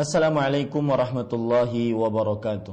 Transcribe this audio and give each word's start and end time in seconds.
Assalamualaikum 0.00 0.80
warahmatullahi 0.80 1.92
wabarakatuh. 1.92 2.72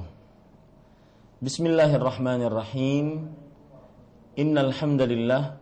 Bismillahirrahmanirrahim. 1.44 3.28
Innal 4.40 4.72
hamdalillah 4.72 5.60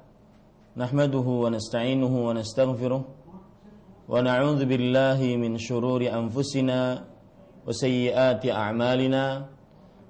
nahmaduhu 0.78 1.42
wa 1.42 1.50
nasta'inuhu 1.50 2.30
wa 2.30 2.38
nastaghfiruh 2.38 3.02
wa 3.02 4.14
na'udzu 4.22 4.62
billahi 4.62 5.42
min 5.42 5.58
shururi 5.58 6.06
anfusina 6.06 7.02
wa 7.02 7.74
sayyiati 7.74 8.54
a'malina. 8.54 9.50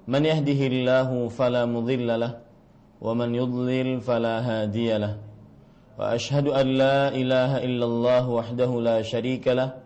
Man 0.04 0.28
yahdihillahu 0.28 1.32
fala 1.32 1.64
mudilla 1.64 2.20
lah 2.20 2.32
wa 3.00 3.16
man 3.16 3.32
yudlil 3.32 4.04
fala 4.04 4.44
hadiya 4.44 5.00
lah. 5.00 5.12
Wa 5.96 6.20
ashhadu 6.20 6.52
an 6.52 6.68
la 6.76 7.16
ilaha 7.16 7.64
illallah 7.64 8.28
wahdahu 8.28 8.84
la 8.84 9.00
sharika 9.00 9.56
lah 9.56 9.85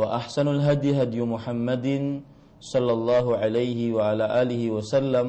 وأحسن 0.00 0.46
الهدي 0.48 1.02
هدي 1.02 1.20
محمد 1.20 1.86
صلى 2.60 2.92
الله 2.92 3.26
عليه 3.36 3.80
وعلى 3.92 4.24
آله 4.42 4.62
وسلم 4.70 5.26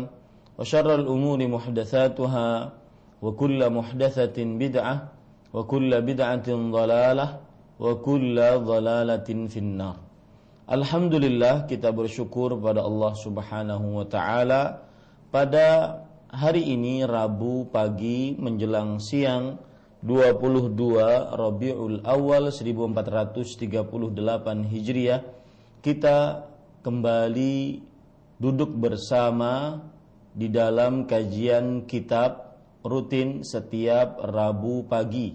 وشر 0.59 0.89
الأمور 0.95 1.39
محدثاتها 1.47 2.50
وكل 3.22 3.59
محدثة 3.70 4.38
بدعة 4.38 4.95
وكل 5.53 5.92
بدعة 6.02 6.47
ضلالة 6.78 7.28
وكل 7.80 8.38
ضلالة 8.72 9.30
في 9.52 9.59
النار 9.59 9.97
Alhamdulillah 10.72 11.67
kita 11.67 11.92
bersyukur 11.92 12.56
pada 12.64 12.80
Allah 12.80 13.11
Subhanahu 13.20 14.00
wa 14.00 14.08
taala 14.08 14.88
pada 15.28 16.00
hari 16.31 16.64
ini 16.64 17.03
Rabu 17.03 17.67
pagi 17.67 18.39
menjelang 18.39 18.95
siang 19.03 19.59
22 20.07 21.35
Rabiul 21.35 22.07
Awal 22.07 22.55
1438 22.55 23.83
Hijriah 24.71 25.21
kita 25.83 26.47
kembali 26.87 27.83
duduk 28.39 28.71
bersama 28.79 29.83
di 30.31 30.47
dalam 30.47 31.11
kajian 31.11 31.91
kitab 31.91 32.55
rutin 32.87 33.43
setiap 33.43 34.23
Rabu 34.23 34.87
pagi 34.87 35.34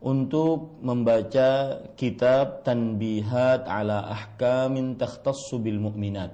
untuk 0.00 0.80
membaca 0.80 1.84
kitab 1.92 2.64
Tanbihat 2.64 3.68
ala 3.68 4.08
Ahkamin 4.08 4.96
Takhtassu 4.96 5.60
bil 5.60 5.76
Mu'minat 5.76 6.32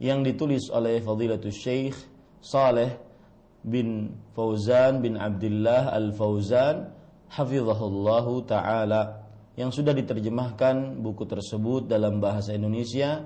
yang 0.00 0.24
ditulis 0.24 0.72
oleh 0.72 1.04
Fadilatul 1.04 1.52
Syekh 1.52 2.00
Saleh 2.40 3.11
bin 3.62 4.18
Fauzan 4.34 5.02
bin 5.02 5.14
Abdullah 5.18 5.94
Al-Fauzan 5.94 6.90
hafizahullahu 7.30 8.44
taala 8.44 9.22
yang 9.54 9.70
sudah 9.70 9.94
diterjemahkan 9.94 10.98
buku 11.00 11.24
tersebut 11.28 11.86
dalam 11.86 12.18
bahasa 12.18 12.56
Indonesia 12.56 13.22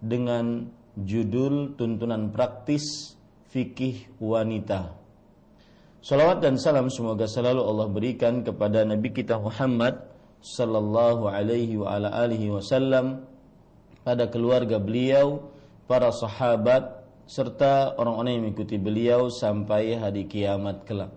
dengan 0.00 0.68
judul 0.96 1.76
Tuntunan 1.76 2.32
Praktis 2.32 3.16
Fikih 3.50 4.20
Wanita. 4.20 4.96
Salawat 6.00 6.40
dan 6.40 6.56
salam 6.56 6.88
semoga 6.88 7.28
selalu 7.28 7.60
Allah 7.60 7.88
berikan 7.92 8.40
kepada 8.40 8.88
Nabi 8.88 9.12
kita 9.12 9.36
Muhammad 9.36 10.00
sallallahu 10.40 11.28
alaihi 11.28 11.76
wa 11.76 11.92
ala 11.92 12.08
alihi 12.24 12.48
wasallam 12.48 13.28
pada 14.00 14.24
keluarga 14.32 14.80
beliau, 14.80 15.52
para 15.84 16.08
sahabat 16.08 16.99
serta 17.30 17.94
orang-orang 17.94 18.32
yang 18.34 18.44
mengikuti 18.50 18.74
beliau 18.74 19.30
sampai 19.30 19.94
hari 19.94 20.26
kiamat 20.26 20.82
kelak. 20.82 21.14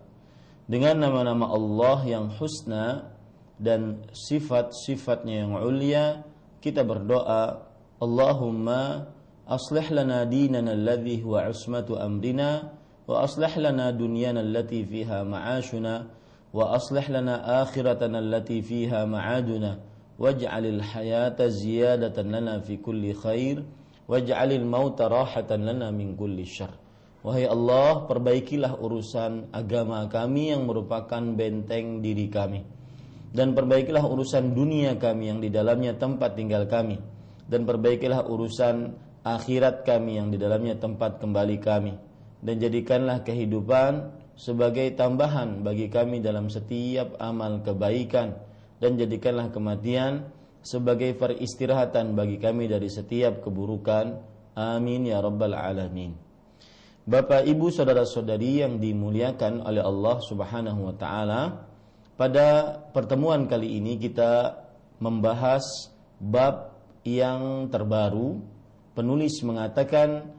Dengan 0.69 1.09
nama-nama 1.09 1.49
Allah 1.49 2.05
yang 2.05 2.29
husna 2.37 3.17
dan 3.57 4.05
sifat-sifatnya 4.13 5.41
yang 5.41 5.57
ulia, 5.57 6.21
kita 6.61 6.85
berdoa, 6.85 7.65
Allahumma 7.97 9.09
aslih 9.49 9.89
lana 9.89 10.29
dinana 10.29 10.77
alladhi 10.77 11.17
huwa 11.19 11.49
usmatu 11.49 11.97
amrina 11.97 12.69
wa 13.09 13.25
aslih 13.25 13.51
lana 13.57 13.89
dunyana 13.91 14.39
allati 14.39 14.85
fiha 14.85 15.25
ma'ashuna 15.25 16.07
wa 16.53 16.77
aslih 16.77 17.09
lana 17.09 17.63
akhiratana 17.65 18.23
allati 18.23 18.63
fiha 18.63 19.03
ma'aduna 19.03 19.81
waj'alil 20.15 20.79
hayata 20.79 21.49
ziyadatan 21.49 22.31
lana 22.31 22.61
fi 22.63 22.79
kulli 22.79 23.11
khair 23.11 23.65
waj'alil 24.07 24.65
mauta 24.67 25.07
rahatan 25.07 25.67
lana 25.67 25.89
min 25.89 26.15
kulli 26.17 26.43
syarr. 26.43 26.83
Wahai 27.23 27.47
Allah, 27.47 28.03
perbaikilah 28.03 28.83
urusan 28.83 29.55
agama 29.55 30.03
kami 30.11 30.51
yang 30.51 30.67
merupakan 30.67 31.23
benteng 31.23 32.03
diri 32.03 32.27
kami. 32.27 32.67
Dan 33.31 33.55
perbaikilah 33.55 34.03
urusan 34.03 34.51
dunia 34.51 34.99
kami 34.99 35.31
yang 35.31 35.39
di 35.39 35.47
dalamnya 35.47 35.95
tempat 35.95 36.35
tinggal 36.35 36.67
kami. 36.67 36.99
Dan 37.47 37.63
perbaikilah 37.63 38.27
urusan 38.27 38.91
akhirat 39.23 39.87
kami 39.87 40.19
yang 40.19 40.35
di 40.35 40.37
dalamnya 40.37 40.75
tempat 40.75 41.23
kembali 41.23 41.57
kami. 41.63 41.95
Dan 42.43 42.59
jadikanlah 42.59 43.23
kehidupan 43.23 44.19
sebagai 44.35 44.91
tambahan 44.99 45.63
bagi 45.63 45.87
kami 45.87 46.19
dalam 46.19 46.51
setiap 46.51 47.15
amal 47.23 47.63
kebaikan. 47.63 48.35
Dan 48.83 48.99
jadikanlah 48.99 49.47
kematian 49.47 50.27
sebagai 50.63 51.11
peristirahatan 51.19 52.15
bagi 52.15 52.39
kami 52.39 52.71
dari 52.71 52.87
setiap 52.87 53.43
keburukan. 53.43 54.15
Amin 54.55 55.05
ya 55.05 55.19
rabbal 55.19 55.53
alamin. 55.53 56.15
Bapak, 57.03 57.43
Ibu, 57.43 57.67
saudara-saudari 57.67 58.63
yang 58.63 58.79
dimuliakan 58.79 59.59
oleh 59.67 59.83
Allah 59.83 60.23
Subhanahu 60.23 60.87
wa 60.87 60.95
taala, 60.95 61.67
pada 62.15 62.79
pertemuan 62.95 63.43
kali 63.43 63.75
ini 63.75 63.99
kita 63.99 64.63
membahas 65.03 65.91
bab 66.23 66.79
yang 67.03 67.67
terbaru. 67.67 68.39
Penulis 68.95 69.43
mengatakan 69.43 70.31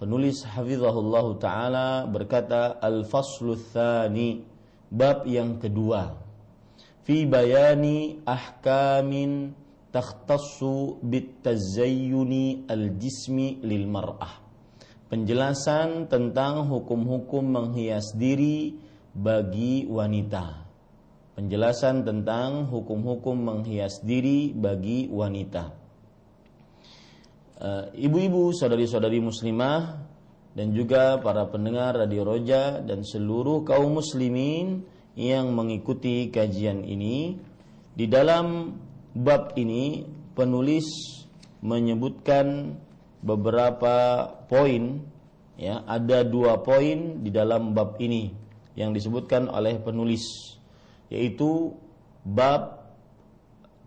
penulis 0.00 0.48
hafizahullah 0.48 1.26
taala 1.36 1.88
berkata 2.08 2.80
al-faslu 2.80 3.58
tsani 3.58 4.46
bab 4.88 5.28
yang 5.28 5.60
kedua 5.60 6.27
fi 7.08 7.24
bayani 7.24 8.20
ahkamin 8.28 9.56
takhtassu 9.88 11.00
bitazayyuni 11.00 12.68
al-jismi 12.68 13.64
lil 13.64 13.88
mar'ah. 13.88 14.44
Penjelasan 15.08 16.12
tentang 16.12 16.68
hukum-hukum 16.68 17.48
menghias 17.48 18.12
diri 18.12 18.76
bagi 19.16 19.88
wanita. 19.88 20.68
Penjelasan 21.32 22.04
tentang 22.04 22.68
hukum-hukum 22.68 23.40
menghias 23.40 24.04
diri 24.04 24.52
bagi 24.52 25.08
wanita. 25.08 25.64
Eh, 27.56 28.04
ibu-ibu, 28.04 28.52
saudari-saudari 28.52 29.24
muslimah 29.24 29.96
dan 30.52 30.76
juga 30.76 31.16
para 31.24 31.48
pendengar 31.48 31.96
Radio 31.96 32.28
Roja 32.28 32.84
dan 32.84 33.00
seluruh 33.00 33.64
kaum 33.64 33.96
muslimin 33.96 34.84
yang 35.18 35.50
mengikuti 35.50 36.30
kajian 36.30 36.86
ini 36.86 37.34
di 37.98 38.06
dalam 38.06 38.78
bab 39.18 39.58
ini 39.58 40.06
penulis 40.38 40.86
menyebutkan 41.58 42.78
beberapa 43.18 44.30
poin 44.46 45.02
ya 45.58 45.82
ada 45.90 46.22
dua 46.22 46.62
poin 46.62 47.26
di 47.26 47.34
dalam 47.34 47.74
bab 47.74 47.98
ini 47.98 48.30
yang 48.78 48.94
disebutkan 48.94 49.50
oleh 49.50 49.82
penulis 49.82 50.22
yaitu 51.10 51.74
bab 52.22 52.78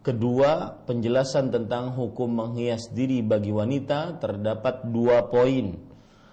kedua 0.04 0.84
penjelasan 0.84 1.54
tentang 1.54 1.96
hukum 1.96 2.28
menghias 2.28 2.92
diri 2.92 3.22
bagi 3.22 3.54
wanita 3.54 4.18
terdapat 4.18 4.84
dua 4.90 5.30
poin. 5.30 5.78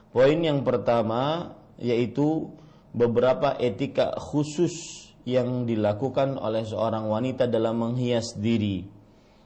Poin 0.08 0.38
yang 0.40 0.64
pertama 0.64 1.52
yaitu 1.78 2.50
beberapa 2.98 3.54
etika 3.54 4.18
khusus 4.18 5.06
yang 5.22 5.70
dilakukan 5.70 6.34
oleh 6.34 6.66
seorang 6.66 7.06
wanita 7.06 7.46
dalam 7.46 7.78
menghias 7.78 8.34
diri. 8.34 8.82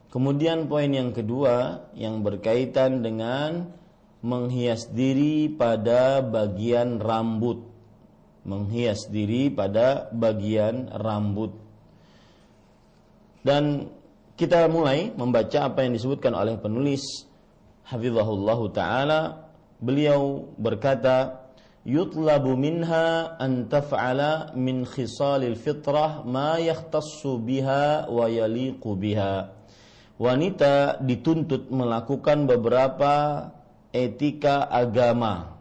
Kemudian 0.09 0.69
poin 0.73 0.89
yang 0.89 1.13
kedua 1.13 1.89
yang 1.93 2.25
berkaitan 2.25 3.05
dengan 3.05 3.69
menghias 4.25 4.89
diri 4.89 5.53
pada 5.53 6.25
bagian 6.25 6.97
rambut. 6.97 7.61
Menghias 8.49 9.07
diri 9.13 9.53
pada 9.53 10.09
bagian 10.11 10.89
rambut. 10.91 11.55
Dan 13.43 13.91
kita 14.39 14.71
mulai 14.71 15.13
membaca 15.15 15.69
apa 15.69 15.85
yang 15.85 15.93
disebutkan 15.95 16.33
oleh 16.33 16.57
penulis 16.59 17.29
Hafizahullah 17.83 18.61
taala 18.71 19.21
beliau 19.83 20.47
berkata 20.55 21.42
minha 21.83 23.35
an 23.43 23.67
taf'ala 23.67 24.55
min 24.55 24.87
khisalil 24.87 25.59
fitrah 25.59 26.23
ma 26.23 26.59
yahtassu 26.63 27.43
biha 27.43 28.07
wa 28.07 28.31
yaliqu 28.31 28.95
biha. 28.95 29.51
Wanita 30.23 31.03
dituntut 31.03 31.75
melakukan 31.75 32.47
beberapa 32.47 33.51
etika 33.91 34.71
agama. 34.71 35.59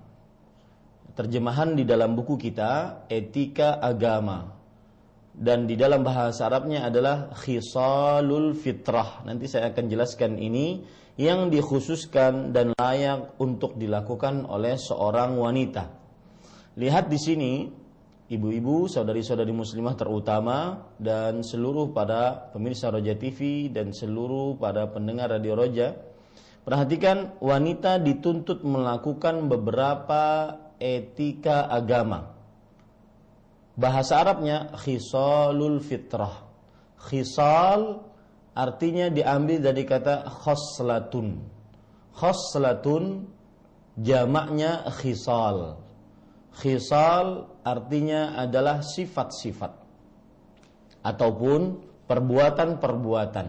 Terjemahan 1.18 1.73
di 1.73 1.83
dalam 1.89 2.13
buku 2.13 2.38
kita 2.38 3.06
etika 3.09 3.81
agama. 3.81 4.53
Dan 5.31 5.65
di 5.65 5.79
dalam 5.79 6.03
bahasa 6.06 6.45
Arabnya 6.45 6.85
adalah 6.85 7.33
khisalul 7.33 8.53
fitrah. 8.53 9.25
Nanti 9.25 9.50
saya 9.50 9.73
akan 9.73 9.85
jelaskan 9.89 10.38
ini 10.38 10.85
yang 11.18 11.50
dikhususkan 11.50 12.53
dan 12.53 12.75
layak 12.77 13.39
untuk 13.39 13.79
dilakukan 13.79 14.45
oleh 14.45 14.75
seorang 14.75 15.39
wanita. 15.39 16.00
Lihat 16.79 17.12
di 17.12 17.19
sini, 17.19 17.53
ibu-ibu, 18.31 18.88
saudari-saudari 18.88 19.51
muslimah 19.51 20.00
terutama 20.00 20.88
dan 20.95 21.44
seluruh 21.44 21.91
pada 21.91 22.51
pemirsa 22.56 22.88
Roja 22.88 23.12
TV 23.19 23.68
dan 23.68 23.91
seluruh 23.91 24.56
pada 24.56 24.88
pendengar 24.88 25.35
Radio 25.35 25.59
Roja, 25.59 25.91
perhatikan 26.63 27.35
wanita 27.44 28.00
dituntut 28.00 28.63
melakukan 28.63 29.51
beberapa 29.51 30.56
etika 30.79 31.68
agama. 31.68 32.31
Bahasa 33.75 34.23
Arabnya 34.23 34.71
khisalul 34.79 35.83
fitrah. 35.83 36.47
Khisal 37.03 38.00
artinya 38.56 39.12
diambil 39.12 39.59
dari 39.59 39.83
kata 39.83 40.23
khoslatun. 40.27 41.44
Khoslatun 42.15 43.27
jamaknya 44.00 44.88
khisal. 44.95 45.90
Khisal 46.51 47.48
artinya 47.63 48.36
adalah 48.36 48.83
sifat-sifat 48.83 49.71
ataupun 51.01 51.62
perbuatan-perbuatan. 52.06 53.48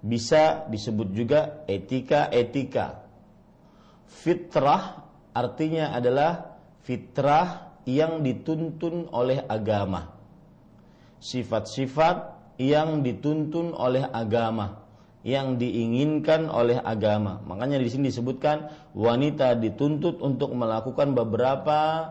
Bisa 0.00 0.66
disebut 0.66 1.08
juga 1.12 1.62
etika-etika. 1.68 3.04
Fitrah 4.10 5.06
artinya 5.30 5.94
adalah 5.94 6.58
fitrah 6.82 7.78
yang 7.86 8.24
dituntun 8.24 9.08
oleh 9.12 9.44
agama. 9.46 10.10
Sifat-sifat 11.20 12.16
yang 12.60 13.04
dituntun 13.04 13.72
oleh 13.76 14.04
agama, 14.04 14.84
yang 15.20 15.60
diinginkan 15.60 16.48
oleh 16.48 16.80
agama. 16.80 17.44
Makanya 17.44 17.76
di 17.76 17.88
sini 17.92 18.08
disebutkan 18.08 18.72
wanita 18.96 19.52
dituntut 19.60 20.24
untuk 20.24 20.56
melakukan 20.56 21.12
beberapa 21.12 22.08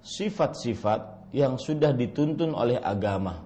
sifat-sifat 0.00 1.32
yang 1.36 1.60
sudah 1.60 1.92
dituntun 1.92 2.56
oleh 2.56 2.80
agama. 2.80 3.44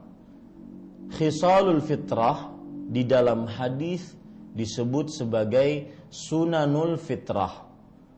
Khisalul 1.14 1.82
fitrah 1.82 2.50
di 2.86 3.02
dalam 3.02 3.50
hadis 3.50 4.14
disebut 4.54 5.10
sebagai 5.10 5.90
sunanul 6.10 6.98
fitrah. 6.98 7.66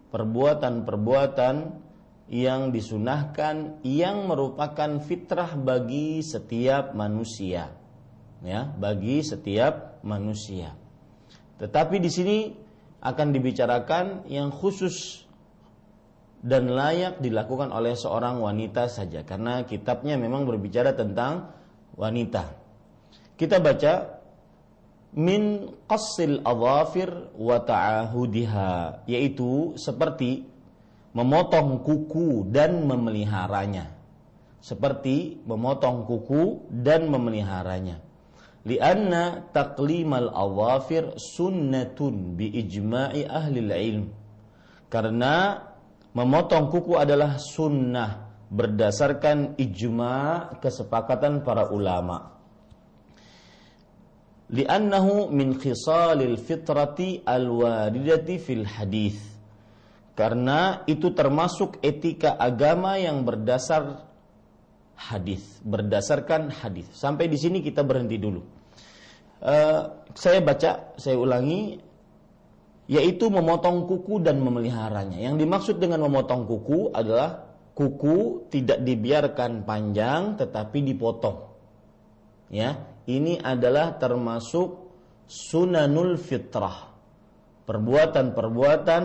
Perbuatan-perbuatan 0.09 1.57
yang 2.29 2.69
disunahkan 2.69 3.81
yang 3.85 4.29
merupakan 4.29 5.01
fitrah 5.01 5.57
bagi 5.57 6.21
setiap 6.21 6.93
manusia 6.93 7.73
ya 8.45 8.69
bagi 8.69 9.25
setiap 9.25 9.88
manusia. 10.03 10.75
Tetapi 11.59 11.99
di 11.99 12.11
sini 12.11 12.39
akan 13.03 13.29
dibicarakan 13.35 14.27
yang 14.31 14.51
khusus 14.51 15.27
dan 16.39 16.71
layak 16.71 17.19
dilakukan 17.19 17.75
oleh 17.75 17.99
seorang 17.99 18.39
wanita 18.39 18.87
saja. 18.87 19.27
Karena 19.27 19.67
kitabnya 19.67 20.15
memang 20.15 20.47
berbicara 20.47 20.95
tentang 20.95 21.51
wanita. 21.99 22.47
Kita 23.35 23.59
baca 23.59 24.19
min 25.19 25.67
qasil 25.87 26.43
adhafir 26.47 27.11
wa 27.35 27.59
ta'ahudiha 27.59 29.07
yaitu 29.11 29.75
seperti 29.75 30.47
memotong 31.15 31.83
kuku 31.83 32.47
dan 32.51 32.87
memeliharanya. 32.87 33.99
Seperti 34.59 35.39
memotong 35.47 36.03
kuku 36.03 36.67
dan 36.71 37.07
memeliharanya 37.07 38.08
lianna 38.69 39.49
taqlimal 39.57 40.29
awafir 40.29 41.17
sunnatun 41.17 42.37
bi 42.37 42.53
ijma'i 42.53 43.25
ahli 43.25 43.65
ilm 43.65 44.07
karena 44.93 45.65
memotong 46.13 46.69
kuku 46.69 47.01
adalah 47.01 47.41
sunnah 47.41 48.29
berdasarkan 48.53 49.57
ijma 49.57 50.57
kesepakatan 50.61 51.41
para 51.41 51.73
ulama 51.73 52.37
li'annahu 54.53 55.33
min 55.33 55.57
khisalil 55.57 56.37
fitrati 56.37 57.25
al-waridati 57.25 58.37
fil 58.37 58.65
hadith 58.69 59.21
karena 60.13 60.83
itu 60.91 61.15
termasuk 61.17 61.81
etika 61.81 62.35
agama 62.35 62.99
yang 62.99 63.23
berdasar 63.23 64.09
hadis, 64.99 65.63
berdasarkan 65.63 66.51
hadis. 66.51 66.91
Sampai 66.91 67.31
di 67.31 67.39
sini 67.39 67.63
kita 67.63 67.87
berhenti 67.87 68.19
dulu. 68.19 68.58
Uh, 69.39 70.07
saya 70.19 70.43
baca, 70.43 70.99
saya 70.99 71.15
ulangi, 71.15 71.79
yaitu 72.89 73.29
memotong 73.29 73.85
kuku 73.85 74.19
dan 74.25 74.41
memeliharanya. 74.41 75.21
Yang 75.21 75.37
dimaksud 75.45 75.77
dengan 75.79 76.09
memotong 76.09 76.49
kuku 76.49 76.91
adalah 76.91 77.47
kuku 77.77 78.49
tidak 78.51 78.83
dibiarkan 78.83 79.63
panjang 79.63 80.35
tetapi 80.41 80.83
dipotong. 80.83 81.39
Ya, 82.49 82.81
ini 83.07 83.37
adalah 83.39 84.01
termasuk 84.01 84.89
sunanul 85.29 86.17
fitrah. 86.17 86.89
Perbuatan-perbuatan 87.69 89.05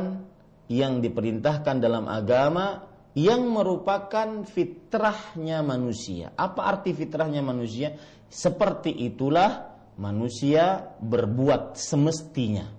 yang 0.71 1.03
diperintahkan 1.03 1.83
dalam 1.83 2.07
agama 2.07 2.87
yang 3.13 3.51
merupakan 3.51 4.47
fitrahnya 4.47 5.59
manusia. 5.61 6.31
Apa 6.33 6.71
arti 6.71 6.95
fitrahnya 6.95 7.43
manusia? 7.43 7.93
Seperti 8.31 8.89
itulah 8.89 9.72
manusia 9.97 10.95
berbuat 11.01 11.77
semestinya. 11.77 12.69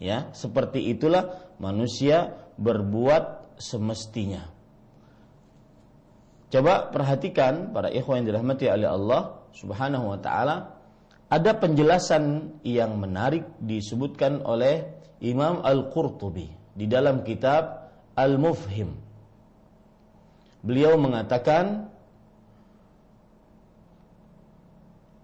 Ya, 0.00 0.32
seperti 0.34 0.90
itulah 0.90 1.54
manusia 1.62 2.34
berbuat 2.58 3.56
semestinya. 3.60 4.50
Coba 6.50 6.90
perhatikan 6.90 7.74
para 7.74 7.90
ikhwan 7.90 8.22
yang 8.22 8.34
dirahmati 8.34 8.70
oleh 8.70 8.86
Allah 8.86 9.42
Subhanahu 9.54 10.14
wa 10.14 10.18
taala, 10.18 10.78
ada 11.30 11.50
penjelasan 11.58 12.58
yang 12.62 12.94
menarik 12.94 13.42
disebutkan 13.58 14.42
oleh 14.46 14.86
Imam 15.18 15.62
Al-Qurtubi 15.62 16.46
di 16.74 16.86
dalam 16.86 17.26
kitab 17.26 17.90
Al-Mufhim. 18.14 18.94
Beliau 20.62 20.94
mengatakan 20.94 21.90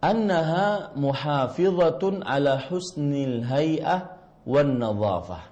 annaha 0.00 0.92
muhafizatun 0.96 2.24
ala 2.24 2.56
husnil 2.68 3.44
hay'ah 3.44 4.16
wan 4.48 4.80
nadhafah. 4.80 5.48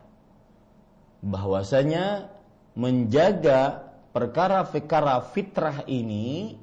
Bahwasanya 1.24 2.32
menjaga 2.78 3.88
perkara-perkara 4.12 5.22
fitrah 5.30 5.84
ini 5.86 6.56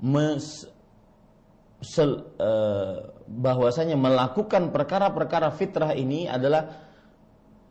mes, 0.00 0.64
sel, 1.82 2.24
uh, 2.38 3.12
bahwasanya 3.26 3.98
melakukan 3.98 4.70
perkara-perkara 4.70 5.50
fitrah 5.52 5.92
ini 5.98 6.30
adalah 6.30 6.86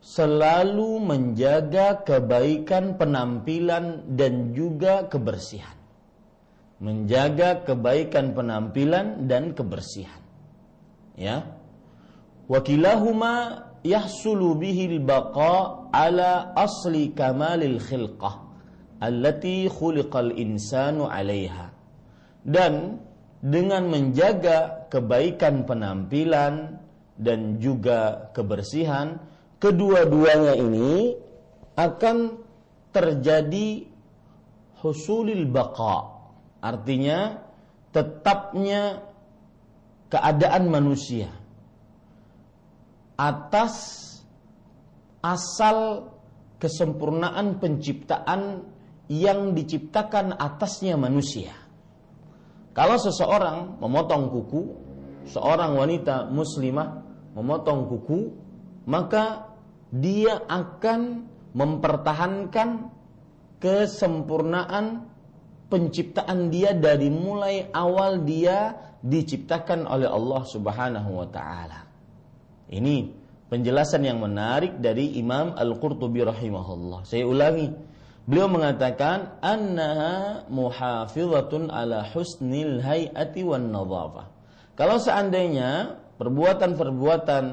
selalu 0.05 1.01
menjaga 1.01 2.05
kebaikan 2.05 3.00
penampilan 3.00 4.05
dan 4.13 4.53
juga 4.53 5.08
kebersihan. 5.10 5.75
Menjaga 6.84 7.63
kebaikan 7.63 8.36
penampilan 8.36 9.32
dan 9.32 9.55
kebersihan. 9.55 10.20
Ya. 11.15 11.55
Wakilahuma 12.51 13.65
yahsulu 13.86 14.60
bihil 14.60 15.00
baqa 15.00 15.88
ala 15.94 16.51
asli 16.58 17.15
kamalil 17.15 17.79
khilqah 17.79 18.44
allati 19.00 19.72
khuliqal 19.72 20.36
insanu 20.36 21.08
'alaiha. 21.08 21.72
Dan 22.46 23.01
dengan 23.39 23.89
menjaga 23.89 24.89
kebaikan 24.89 25.70
penampilan 25.70 26.82
dan 27.15 27.62
juga 27.62 28.29
kebersihan, 28.36 29.22
kedua-duanya 29.62 30.53
ini 30.60 31.15
akan 31.77 32.41
terjadi 32.91 33.88
husulil 34.82 35.48
baqa. 35.50 36.14
Artinya 36.65 37.45
tetapnya 37.93 39.05
keadaan 40.10 40.65
manusia 40.74 41.29
atas 43.22 44.01
asal 45.22 46.10
kesempurnaan 46.57 47.62
penciptaan 47.62 48.65
yang 49.05 49.53
diciptakan 49.53 50.34
atasnya 50.34 50.98
manusia. 50.98 51.53
Kalau 52.74 52.98
seseorang 52.98 53.77
memotong 53.77 54.34
kuku, 54.34 54.62
seorang 55.29 55.77
wanita 55.77 56.34
muslimah 56.34 57.05
memotong 57.38 57.88
kuku, 57.93 58.19
maka 58.89 59.53
dia 59.93 60.41
akan 60.50 61.29
mempertahankan 61.55 62.91
kesempurnaan 63.62 65.14
penciptaan 65.69 66.53
dia 66.53 66.74
dari 66.77 67.10
mulai 67.10 67.69
awal 67.74 68.22
dia 68.22 68.77
diciptakan 69.01 69.86
oleh 69.86 70.10
Allah 70.10 70.41
Subhanahu 70.45 71.10
wa 71.22 71.27
taala. 71.29 71.86
Ini 72.69 73.10
penjelasan 73.50 74.01
yang 74.05 74.17
menarik 74.17 74.81
dari 74.81 75.22
Imam 75.22 75.53
Al-Qurtubi 75.53 76.25
rahimahullah. 76.25 77.05
Saya 77.05 77.29
ulangi. 77.29 77.69
Beliau 78.25 78.50
mengatakan 78.50 79.38
annaha 79.38 80.50
muhafizatun 80.50 81.69
ala 81.69 82.01
husnil 82.10 82.81
hayati 82.81 83.45
wan 83.45 83.69
nadhafah. 83.69 84.34
Kalau 84.74 84.98
seandainya 84.98 86.01
perbuatan-perbuatan 86.17 87.43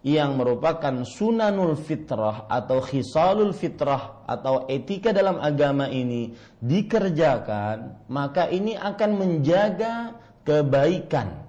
yang 0.00 0.40
merupakan 0.40 1.04
sunanul 1.04 1.76
fitrah 1.76 2.48
atau 2.48 2.80
khisalul 2.80 3.52
fitrah 3.52 4.24
atau 4.24 4.64
etika 4.64 5.12
dalam 5.12 5.36
agama 5.36 5.92
ini 5.92 6.32
dikerjakan, 6.56 8.08
maka 8.08 8.48
ini 8.48 8.72
akan 8.80 9.10
menjaga 9.12 10.16
kebaikan, 10.40 11.44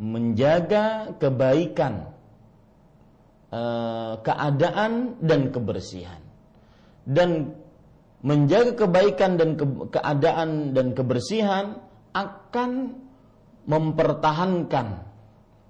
menjaga 0.00 1.12
kebaikan, 1.20 2.08
eh, 3.52 4.12
keadaan 4.24 5.20
dan 5.20 5.52
kebersihan, 5.52 6.24
dan 7.04 7.52
menjaga 8.24 8.88
kebaikan 8.88 9.36
dan 9.36 9.60
ke 9.60 9.92
keadaan 9.92 10.72
dan 10.72 10.96
kebersihan 10.96 11.84
akan 12.16 12.96
mempertahankan 13.68 15.04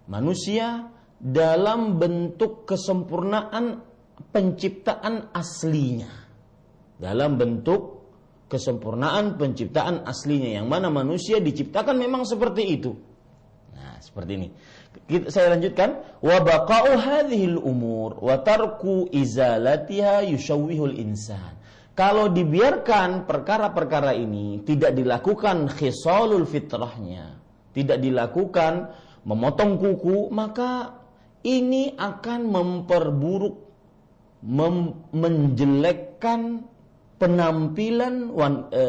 manusia 0.06 0.94
dalam 1.21 2.00
bentuk 2.00 2.68
kesempurnaan 2.68 3.80
penciptaan 4.30 5.35
aslinya. 5.35 6.11
Dalam 6.94 7.35
bentuk 7.37 7.94
kesempurnaan 8.47 9.35
penciptaan 9.35 10.06
aslinya 10.06 10.62
yang 10.62 10.71
mana 10.71 10.92
manusia 10.92 11.42
diciptakan 11.42 11.99
memang 11.99 12.23
seperti 12.23 12.62
itu. 12.71 12.92
Nah, 13.75 13.99
seperti 13.99 14.33
ini. 14.38 14.49
Saya 15.26 15.59
lanjutkan, 15.59 16.23
wa 16.23 16.38
baqa'u 16.38 16.94
hadhil 16.94 17.59
umur 17.59 18.23
wa 18.23 18.38
tarku 18.47 19.11
izalatiha 19.11 20.23
insan. 20.94 21.59
Kalau 21.94 22.30
dibiarkan 22.30 23.26
perkara-perkara 23.26 24.14
ini 24.18 24.62
tidak 24.66 24.99
dilakukan 24.99 25.71
khisalul 25.71 26.47
fitrahnya, 26.47 27.38
tidak 27.75 28.02
dilakukan 28.02 28.94
memotong 29.26 29.78
kuku, 29.78 30.30
maka 30.30 31.03
ini 31.45 31.93
akan 31.95 32.41
memperburuk 32.49 33.55
mem 34.45 35.09
menjelekkan 35.13 36.65
penampilan 37.21 38.33
wan, 38.33 38.69
e, 38.73 38.85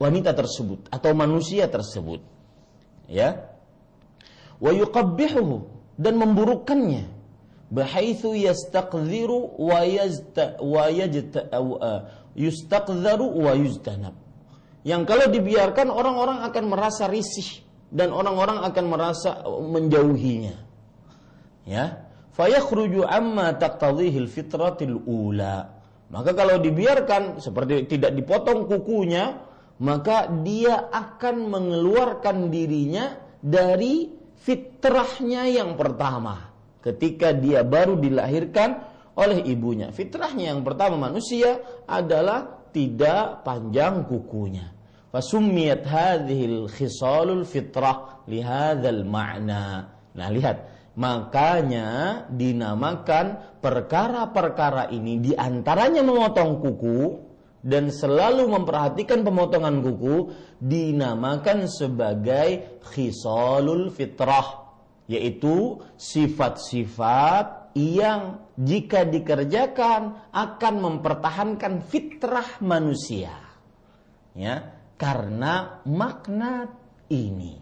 wanita 0.00 0.36
tersebut 0.36 0.88
atau 0.92 1.10
manusia 1.16 1.68
tersebut 1.68 2.20
ya. 3.08 3.50
Wa 4.60 4.70
yuqabbihuhu 4.76 5.56
dan 5.96 6.20
memburukkannya. 6.20 7.18
Bahaitsu 7.70 8.34
wa 9.56 9.82
wa 13.36 13.52
yuztanab 13.54 14.14
yang 14.80 15.04
kalau 15.04 15.28
dibiarkan 15.28 15.92
orang-orang 15.92 16.40
akan 16.46 16.64
merasa 16.72 17.04
risih 17.10 17.62
dan 17.92 18.14
orang-orang 18.14 18.64
akan 18.64 18.84
merasa 18.86 19.44
menjauhinya 19.44 20.69
ya. 21.70 22.10
Fayakhruju 22.34 23.06
amma 23.06 23.54
taqtadhihi 23.54 24.26
fitratil 24.26 24.98
ula. 25.06 25.78
Maka 26.10 26.34
kalau 26.34 26.58
dibiarkan 26.58 27.38
seperti 27.38 27.86
tidak 27.86 28.18
dipotong 28.18 28.66
kukunya 28.66 29.46
maka 29.80 30.28
dia 30.44 30.92
akan 30.92 31.48
mengeluarkan 31.48 32.52
dirinya 32.52 33.16
dari 33.40 34.12
fitrahnya 34.36 35.48
yang 35.48 35.78
pertama. 35.78 36.52
Ketika 36.80 37.32
dia 37.36 37.64
baru 37.64 37.96
dilahirkan 37.96 38.70
oleh 39.16 39.44
ibunya. 39.48 39.92
Fitrahnya 39.92 40.52
yang 40.52 40.64
pertama 40.64 40.96
manusia 40.96 41.60
adalah 41.84 42.68
tidak 42.72 43.44
panjang 43.44 44.04
kukunya. 44.08 44.72
Fasummiyat 45.10 45.84
hadhil 45.84 46.70
khisalul 46.70 47.44
fitrah 47.44 48.24
lihadzal 48.30 49.02
ma'na. 49.04 49.90
Nah 50.16 50.28
lihat 50.30 50.69
Makanya 51.00 51.88
dinamakan 52.28 53.56
perkara-perkara 53.64 54.92
ini 54.92 55.16
di 55.16 55.32
antaranya 55.32 56.04
memotong 56.04 56.60
kuku 56.60 57.00
dan 57.64 57.88
selalu 57.88 58.48
memperhatikan 58.52 59.24
pemotongan 59.24 59.80
kuku 59.80 60.32
dinamakan 60.60 61.68
sebagai 61.72 62.80
khisalul 62.92 63.88
fitrah 63.92 64.68
yaitu 65.08 65.80
sifat-sifat 65.96 67.72
yang 67.76 68.44
jika 68.60 69.08
dikerjakan 69.08 70.20
akan 70.32 70.74
mempertahankan 70.84 71.80
fitrah 71.84 72.60
manusia 72.60 73.32
ya 74.36 74.68
karena 75.00 75.84
makna 75.88 76.68
ini 77.08 77.59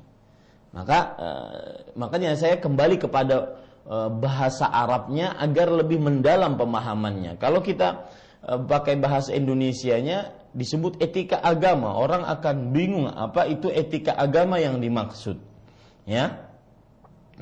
maka 0.79 0.99
eh, 1.19 1.91
makanya 1.99 2.39
saya 2.39 2.63
kembali 2.63 3.03
kepada 3.03 3.59
eh, 3.83 4.11
bahasa 4.15 4.71
Arabnya 4.71 5.35
agar 5.35 5.75
lebih 5.75 5.99
mendalam 5.99 6.55
pemahamannya. 6.55 7.35
Kalau 7.43 7.59
kita 7.59 8.07
eh, 8.47 8.61
pakai 8.63 8.95
bahasa 8.95 9.35
Indonesianya 9.35 10.31
disebut 10.55 11.03
etika 11.03 11.43
agama, 11.43 11.99
orang 11.99 12.23
akan 12.23 12.71
bingung 12.71 13.11
apa 13.11 13.51
itu 13.51 13.67
etika 13.75 14.15
agama 14.15 14.63
yang 14.63 14.79
dimaksud. 14.79 15.43
Ya. 16.07 16.47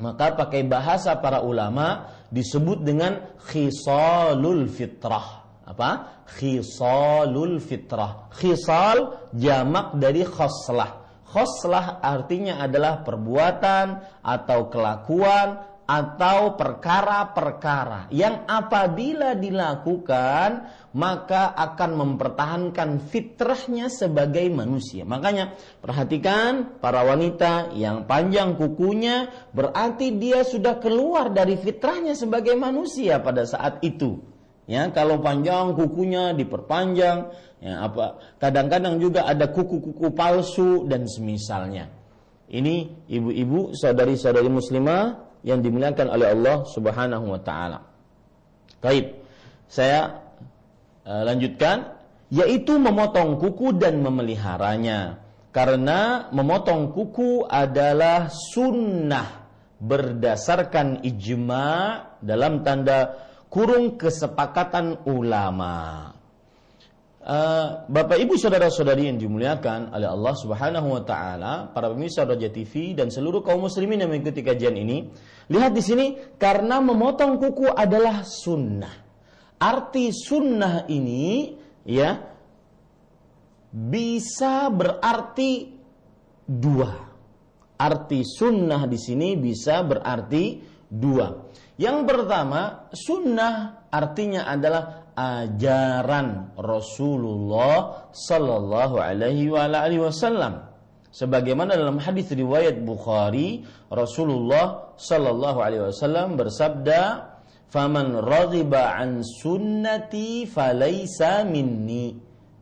Maka 0.01 0.33
pakai 0.33 0.65
bahasa 0.65 1.13
para 1.21 1.41
ulama 1.45 2.09
disebut 2.33 2.85
dengan 2.85 3.37
khisalul 3.49 4.65
fitrah. 4.65 5.45
Apa? 5.65 6.21
Khisalul 6.25 7.61
fitrah. 7.61 8.29
Khisal 8.33 9.29
jamak 9.33 9.97
dari 9.97 10.21
khoslah 10.21 11.06
Khoslah 11.27 11.99
artinya 11.99 12.63
adalah 12.63 13.03
perbuatan 13.03 13.99
atau 14.23 14.71
kelakuan 14.71 15.59
atau 15.87 16.59
perkara-perkara 16.59 18.11
yang 18.11 18.43
apabila 18.43 19.39
dilakukan 19.39 20.67
maka 20.91 21.55
akan 21.55 21.91
mempertahankan 21.95 22.99
fitrahnya 23.07 23.87
sebagai 23.87 24.43
manusia. 24.51 25.07
Makanya 25.07 25.55
perhatikan 25.79 26.79
para 26.83 27.07
wanita 27.07 27.71
yang 27.71 28.03
panjang 28.03 28.59
kukunya 28.59 29.31
berarti 29.55 30.15
dia 30.19 30.43
sudah 30.43 30.75
keluar 30.83 31.31
dari 31.31 31.55
fitrahnya 31.55 32.19
sebagai 32.19 32.59
manusia 32.59 33.23
pada 33.23 33.47
saat 33.47 33.79
itu. 33.79 34.36
Ya, 34.67 34.91
kalau 34.91 35.23
panjang 35.23 35.79
kukunya 35.79 36.35
diperpanjang, 36.35 37.31
ya 37.63 37.87
apa? 37.87 38.19
Kadang-kadang 38.35 38.99
juga 38.99 39.23
ada 39.23 39.47
kuku-kuku 39.47 40.11
palsu 40.11 40.83
dan 40.91 41.07
semisalnya. 41.07 41.87
Ini 42.51 43.07
ibu-ibu, 43.07 43.71
saudari-saudari 43.71 44.51
muslimah 44.51 45.23
yang 45.47 45.63
dimuliakan 45.63 46.07
oleh 46.11 46.27
Allah 46.35 46.67
Subhanahu 46.67 47.25
wa 47.31 47.39
taala. 47.39 47.79
Baik. 48.83 49.23
Saya 49.71 50.19
uh, 51.07 51.23
lanjutkan 51.23 51.95
yaitu 52.27 52.75
memotong 52.75 53.39
kuku 53.39 53.75
dan 53.79 54.03
memeliharanya. 54.03 55.23
Karena 55.55 56.27
memotong 56.29 56.91
kuku 56.93 57.47
adalah 57.47 58.29
sunnah 58.29 59.47
berdasarkan 59.79 61.01
ijma' 61.01 62.19
dalam 62.21 62.61
tanda 62.61 63.26
kurung 63.47 63.95
kesepakatan 63.95 65.07
ulama. 65.07 66.11
Uh, 67.27 67.83
Bapak 67.91 68.23
Ibu 68.23 68.39
saudara-saudari 68.39 69.11
yang 69.11 69.19
dimuliakan 69.19 69.91
oleh 69.91 70.07
Allah 70.07 70.31
Subhanahu 70.31 70.95
wa 70.95 71.03
taala, 71.03 71.67
para 71.75 71.91
pemirsa 71.91 72.23
Raja 72.23 72.47
TV 72.47 72.95
dan 72.95 73.11
seluruh 73.11 73.43
kaum 73.43 73.67
muslimin 73.67 73.99
yang 73.99 74.15
mengikuti 74.15 74.39
kajian 74.39 74.79
ini, 74.79 75.11
lihat 75.51 75.75
di 75.75 75.83
sini 75.83 76.05
karena 76.39 76.79
memotong 76.79 77.35
kuku 77.35 77.67
adalah 77.67 78.23
sunnah. 78.23 79.03
Arti 79.59 80.15
sunnah 80.15 80.87
ini 80.87 81.51
ya 81.83 82.15
bisa 83.75 84.71
berarti 84.71 85.75
dua. 86.47 87.11
Arti 87.75 88.23
sunnah 88.23 88.87
di 88.87 88.95
sini 88.95 89.35
bisa 89.35 89.83
berarti 89.83 90.63
dua. 90.87 91.27
Yang 91.77 92.09
pertama, 92.09 92.89
sunnah 92.89 93.85
artinya 93.93 94.49
adalah 94.49 95.13
ajaran 95.13 96.57
Rasulullah 96.57 98.09
sallallahu 98.09 98.97
alaihi 98.97 99.49
wa 99.53 99.69
alihi 99.69 100.01
wasallam. 100.01 100.65
Sebagaimana 101.13 101.73
dalam 101.73 101.97
hadis 101.97 102.29
riwayat 102.33 102.81
Bukhari, 102.81 103.65
Rasulullah 103.89 104.93
sallallahu 104.97 105.59
alaihi 105.61 105.89
wasallam 105.89 106.37
bersabda, 106.37 107.01
"Faman 107.69 108.25
raghiba 108.25 108.97
an 108.97 109.21
sunnati 109.21 110.49
falaysa 110.49 111.45
minni." 111.45 112.17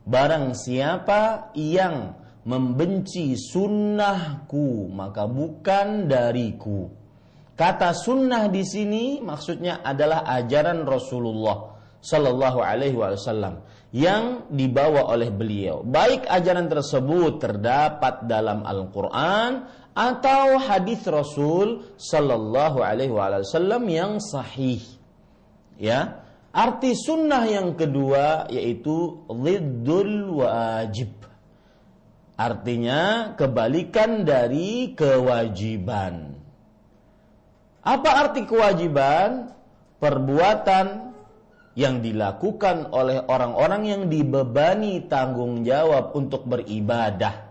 Barang 0.06 0.52
siapa 0.56 1.52
yang 1.56 2.16
membenci 2.46 3.32
sunnahku, 3.36 4.92
maka 4.92 5.24
bukan 5.26 6.04
dariku. 6.06 7.05
Kata 7.56 7.96
sunnah 7.96 8.52
di 8.52 8.60
sini 8.60 9.24
maksudnya 9.24 9.80
adalah 9.80 10.28
ajaran 10.28 10.84
Rasulullah 10.84 11.72
Sallallahu 12.04 12.60
Alaihi 12.60 12.92
Wasallam 12.92 13.64
yang 13.96 14.52
dibawa 14.52 15.08
oleh 15.08 15.32
beliau. 15.32 15.80
Baik 15.80 16.28
ajaran 16.28 16.68
tersebut 16.68 17.40
terdapat 17.40 18.28
dalam 18.28 18.60
Al-Quran 18.60 19.64
atau 19.96 20.60
hadis 20.60 21.00
Rasul 21.08 21.96
Sallallahu 21.96 22.84
Alaihi 22.84 23.16
Wasallam 23.16 23.88
yang 23.88 24.20
sahih. 24.20 24.84
Ya, 25.80 26.28
arti 26.52 26.92
sunnah 26.92 27.48
yang 27.48 27.72
kedua 27.72 28.52
yaitu 28.52 29.24
lidul 29.32 30.44
wajib. 30.44 31.16
Artinya 32.36 33.32
kebalikan 33.32 34.28
dari 34.28 34.92
kewajiban. 34.92 36.35
Apa 37.86 38.26
arti 38.26 38.42
kewajiban? 38.50 39.54
Perbuatan 40.02 41.14
yang 41.78 42.02
dilakukan 42.02 42.90
oleh 42.90 43.22
orang-orang 43.30 43.82
yang 43.86 44.02
dibebani 44.10 45.06
tanggung 45.06 45.62
jawab 45.62 46.10
untuk 46.18 46.50
beribadah. 46.50 47.46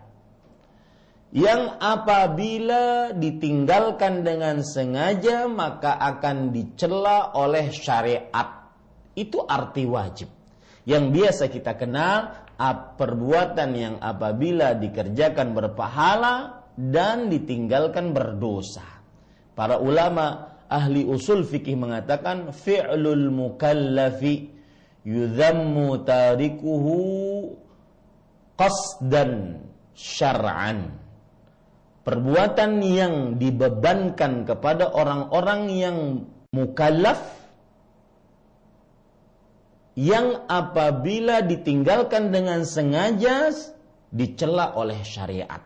Yang 1.31 1.79
apabila 1.79 3.15
ditinggalkan 3.15 4.27
dengan 4.27 4.59
sengaja 4.59 5.47
maka 5.47 5.95
akan 6.03 6.51
dicela 6.51 7.31
oleh 7.31 7.71
syariat. 7.71 8.67
Itu 9.15 9.47
arti 9.47 9.87
wajib. 9.87 10.27
Yang 10.83 11.03
biasa 11.15 11.43
kita 11.47 11.79
kenal 11.79 12.43
perbuatan 12.99 13.69
yang 13.71 13.95
apabila 14.03 14.75
dikerjakan 14.75 15.55
berpahala 15.55 16.67
dan 16.75 17.31
ditinggalkan 17.31 18.11
berdosa 18.11 18.95
para 19.55 19.79
ulama 19.79 20.55
ahli 20.67 21.07
usul 21.07 21.47
fikih 21.47 21.79
mengatakan 21.79 22.51
fi'lul 22.51 23.31
mukallafi 23.31 24.51
yudhammu 25.07 26.03
tarikuhu 26.03 26.95
qasdan 28.59 29.63
syar'an. 29.95 31.01
Perbuatan 32.05 32.85
yang 32.85 33.41
dibebankan 33.41 34.45
kepada 34.45 34.93
orang-orang 34.93 35.61
yang 35.73 35.97
mukallaf 36.53 37.17
yang 39.97 40.45
apabila 40.45 41.41
ditinggalkan 41.41 42.29
dengan 42.29 42.61
sengaja 42.61 43.49
dicela 44.13 44.77
oleh 44.77 45.01
syariat. 45.01 45.65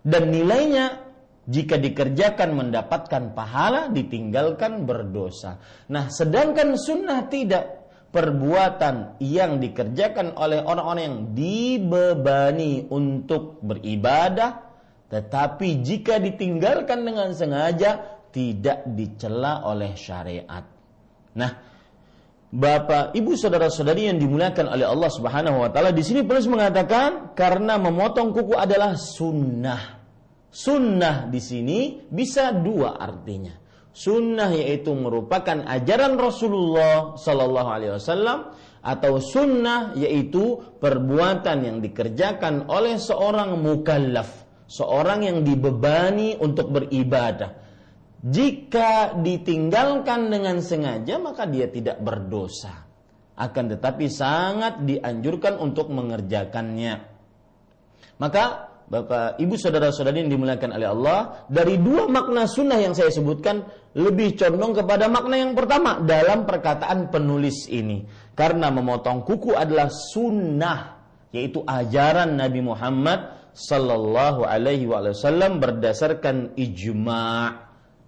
Dan 0.00 0.32
nilainya 0.32 1.03
jika 1.44 1.76
dikerjakan 1.76 2.56
mendapatkan 2.56 3.36
pahala, 3.36 3.92
ditinggalkan 3.92 4.88
berdosa. 4.88 5.60
Nah, 5.92 6.08
sedangkan 6.08 6.80
sunnah 6.80 7.28
tidak 7.28 7.84
perbuatan 8.14 9.18
yang 9.20 9.58
dikerjakan 9.58 10.38
oleh 10.38 10.62
orang-orang 10.62 11.04
yang 11.04 11.20
dibebani 11.34 12.86
untuk 12.88 13.60
beribadah, 13.60 14.62
tetapi 15.10 15.84
jika 15.84 16.22
ditinggalkan 16.22 17.04
dengan 17.04 17.34
sengaja 17.34 18.22
tidak 18.32 18.86
dicela 18.94 19.66
oleh 19.68 19.92
syariat. 19.98 20.64
Nah, 21.34 21.52
Bapak, 22.54 23.18
Ibu, 23.18 23.34
saudara-saudari 23.34 24.06
yang 24.06 24.22
dimuliakan 24.22 24.70
oleh 24.70 24.86
Allah 24.86 25.10
Subhanahu 25.10 25.66
wa 25.66 25.68
taala, 25.74 25.90
di 25.90 26.06
sini 26.06 26.22
penulis 26.22 26.46
mengatakan 26.46 27.34
karena 27.34 27.82
memotong 27.82 28.30
kuku 28.30 28.54
adalah 28.54 28.94
sunnah. 28.94 29.93
Sunnah 30.54 31.26
di 31.26 31.42
sini 31.42 31.98
bisa 32.06 32.54
dua 32.54 32.94
artinya. 32.94 33.50
Sunnah 33.90 34.54
yaitu 34.54 34.94
merupakan 34.94 35.66
ajaran 35.66 36.14
Rasulullah 36.14 37.18
Sallallahu 37.18 37.70
Alaihi 37.74 37.92
Wasallam 37.98 38.54
atau 38.78 39.18
sunnah 39.18 39.98
yaitu 39.98 40.62
perbuatan 40.78 41.58
yang 41.58 41.78
dikerjakan 41.82 42.70
oleh 42.70 43.02
seorang 43.02 43.58
mukallaf, 43.58 44.46
seorang 44.70 45.26
yang 45.26 45.38
dibebani 45.42 46.38
untuk 46.38 46.70
beribadah. 46.70 47.50
Jika 48.22 49.18
ditinggalkan 49.18 50.30
dengan 50.30 50.62
sengaja 50.62 51.18
maka 51.18 51.50
dia 51.50 51.66
tidak 51.66 51.98
berdosa. 51.98 52.86
Akan 53.34 53.66
tetapi 53.66 54.06
sangat 54.06 54.86
dianjurkan 54.86 55.58
untuk 55.58 55.90
mengerjakannya. 55.90 57.10
Maka 58.22 58.73
Bapak, 58.84 59.40
Ibu, 59.40 59.56
saudara-saudari 59.56 60.20
yang 60.20 60.32
dimuliakan 60.36 60.76
oleh 60.76 60.88
Allah, 60.92 61.48
dari 61.48 61.80
dua 61.80 62.04
makna 62.04 62.44
sunnah 62.44 62.76
yang 62.76 62.92
saya 62.92 63.08
sebutkan, 63.08 63.64
lebih 63.96 64.36
condong 64.36 64.76
kepada 64.76 65.08
makna 65.08 65.40
yang 65.40 65.56
pertama 65.56 66.04
dalam 66.04 66.44
perkataan 66.44 67.08
penulis 67.08 67.64
ini. 67.72 68.04
Karena 68.36 68.68
memotong 68.68 69.24
kuku 69.24 69.56
adalah 69.56 69.88
sunnah, 69.88 71.00
yaitu 71.32 71.64
ajaran 71.64 72.36
Nabi 72.36 72.60
Muhammad 72.60 73.34
Sallallahu 73.56 74.44
Alaihi 74.44 74.84
Wasallam 74.84 75.64
berdasarkan 75.64 76.52
ijma. 76.58 77.56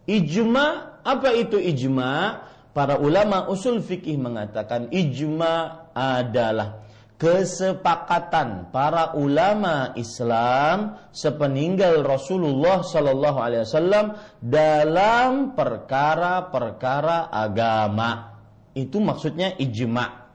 Ijma, 0.05 0.67
apa 1.07 1.31
itu 1.33 1.57
ijma? 1.57 2.45
Para 2.77 3.01
ulama 3.01 3.49
usul 3.49 3.81
fikih 3.81 4.21
mengatakan 4.21 4.93
ijma 4.93 5.89
adalah 5.97 6.86
kesepakatan 7.17 8.69
para 8.69 9.17
ulama 9.17 9.97
Islam 9.97 11.01
sepeninggal 11.13 12.05
Rasulullah 12.05 12.85
Sallallahu 12.85 13.39
Alaihi 13.41 13.65
Wasallam 13.65 14.07
dalam 14.41 15.57
perkara-perkara 15.57 17.33
agama. 17.33 18.37
Itu 18.77 19.01
maksudnya 19.01 19.57
ijma, 19.57 20.29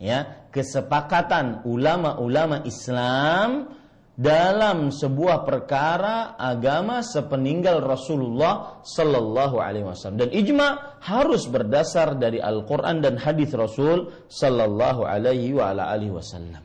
ya 0.00 0.48
kesepakatan 0.48 1.68
ulama-ulama 1.68 2.64
Islam 2.64 3.68
dalam 4.12 4.92
sebuah 4.92 5.48
perkara 5.48 6.36
agama 6.36 7.00
sepeninggal 7.00 7.80
Rasulullah 7.80 8.84
Sallallahu 8.84 9.56
Alaihi 9.56 9.88
Wasallam 9.88 10.28
dan 10.28 10.30
ijma 10.36 11.00
harus 11.00 11.48
berdasar 11.48 12.20
dari 12.20 12.36
Al-Quran 12.36 13.00
dan 13.00 13.16
hadis 13.16 13.56
Rasul 13.56 14.12
Sallallahu 14.28 15.08
Alaihi 15.08 15.56
Wasallam. 15.56 16.60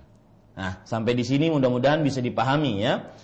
Nah 0.57 0.73
sampai 0.83 1.15
di 1.15 1.23
sini 1.23 1.47
mudah-mudahan 1.47 2.03
bisa 2.03 2.19
dipahami 2.19 2.83
ya 2.83 3.15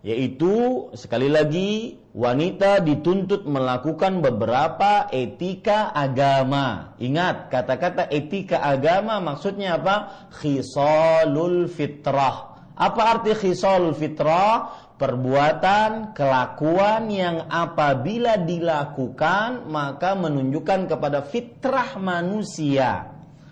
yaitu 0.00 0.88
sekali 0.96 1.28
lagi 1.28 2.00
wanita 2.16 2.80
dituntut 2.80 3.44
melakukan 3.44 4.24
beberapa 4.24 5.08
etika 5.12 5.92
agama. 5.92 6.96
Ingat 7.00 7.52
kata-kata 7.52 8.08
etika 8.08 8.64
agama 8.64 9.20
maksudnya 9.20 9.76
apa? 9.76 10.28
Khisalul 10.36 11.68
fitrah 11.68 12.49
apa 12.80 13.00
arti 13.12 13.36
khisal 13.36 13.92
fitrah? 13.92 14.88
Perbuatan, 14.96 16.12
kelakuan 16.12 17.08
yang 17.08 17.48
apabila 17.48 18.40
dilakukan 18.40 19.64
maka 19.68 20.12
menunjukkan 20.16 20.92
kepada 20.92 21.24
fitrah 21.24 21.96
manusia. 22.00 23.08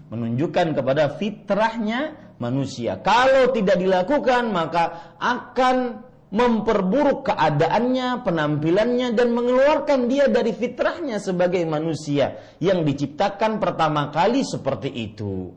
Menunjukkan 0.09 0.77
kepada 0.77 1.13
fitrahnya 1.17 2.33
manusia. 2.41 3.01
Kalau 3.01 3.53
tidak 3.53 3.81
dilakukan 3.81 4.49
maka 4.53 5.17
akan 5.21 6.05
memperburuk 6.29 7.33
keadaannya, 7.33 8.21
penampilannya 8.25 9.17
dan 9.17 9.33
mengeluarkan 9.33 10.09
dia 10.09 10.29
dari 10.29 10.53
fitrahnya 10.53 11.17
sebagai 11.17 11.65
manusia 11.65 12.57
yang 12.61 12.85
diciptakan 12.85 13.57
pertama 13.57 14.13
kali 14.13 14.45
seperti 14.45 14.93
itu. 14.93 15.53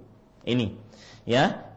Ini 0.48 0.72
ya 1.28 1.71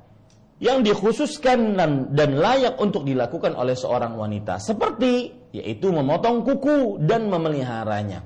yang 0.64 0.80
dikhususkan 0.80 1.76
dan, 2.08 2.30
layak 2.40 2.80
untuk 2.80 3.04
dilakukan 3.04 3.52
oleh 3.52 3.76
seorang 3.76 4.16
wanita 4.16 4.56
seperti 4.56 5.44
yaitu 5.52 5.92
memotong 5.92 6.40
kuku 6.40 7.04
dan 7.04 7.28
memeliharanya. 7.28 8.24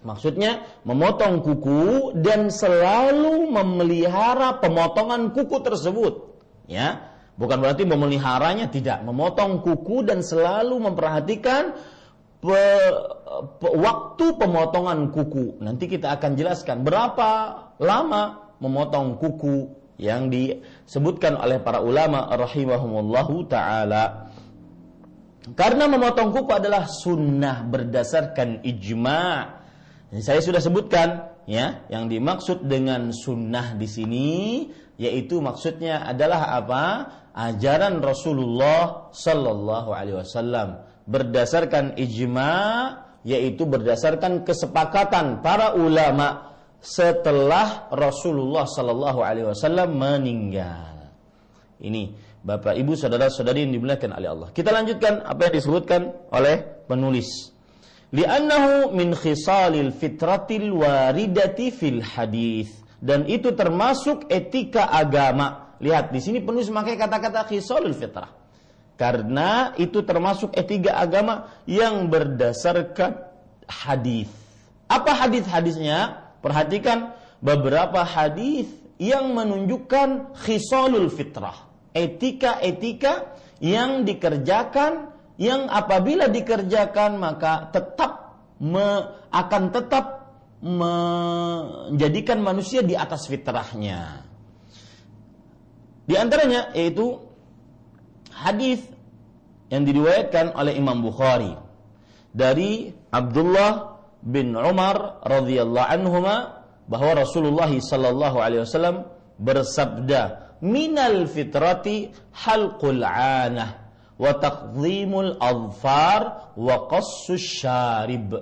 Maksudnya 0.00 0.64
memotong 0.88 1.44
kuku 1.44 2.16
dan 2.24 2.48
selalu 2.48 3.52
memelihara 3.52 4.56
pemotongan 4.62 5.36
kuku 5.36 5.60
tersebut, 5.60 6.14
ya 6.70 7.08
Bukan 7.38 7.62
berarti 7.62 7.86
memeliharanya 7.86 8.66
tidak, 8.66 9.06
memotong 9.06 9.62
kuku 9.62 10.02
dan 10.02 10.26
selalu 10.26 10.74
memperhatikan 10.82 11.70
pe, 12.42 12.62
pe, 13.62 13.68
waktu 13.78 14.34
pemotongan 14.34 15.14
kuku. 15.14 15.62
Nanti 15.62 15.86
kita 15.86 16.18
akan 16.18 16.34
jelaskan 16.34 16.82
berapa 16.82 17.30
lama 17.78 18.50
memotong 18.58 19.22
kuku 19.22 19.70
yang 19.98 20.30
disebutkan 20.30 21.34
oleh 21.34 21.58
para 21.58 21.82
ulama 21.82 22.30
rahimahumullahu 22.30 23.50
taala. 23.50 24.30
Karena 25.58 25.90
memotong 25.90 26.30
kuku 26.30 26.52
adalah 26.54 26.86
sunnah 26.86 27.66
berdasarkan 27.66 28.62
ijma. 28.62 29.58
Saya 30.22 30.40
sudah 30.40 30.62
sebutkan 30.62 31.36
ya, 31.44 31.84
yang 31.92 32.08
dimaksud 32.08 32.64
dengan 32.64 33.12
sunnah 33.12 33.76
di 33.76 33.88
sini 33.90 34.28
yaitu 34.98 35.38
maksudnya 35.38 36.06
adalah 36.08 36.58
apa? 36.58 36.84
ajaran 37.38 38.02
Rasulullah 38.02 39.14
Sallallahu 39.14 39.94
Alaihi 39.94 40.18
Wasallam 40.18 40.82
berdasarkan 41.06 41.94
ijma 41.94 42.50
yaitu 43.22 43.62
berdasarkan 43.62 44.42
kesepakatan 44.42 45.38
para 45.38 45.78
ulama 45.78 46.47
setelah 46.78 47.90
Rasulullah 47.90 48.64
Sallallahu 48.64 49.20
Alaihi 49.22 49.46
Wasallam 49.50 49.98
meninggal. 49.98 51.10
Ini 51.78 52.10
Bapak 52.42 52.74
Ibu 52.78 52.94
saudara-saudari 52.94 53.66
yang 53.66 53.74
dimuliakan 53.74 54.14
oleh 54.14 54.28
Allah. 54.30 54.48
Kita 54.54 54.70
lanjutkan 54.70 55.26
apa 55.26 55.50
yang 55.50 55.54
disebutkan 55.58 56.00
oleh 56.30 56.62
penulis. 56.86 57.54
Li'annahu 58.14 58.96
min 58.96 59.12
khisalil 59.12 59.92
fitratil 59.92 60.72
waridati 60.72 61.68
fil 61.74 62.00
hadis 62.00 62.72
dan 62.98 63.28
itu 63.28 63.52
termasuk 63.52 64.26
etika 64.32 64.88
agama 64.88 65.68
Lihat 65.78 66.10
di 66.10 66.18
sini 66.18 66.42
penulis 66.42 66.66
memakai 66.70 66.98
kata-kata 66.98 67.46
khisalul 67.46 67.94
fitrah. 67.94 68.34
Karena 68.98 69.78
itu 69.78 70.02
termasuk 70.02 70.50
etika 70.58 70.98
agama 70.98 71.54
yang 71.70 72.10
berdasarkan 72.10 73.14
hadis. 73.70 74.26
Apa 74.90 75.14
hadis-hadisnya? 75.14 76.27
Perhatikan 76.38 77.14
beberapa 77.42 78.02
hadis 78.02 78.70
yang 78.98 79.34
menunjukkan 79.34 80.38
khisalul 80.42 81.10
fitrah. 81.10 81.66
Etika-etika 81.94 83.34
yang 83.58 84.06
dikerjakan 84.06 85.14
yang 85.38 85.70
apabila 85.70 86.26
dikerjakan 86.26 87.18
maka 87.18 87.70
tetap 87.70 88.42
me, 88.58 89.14
akan 89.30 89.70
tetap 89.70 90.34
menjadikan 90.58 92.42
manusia 92.42 92.82
di 92.82 92.98
atas 92.98 93.30
fitrahnya. 93.30 94.26
Di 96.10 96.14
antaranya 96.18 96.74
yaitu 96.74 97.22
hadis 98.34 98.82
yang 99.70 99.86
diriwayatkan 99.86 100.58
oleh 100.58 100.74
Imam 100.74 100.98
Bukhari 101.04 101.54
dari 102.34 102.90
Abdullah 103.12 103.97
bin 104.22 104.54
Umar 104.54 105.22
radhiyallahu 105.22 105.88
anhuma 105.88 106.64
bahwa 106.88 107.22
Rasulullah 107.22 107.70
sallallahu 107.70 108.36
alaihi 108.40 108.64
wasallam 108.64 109.06
bersabda 109.38 110.56
minal 110.64 111.28
fitrati 111.30 112.10
halqul 112.34 113.04
anah 113.04 113.86
wa 114.18 114.34
taqdhimul 114.34 115.38
adfar 115.38 116.52
wa 116.58 116.90
qassus 116.90 117.62
syarib 117.62 118.34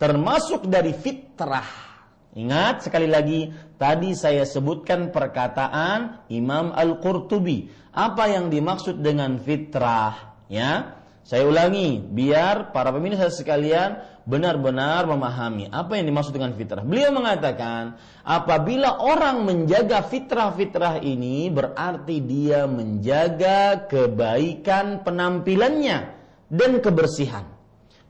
termasuk 0.00 0.66
dari 0.66 0.90
fitrah 0.90 1.90
Ingat 2.30 2.86
sekali 2.86 3.10
lagi, 3.10 3.50
tadi 3.74 4.14
saya 4.14 4.46
sebutkan 4.46 5.10
perkataan 5.10 6.30
Imam 6.30 6.70
Al-Qurtubi. 6.70 7.66
Apa 7.90 8.30
yang 8.30 8.54
dimaksud 8.54 9.02
dengan 9.02 9.34
fitrah? 9.42 10.38
Ya, 10.46 10.99
saya 11.30 11.46
ulangi, 11.46 12.02
biar 12.02 12.74
para 12.74 12.90
pemirsa 12.90 13.30
sekalian 13.30 14.02
benar-benar 14.26 15.06
memahami 15.06 15.70
apa 15.70 15.94
yang 15.94 16.10
dimaksud 16.10 16.34
dengan 16.34 16.58
fitrah. 16.58 16.82
Beliau 16.82 17.14
mengatakan, 17.14 17.94
apabila 18.26 18.98
orang 18.98 19.46
menjaga 19.46 20.02
fitrah-fitrah 20.10 20.98
ini, 21.06 21.46
berarti 21.46 22.18
dia 22.18 22.66
menjaga 22.66 23.86
kebaikan 23.86 25.06
penampilannya 25.06 25.98
dan 26.50 26.82
kebersihan. 26.82 27.46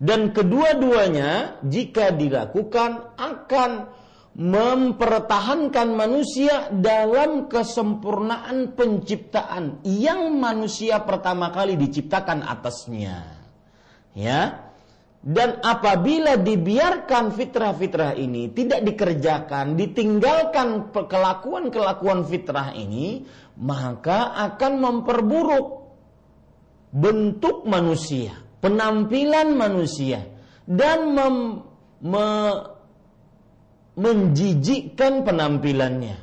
Dan 0.00 0.32
kedua-duanya, 0.32 1.60
jika 1.60 2.16
dilakukan, 2.16 3.20
akan 3.20 3.99
mempertahankan 4.34 5.90
manusia 5.90 6.70
dalam 6.70 7.50
kesempurnaan 7.50 8.78
penciptaan 8.78 9.82
yang 9.82 10.38
manusia 10.38 11.02
pertama 11.02 11.50
kali 11.50 11.74
diciptakan 11.74 12.46
atasnya. 12.46 13.26
Ya. 14.14 14.70
Dan 15.20 15.60
apabila 15.60 16.40
dibiarkan 16.40 17.36
fitrah-fitrah 17.36 18.16
ini 18.16 18.48
tidak 18.56 18.80
dikerjakan, 18.88 19.76
ditinggalkan 19.76 20.88
kelakuan-kelakuan 20.96 22.24
fitrah 22.24 22.72
ini, 22.72 23.28
maka 23.60 24.32
akan 24.48 24.72
memperburuk 24.80 25.92
bentuk 26.88 27.68
manusia, 27.68 28.32
penampilan 28.64 29.52
manusia 29.52 30.24
dan 30.64 31.12
mem, 31.12 31.36
me, 32.00 32.26
menjijikkan 33.98 35.26
penampilannya, 35.26 36.18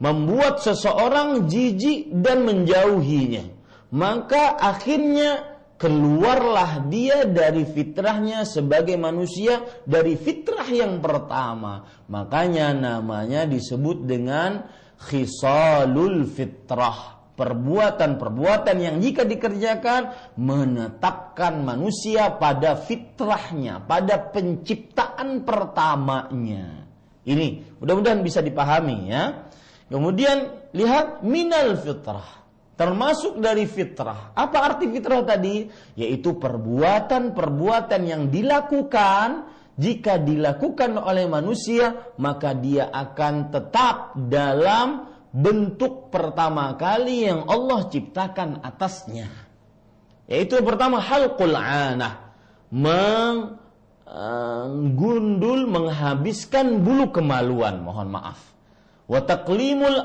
membuat 0.00 0.64
seseorang 0.64 1.48
jijik 1.48 2.10
dan 2.10 2.44
menjauhinya. 2.48 3.44
Maka 3.92 4.56
akhirnya 4.56 5.52
keluarlah 5.76 6.86
dia 6.86 7.26
dari 7.26 7.66
fitrahnya 7.66 8.46
sebagai 8.46 8.94
manusia 8.94 9.66
dari 9.82 10.14
fitrah 10.14 10.64
yang 10.70 11.02
pertama. 11.02 11.84
Makanya 12.06 12.70
namanya 12.72 13.44
disebut 13.44 14.06
dengan 14.06 14.64
khisalul 15.02 16.24
fitrah. 16.30 17.20
Perbuatan-perbuatan 17.32 18.76
yang 18.76 18.96
jika 19.00 19.24
dikerjakan 19.24 20.36
menetapkan 20.38 21.64
manusia 21.64 22.28
pada 22.36 22.76
fitrahnya, 22.76 23.82
pada 23.82 24.20
penciptaan 24.30 25.42
pertamanya. 25.42 26.81
Ini 27.22 27.78
mudah-mudahan 27.78 28.20
bisa 28.26 28.42
dipahami 28.42 29.10
ya. 29.10 29.46
Kemudian 29.86 30.70
lihat 30.74 31.22
minal 31.22 31.78
fitrah. 31.78 32.42
Termasuk 32.74 33.38
dari 33.38 33.68
fitrah. 33.68 34.34
Apa 34.34 34.74
arti 34.74 34.90
fitrah 34.90 35.22
tadi? 35.22 35.68
Yaitu 35.94 36.34
perbuatan-perbuatan 36.40 38.02
yang 38.02 38.32
dilakukan 38.32 39.46
jika 39.76 40.18
dilakukan 40.18 40.98
oleh 40.98 41.28
manusia 41.30 42.12
maka 42.20 42.52
dia 42.56 42.90
akan 42.90 43.54
tetap 43.54 44.16
dalam 44.16 45.08
bentuk 45.32 46.12
pertama 46.12 46.74
kali 46.76 47.28
yang 47.28 47.46
Allah 47.46 47.86
ciptakan 47.86 48.64
atasnya. 48.64 49.30
Yaitu 50.26 50.58
pertama 50.64 50.98
halqul 50.98 51.54
anah. 51.54 52.34
Meng 52.72 53.61
Gundul 54.92 55.64
menghabiskan 55.72 56.84
bulu 56.84 57.08
kemaluan, 57.16 57.80
mohon 57.80 58.12
maaf. 58.12 58.52
Wa 59.08 59.24
taqlimul 59.24 60.04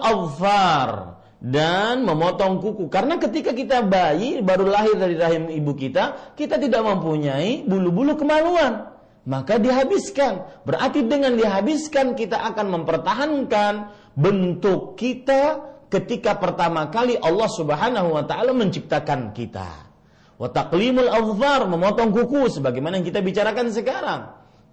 dan 1.38 2.02
memotong 2.08 2.64
kuku. 2.64 2.88
Karena 2.88 3.20
ketika 3.20 3.52
kita 3.54 3.86
bayi 3.86 4.42
baru 4.42 4.72
lahir 4.72 4.96
dari 4.98 5.20
rahim 5.20 5.52
ibu 5.52 5.76
kita, 5.76 6.34
kita 6.34 6.58
tidak 6.58 6.82
mempunyai 6.82 7.68
bulu-bulu 7.68 8.18
kemaluan. 8.18 8.96
Maka 9.28 9.60
dihabiskan. 9.60 10.64
Berarti 10.64 11.04
dengan 11.04 11.36
dihabiskan 11.36 12.16
kita 12.16 12.48
akan 12.48 12.80
mempertahankan 12.80 13.74
bentuk 14.16 14.96
kita 14.96 15.62
ketika 15.92 16.40
pertama 16.40 16.88
kali 16.88 17.20
Allah 17.20 17.52
Subhanahu 17.52 18.16
wa 18.16 18.24
taala 18.24 18.56
menciptakan 18.56 19.36
kita. 19.36 19.87
Wa 20.38 20.54
taqlimul 20.54 21.10
memotong 21.66 22.14
kuku 22.14 22.62
sebagaimana 22.62 23.02
yang 23.02 23.08
kita 23.10 23.26
bicarakan 23.26 23.74
sekarang. 23.74 24.22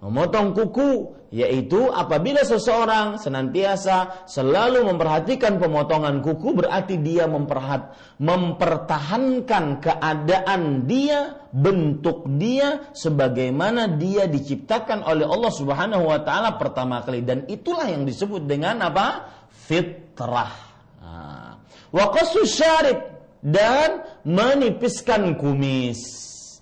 Memotong 0.04 0.52
kuku 0.52 1.16
yaitu 1.32 1.88
apabila 1.88 2.44
seseorang 2.44 3.16
senantiasa 3.16 4.28
selalu 4.28 4.84
memperhatikan 4.84 5.56
pemotongan 5.56 6.20
kuku 6.20 6.52
berarti 6.52 7.00
dia 7.00 7.24
memperhat, 7.24 7.96
mempertahankan 8.20 9.80
keadaan 9.80 10.84
dia, 10.84 11.40
bentuk 11.48 12.28
dia 12.36 12.92
sebagaimana 12.92 13.96
dia 13.96 14.28
diciptakan 14.28 15.08
oleh 15.08 15.24
Allah 15.24 15.52
Subhanahu 15.56 16.04
wa 16.04 16.20
taala 16.20 16.60
pertama 16.60 17.00
kali 17.00 17.24
dan 17.24 17.48
itulah 17.48 17.88
yang 17.88 18.04
disebut 18.04 18.44
dengan 18.44 18.84
apa? 18.84 19.32
fitrah. 19.64 20.52
Nah. 21.00 21.56
Wa 21.88 22.12
syarib 22.44 23.13
dan 23.44 24.08
menipiskan 24.24 25.36
kumis. 25.36 26.00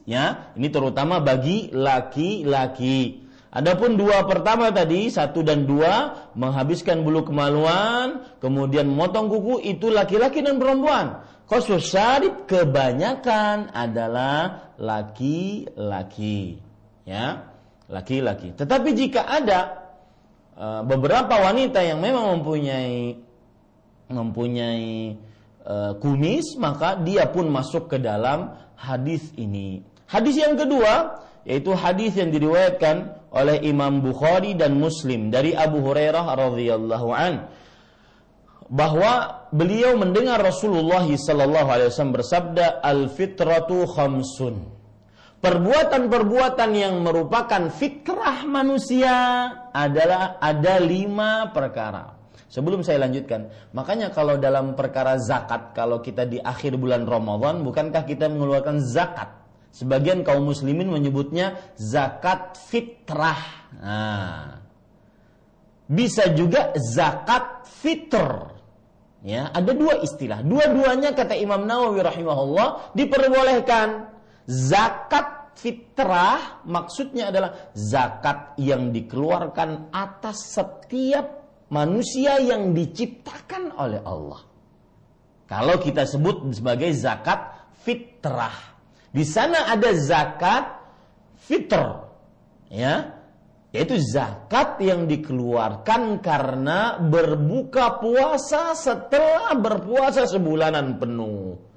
Ya, 0.03 0.51
ini 0.59 0.67
terutama 0.67 1.23
bagi 1.23 1.71
laki-laki. 1.71 3.23
Adapun 3.55 3.95
dua 3.95 4.27
pertama 4.27 4.75
tadi, 4.75 5.07
satu 5.07 5.47
dan 5.47 5.63
dua, 5.63 6.27
menghabiskan 6.35 7.07
bulu 7.07 7.23
kemaluan, 7.23 8.27
kemudian 8.43 8.91
memotong 8.91 9.31
kuku, 9.31 9.63
itu 9.63 9.95
laki-laki 9.95 10.43
dan 10.43 10.59
perempuan. 10.59 11.23
Khusus 11.47 11.87
syarif 11.87 12.49
kebanyakan 12.51 13.71
adalah 13.71 14.73
laki-laki. 14.81 16.59
Ya, 17.07 17.53
laki-laki. 17.87 18.57
Tetapi 18.57 18.89
jika 18.97 19.23
ada 19.29 19.61
uh, 20.57 20.83
beberapa 20.83 21.37
wanita 21.37 21.85
yang 21.85 22.01
memang 22.01 22.41
mempunyai 22.41 23.21
mempunyai 24.09 25.15
uh, 25.67 25.93
kumis, 25.99 26.55
maka 26.59 26.99
dia 27.01 27.27
pun 27.31 27.51
masuk 27.51 27.91
ke 27.91 27.99
dalam 27.99 28.55
hadis 28.79 29.31
ini. 29.39 29.83
Hadis 30.07 30.37
yang 30.37 30.59
kedua 30.59 31.23
yaitu 31.43 31.75
hadis 31.75 32.15
yang 32.15 32.31
diriwayatkan 32.31 33.19
oleh 33.35 33.59
Imam 33.67 33.99
Bukhari 33.99 34.55
dan 34.55 34.79
Muslim 34.79 35.35
dari 35.35 35.57
Abu 35.57 35.83
Hurairah 35.83 36.39
radhiyallahu 36.39 37.09
an 37.11 37.51
bahwa 38.73 39.45
beliau 39.51 39.99
mendengar 39.99 40.39
Rasulullah 40.39 41.05
sallallahu 41.05 41.69
alaihi 41.69 41.91
wasallam 41.91 42.15
bersabda 42.15 42.81
al 42.81 43.11
fitratu 43.11 43.85
khamsun 43.91 44.71
perbuatan-perbuatan 45.43 46.71
yang 46.73 47.03
merupakan 47.03 47.69
fitrah 47.75 48.47
manusia 48.47 49.13
adalah 49.75 50.39
ada 50.39 50.79
lima 50.79 51.51
perkara 51.51 52.22
Sebelum 52.53 52.85
saya 52.85 53.01
lanjutkan, 53.01 53.49
makanya 53.73 54.13
kalau 54.13 54.37
dalam 54.37 54.77
perkara 54.77 55.17
zakat, 55.17 55.73
kalau 55.73 56.05
kita 56.05 56.29
di 56.29 56.37
akhir 56.37 56.77
bulan 56.77 57.09
Ramadan, 57.09 57.65
bukankah 57.65 58.05
kita 58.05 58.29
mengeluarkan 58.29 58.77
zakat? 58.85 59.41
Sebagian 59.73 60.21
kaum 60.21 60.45
muslimin 60.45 60.93
menyebutnya 60.93 61.57
zakat 61.81 62.61
fitrah. 62.61 63.73
Nah, 63.81 64.61
bisa 65.89 66.29
juga 66.37 66.77
zakat 66.77 67.65
fitr. 67.81 68.53
Ya, 69.25 69.49
ada 69.49 69.73
dua 69.73 70.05
istilah. 70.05 70.45
Dua-duanya 70.45 71.17
kata 71.17 71.33
Imam 71.33 71.65
Nawawi 71.65 72.05
rahimahullah 72.05 72.93
diperbolehkan. 72.93 74.13
Zakat 74.45 75.57
fitrah 75.57 76.61
maksudnya 76.69 77.33
adalah 77.33 77.73
zakat 77.73 78.61
yang 78.61 78.93
dikeluarkan 78.93 79.89
atas 79.89 80.53
setiap 80.53 81.42
manusia 81.73 82.37
yang 82.37 82.77
diciptakan 82.77 83.73
oleh 83.81 84.05
Allah. 84.05 84.45
Kalau 85.49 85.81
kita 85.81 86.05
sebut 86.05 86.53
sebagai 86.53 86.93
zakat 86.93 87.73
fitrah. 87.81 88.77
Di 89.13 89.25
sana 89.25 89.73
ada 89.73 89.93
zakat 89.97 90.65
fitr. 91.49 92.13
Ya. 92.69 93.21
Yaitu 93.73 93.97
zakat 94.05 94.77
yang 94.85 95.09
dikeluarkan 95.09 96.21
karena 96.21 97.01
berbuka 97.01 98.01
puasa 98.05 98.77
setelah 98.77 99.57
berpuasa 99.57 100.29
sebulanan 100.29 101.01
penuh. 101.01 101.72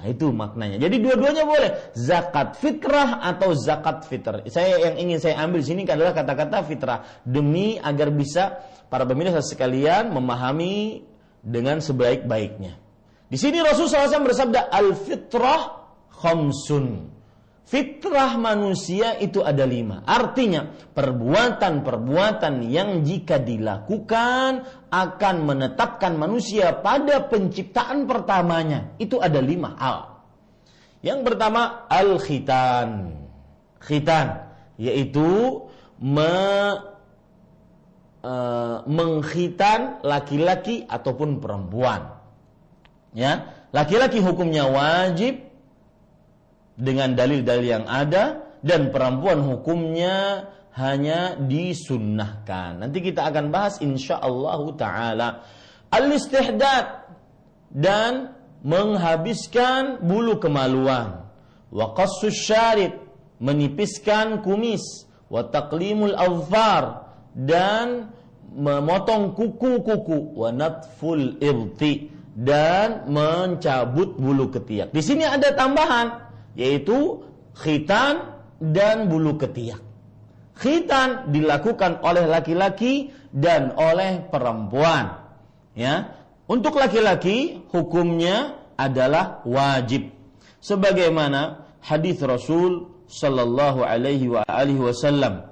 Nah, 0.00 0.08
itu 0.08 0.32
maknanya. 0.32 0.80
Jadi 0.80 0.96
dua-duanya 0.96 1.44
boleh. 1.44 1.92
Zakat 1.92 2.56
fitrah 2.56 3.20
atau 3.20 3.52
zakat 3.52 4.08
fitr. 4.08 4.40
Saya 4.48 4.80
yang 4.88 4.96
ingin 4.96 5.20
saya 5.20 5.44
ambil 5.44 5.60
sini 5.60 5.84
adalah 5.84 6.16
kata-kata 6.16 6.64
fitrah 6.64 7.04
demi 7.20 7.76
agar 7.76 8.08
bisa 8.08 8.64
para 8.88 9.04
pemirsa 9.04 9.44
sekalian 9.44 10.08
memahami 10.08 11.04
dengan 11.44 11.84
sebaik-baiknya. 11.84 12.80
Di 13.28 13.36
sini 13.36 13.60
Rasulullah 13.60 14.08
SAW 14.08 14.24
bersabda 14.24 14.60
al-fitrah 14.72 15.60
khamsun. 16.16 17.19
Fitrah 17.70 18.34
manusia 18.34 19.14
itu 19.22 19.46
ada 19.46 19.62
lima. 19.62 20.02
Artinya, 20.02 20.74
perbuatan-perbuatan 20.90 22.66
yang 22.66 23.06
jika 23.06 23.38
dilakukan 23.38 24.66
akan 24.90 25.36
menetapkan 25.46 26.18
manusia 26.18 26.74
pada 26.82 27.30
penciptaan 27.30 28.10
pertamanya. 28.10 28.98
Itu 28.98 29.22
ada 29.22 29.38
lima 29.38 29.78
hal. 29.78 29.98
Yang 31.06 31.20
pertama, 31.30 31.86
al-khitan. 31.86 33.14
Khitan, 33.78 34.50
yaitu 34.74 35.62
me, 36.02 36.34
uh, 38.26 38.82
mengkhitan 38.82 40.02
laki-laki 40.02 40.90
ataupun 40.90 41.38
perempuan. 41.38 42.18
Ya, 43.14 43.46
laki-laki 43.70 44.18
hukumnya 44.18 44.66
wajib 44.66 45.49
dengan 46.80 47.12
dalil-dalil 47.12 47.66
yang 47.68 47.86
ada 47.86 48.40
dan 48.64 48.88
perempuan 48.88 49.44
hukumnya 49.44 50.48
hanya 50.74 51.36
disunnahkan. 51.36 52.80
Nanti 52.80 53.04
kita 53.04 53.28
akan 53.28 53.52
bahas 53.52 53.78
insya 53.84 54.16
Allah 54.16 54.64
taala 54.80 55.28
al-istihdad 55.92 57.10
dan 57.68 58.32
menghabiskan 58.64 60.00
bulu 60.04 60.40
kemaluan. 60.40 61.28
Wa 61.70 61.94
menipiskan 63.40 64.42
kumis, 64.42 65.06
wa 65.30 65.46
azfar 66.18 66.82
dan 67.32 68.10
memotong 68.50 69.38
kuku-kuku, 69.38 70.34
wa 70.34 70.50
natful 70.50 71.38
ibti 71.38 72.10
dan 72.34 73.06
mencabut 73.06 74.18
bulu 74.18 74.50
ketiak. 74.50 74.90
Di 74.90 75.02
sini 75.02 75.22
ada 75.22 75.54
tambahan 75.54 76.29
yaitu 76.54 77.24
khitan 77.56 78.40
dan 78.60 79.08
bulu 79.08 79.38
ketiak. 79.40 79.80
Khitan 80.60 81.32
dilakukan 81.32 82.04
oleh 82.04 82.28
laki-laki 82.28 83.08
dan 83.32 83.72
oleh 83.76 84.28
perempuan. 84.28 85.24
Ya. 85.72 86.20
Untuk 86.44 86.76
laki-laki 86.76 87.64
hukumnya 87.72 88.60
adalah 88.76 89.40
wajib. 89.48 90.12
Sebagaimana 90.60 91.64
hadis 91.80 92.20
Rasul 92.20 92.92
sallallahu 93.08 93.80
alaihi 93.80 94.28
wasallam 94.78 95.48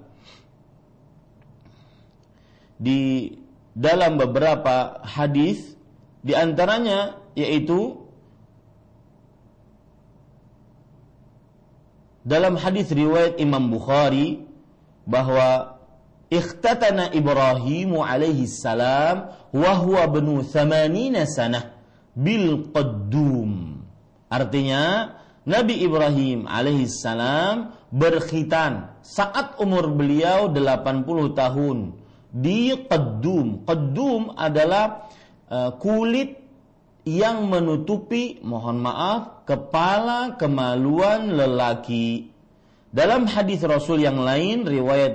di 2.79 3.35
dalam 3.75 4.19
beberapa 4.19 5.03
hadis 5.03 5.75
di 6.23 6.35
antaranya 6.35 7.19
yaitu 7.35 8.08
dalam 12.29 12.61
hadis 12.61 12.93
riwayat 12.93 13.41
Imam 13.41 13.73
Bukhari 13.73 14.45
bahwa 15.09 15.81
ikhtatana 16.29 17.09
Ibrahim 17.17 17.97
alaihi 18.05 18.45
salam 18.45 19.33
wa 19.49 19.73
huwa 19.81 20.05
benu 20.13 20.45
80 20.45 21.25
sanah 21.25 21.73
bil 22.13 22.69
qaddum. 22.69 23.81
Artinya 24.29 25.17
Nabi 25.49 25.81
Ibrahim 25.81 26.45
alaihi 26.45 26.93
salam 26.93 27.73
berkhitan 27.89 28.93
saat 29.01 29.57
umur 29.57 29.89
beliau 29.89 30.53
80 30.53 31.33
tahun 31.33 31.97
di 32.29 32.77
qaddum. 32.93 33.65
Qaddum 33.65 34.37
adalah 34.37 35.09
uh, 35.49 35.73
kulit 35.81 36.37
yang 37.09 37.49
menutupi, 37.49 38.37
mohon 38.45 38.85
maaf, 38.85 39.49
kepala 39.49 40.37
kemaluan 40.37 41.33
lelaki. 41.33 42.29
Dalam 42.93 43.25
hadis 43.25 43.65
Rasul 43.65 44.05
yang 44.05 44.21
lain, 44.21 44.69
riwayat 44.69 45.15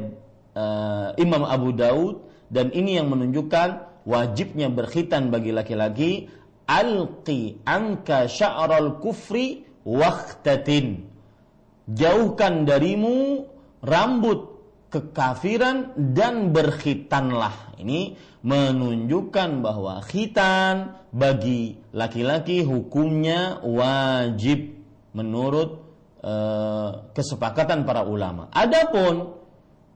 uh, 0.58 1.14
Imam 1.22 1.46
Abu 1.46 1.70
Daud, 1.70 2.26
dan 2.50 2.74
ini 2.74 2.98
yang 2.98 3.14
menunjukkan 3.14 4.02
wajibnya 4.10 4.74
berkhitan 4.74 5.30
bagi 5.30 5.54
laki-laki, 5.54 6.34
alqi 6.66 7.62
anka 7.62 8.26
sya'ral 8.26 8.98
kufri 8.98 9.62
waqtatin. 9.86 11.06
Jauhkan 11.90 12.66
darimu 12.66 13.46
rambut 13.84 14.53
kekafiran 14.94 15.98
dan 16.14 16.54
berkhitanlah. 16.54 17.74
Ini 17.82 18.14
menunjukkan 18.46 19.66
bahwa 19.66 20.06
khitan 20.06 21.02
bagi 21.10 21.82
laki-laki 21.90 22.62
hukumnya 22.62 23.58
wajib 23.66 24.78
menurut 25.18 25.82
uh, 26.22 27.10
kesepakatan 27.18 27.90
para 27.90 28.06
ulama. 28.06 28.54
Adapun 28.54 29.42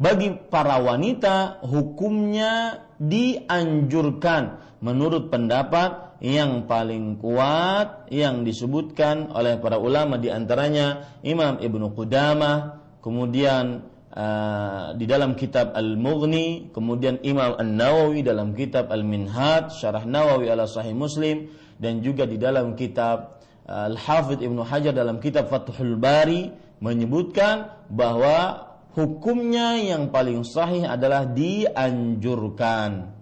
bagi 0.02 0.34
para 0.50 0.82
wanita 0.82 1.62
hukumnya 1.62 2.86
dianjurkan 2.98 4.58
menurut 4.82 5.30
pendapat 5.30 6.18
yang 6.22 6.66
paling 6.66 7.22
kuat 7.22 8.10
yang 8.10 8.42
disebutkan 8.42 9.30
oleh 9.34 9.62
para 9.62 9.78
ulama 9.78 10.18
di 10.18 10.34
antaranya 10.34 11.18
Imam 11.22 11.62
Ibnu 11.62 11.94
Qudamah, 11.94 12.82
kemudian 13.06 13.86
uh, 14.18 14.98
di 14.98 15.06
dalam 15.06 15.38
kitab 15.38 15.78
Al-Mughni, 15.78 16.74
kemudian 16.74 17.22
Imam 17.22 17.54
An-Nawawi 17.54 18.26
dalam 18.26 18.58
kitab 18.58 18.90
Al-Minhaj, 18.90 19.78
Syarah 19.78 20.04
Nawawi 20.04 20.50
ala 20.50 20.66
Sahih 20.66 20.98
Muslim 20.98 21.54
dan 21.78 22.02
juga 22.02 22.26
di 22.26 22.42
dalam 22.42 22.74
kitab 22.74 23.46
uh, 23.70 23.86
Al-Hafidh 23.94 24.42
Ibnu 24.42 24.66
Hajar 24.66 24.98
dalam 24.98 25.22
kitab 25.22 25.54
Fathul 25.54 26.02
Bari 26.02 26.50
menyebutkan 26.82 27.86
bahwa 27.94 28.68
hukumnya 28.98 29.78
yang 29.78 30.10
paling 30.10 30.42
sahih 30.42 30.90
adalah 30.90 31.30
dianjurkan. 31.30 33.14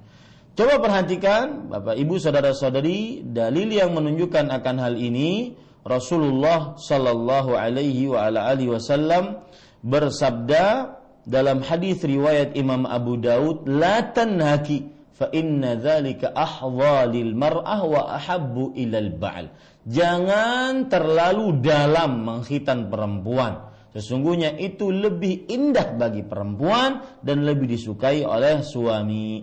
Coba 0.56 0.80
perhatikan 0.80 1.68
Bapak 1.68 2.00
Ibu 2.00 2.16
saudara-saudari 2.16 3.28
dalil 3.28 3.76
yang 3.76 3.92
menunjukkan 3.92 4.48
akan 4.56 4.76
hal 4.80 4.96
ini 4.96 5.52
Rasulullah 5.84 6.80
sallallahu 6.80 7.60
alaihi 7.60 8.08
wa 8.08 8.24
ala 8.24 8.48
alihi 8.56 8.72
wasallam 8.72 9.44
bersabda 9.86 10.98
dalam 11.30 11.62
hadis 11.62 12.02
riwayat 12.02 12.58
Imam 12.58 12.90
Abu 12.90 13.22
Daud 13.22 13.70
la 13.70 14.02
tanhaki 14.10 14.90
fa 15.14 15.30
inna 15.30 15.78
dzalika 15.78 16.34
ahdha 16.34 17.06
lil 17.14 17.38
mar'ah 17.38 17.86
wa 17.86 18.18
ahabbu 18.18 18.74
ilal 18.74 19.14
ba'al. 19.14 19.54
Jangan 19.86 20.90
terlalu 20.90 21.62
dalam 21.62 22.26
menghitan 22.26 22.90
perempuan 22.90 23.76
Sesungguhnya 23.96 24.60
itu 24.60 24.92
lebih 24.92 25.48
indah 25.48 25.96
bagi 25.96 26.20
perempuan 26.28 27.00
dan 27.24 27.48
lebih 27.48 27.72
disukai 27.72 28.28
oleh 28.28 28.60
suami. 28.60 29.40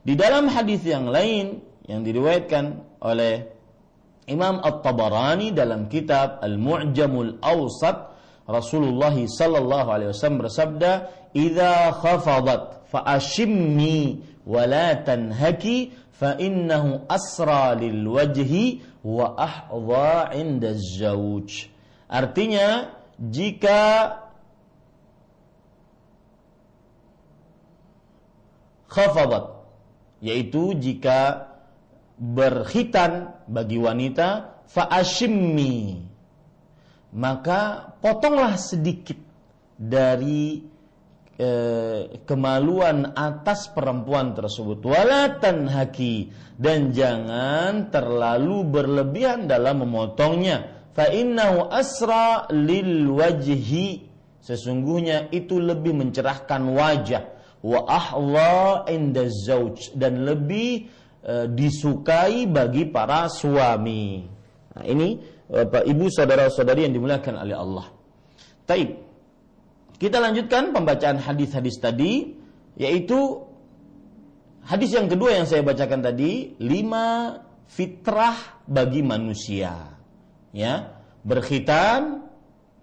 Di 0.00 0.16
dalam 0.16 0.48
hadis 0.48 0.80
yang 0.88 1.12
lain 1.12 1.60
yang 1.84 2.00
diriwayatkan 2.00 2.64
oleh 3.04 3.52
Imam 4.32 4.64
At-Tabarani 4.64 5.52
dalam 5.52 5.92
kitab 5.92 6.40
Al-Mu'jamul 6.40 7.44
Awsat 7.44 8.11
Rasulullah 8.52 9.16
sallallahu 9.16 9.88
alaihi 9.88 10.10
wasallam 10.12 10.44
bersabda, 10.44 11.08
"Idza 11.32 11.96
khafadat 11.96 12.84
fa 12.92 13.00
ashimmi 13.08 14.20
wa 14.44 14.68
la 14.68 15.00
tanhaki 15.00 15.96
fa 16.12 16.36
innahu 16.36 17.08
asra 17.08 17.72
lil 17.80 18.04
wajhi 18.04 18.84
wa 19.00 19.32
ahdha 19.40 20.36
'inda 20.36 20.76
az-zawj." 20.76 21.72
Artinya, 22.12 22.92
jika 23.16 23.80
khafadat 28.92 29.62
yaitu 30.20 30.76
jika 30.76 31.48
berkhitan 32.20 33.34
bagi 33.50 33.80
wanita 33.80 34.54
faashimmi 34.70 36.06
maka 37.10 37.91
potonglah 38.02 38.58
sedikit 38.58 39.16
dari 39.78 40.58
e, 41.38 41.50
kemaluan 42.26 43.14
atas 43.14 43.70
perempuan 43.70 44.34
tersebut. 44.34 44.82
Walatan 44.82 45.70
haki 45.70 46.34
dan 46.58 46.90
jangan 46.90 47.88
terlalu 47.94 48.66
berlebihan 48.66 49.46
dalam 49.46 49.86
memotongnya. 49.86 50.90
Fa 50.92 51.08
innahu 51.08 51.70
asra 51.72 52.50
lil 52.52 53.08
wajhi. 53.08 54.10
Sesungguhnya 54.42 55.30
itu 55.30 55.62
lebih 55.62 55.94
mencerahkan 55.94 56.62
wajah. 56.74 57.24
Wa 57.62 57.86
ahwa 57.86 58.84
inda 58.90 59.30
zauj. 59.30 59.94
Dan 59.94 60.26
lebih 60.26 60.90
e, 61.22 61.34
disukai 61.46 62.50
bagi 62.50 62.90
para 62.90 63.30
suami. 63.30 64.26
Nah, 64.72 64.84
ini 64.88 65.31
Bapak 65.48 65.82
Ibu 65.86 66.06
saudara-saudari 66.12 66.86
yang 66.86 66.94
dimuliakan 66.94 67.34
oleh 67.42 67.56
Allah. 67.56 67.86
Taib. 68.66 68.90
Kita 69.98 70.18
lanjutkan 70.18 70.74
pembacaan 70.74 71.22
hadis-hadis 71.22 71.78
tadi 71.78 72.34
yaitu 72.74 73.46
hadis 74.66 74.90
yang 74.94 75.06
kedua 75.06 75.38
yang 75.38 75.46
saya 75.46 75.62
bacakan 75.62 76.02
tadi 76.02 76.58
lima 76.58 77.38
fitrah 77.70 78.64
bagi 78.66 79.04
manusia 79.04 79.94
ya 80.50 80.98
berkhitan 81.22 82.26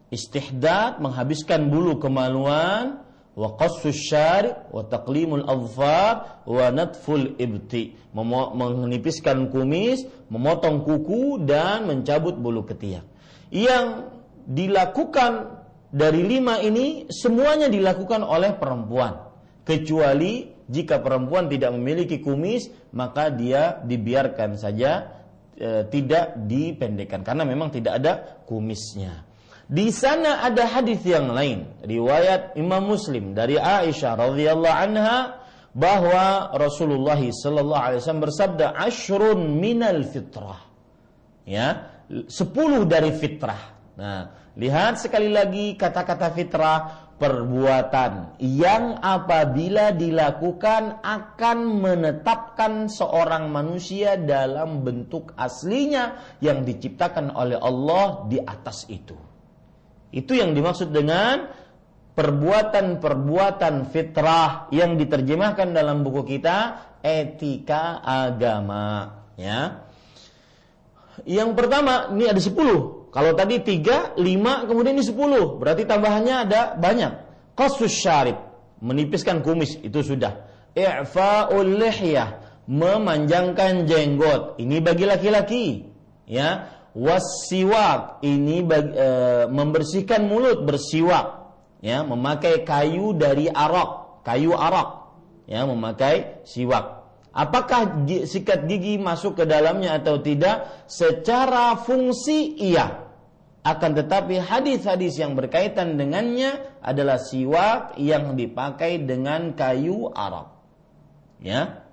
istihdad 0.10 0.98
menghabiskan 1.04 1.69
bulu 1.69 2.00
kemaluan 2.02 3.04
wa 3.39 3.56
qassus 3.56 3.95
syari 3.95 4.52
wa 4.75 4.84
taqlimul 4.84 5.47
adfar 5.47 6.43
wa 6.43 6.67
natful 6.75 7.39
ibti. 7.39 7.95
Menipiskan 8.12 9.47
kumis 9.47 10.04
memotong 10.28 10.84
kuku 10.84 11.39
dan 11.47 11.88
mencabut 11.88 12.36
bulu 12.36 12.67
ketiak. 12.67 13.08
Yang 13.47 14.12
dilakukan 14.43 15.56
dari 15.88 16.21
lima 16.28 16.60
ini 16.60 17.08
semuanya 17.08 17.71
dilakukan 17.71 18.28
oleh 18.28 18.60
perempuan. 18.60 19.32
Kecuali 19.63 20.52
jika 20.67 20.99
perempuan 20.99 21.47
tidak 21.47 21.71
memiliki 21.73 22.19
kumis 22.19 22.67
maka 22.91 23.32
dia 23.32 23.80
dibiarkan 23.82 24.60
saja 24.60 25.15
e, 25.56 25.88
tidak 25.88 26.36
dipendekkan. 26.43 27.23
Karena 27.23 27.47
memang 27.47 27.71
tidak 27.71 28.04
ada 28.04 28.13
kumisnya. 28.43 29.29
Di 29.69 29.93
sana 29.93 30.41
ada 30.41 30.65
hadis 30.65 31.05
yang 31.05 31.29
lain, 31.29 31.69
riwayat 31.86 32.58
Imam 32.58 32.89
Muslim 32.89 33.38
dari 33.38 33.53
Aisyah 33.53 34.17
radhiyallahu 34.17 34.73
anha 34.73 35.45
bahwa 35.77 36.49
Rasulullah 36.58 37.21
sallallahu 37.21 37.77
alaihi 37.77 38.01
wasallam 38.01 38.25
bersabda 38.25 38.73
ashrun 38.73 39.62
minal 39.62 40.01
fitrah. 40.10 40.58
Ya, 41.45 41.86
sepuluh 42.25 42.82
dari 42.89 43.13
fitrah. 43.13 43.77
Nah, 43.93 44.34
lihat 44.58 45.05
sekali 45.05 45.29
lagi 45.29 45.77
kata-kata 45.77 46.34
fitrah 46.34 46.77
perbuatan 47.21 48.41
yang 48.41 48.97
apabila 48.97 49.93
dilakukan 49.93 51.05
akan 51.05 51.58
menetapkan 51.77 52.89
seorang 52.89 53.53
manusia 53.53 54.17
dalam 54.17 54.82
bentuk 54.82 55.38
aslinya 55.38 56.17
yang 56.41 56.65
diciptakan 56.65 57.38
oleh 57.38 57.62
Allah 57.62 58.25
di 58.25 58.41
atas 58.41 58.89
itu. 58.89 59.29
Itu 60.10 60.34
yang 60.38 60.58
dimaksud 60.58 60.89
dengan 60.89 61.50
perbuatan-perbuatan 62.17 63.89
fitrah 63.93 64.67
yang 64.74 65.00
diterjemahkan 65.00 65.72
dalam 65.72 66.04
buku 66.04 66.26
kita 66.38 66.89
etika 67.06 68.04
agama 68.04 69.24
ya. 69.39 69.88
Yang 71.24 71.50
pertama 71.56 72.12
ini 72.12 72.28
ada 72.28 72.41
10 72.41 73.00
kalau 73.10 73.34
tadi 73.34 73.58
tiga, 73.65 74.13
lima, 74.22 74.69
kemudian 74.69 74.93
ini 74.93 75.06
sepuluh. 75.06 75.58
Berarti 75.58 75.89
tambahannya 75.89 76.36
ada 76.45 76.78
banyak. 76.78 77.12
Qasus 77.58 77.89
syarib. 77.89 78.38
Menipiskan 78.80 79.41
kumis. 79.41 79.82
Itu 79.82 80.06
sudah. 80.06 80.45
I'fa'ul 80.78 81.74
lihyah. 81.82 82.62
Memanjangkan 82.69 83.89
jenggot. 83.89 84.62
Ini 84.62 84.78
bagi 84.86 85.06
laki-laki. 85.10 85.65
Ya. 86.30 86.69
Wasiwak. 86.95 88.23
Ini 88.25 88.65
bagi, 88.65 88.91
e, 88.95 89.10
membersihkan 89.52 90.25
mulut. 90.25 90.65
Bersiwak. 90.65 91.54
Ya. 91.82 92.02
Memakai 92.06 92.63
kayu 92.65 93.17
dari 93.17 93.49
arak. 93.49 94.23
Kayu 94.25 94.54
arak. 94.56 95.12
Ya. 95.49 95.65
Memakai 95.65 96.45
siwak 96.45 96.99
Apakah 97.30 98.10
sikat 98.25 98.65
gigi 98.65 98.97
masuk 98.97 99.38
ke 99.38 99.45
dalamnya 99.45 100.02
atau 100.02 100.17
tidak? 100.17 100.86
Secara 100.89 101.78
fungsi 101.78 102.58
iya. 102.58 103.06
Akan 103.62 103.93
tetapi 103.93 104.41
hadis-hadis 104.41 105.19
yang 105.19 105.38
berkaitan 105.38 105.93
dengannya 105.99 106.58
adalah 106.82 107.21
siwak 107.21 107.95
yang 108.02 108.34
dipakai 108.34 109.06
dengan 109.06 109.54
kayu 109.54 110.10
Arab. 110.10 110.58
Ya. 111.38 111.86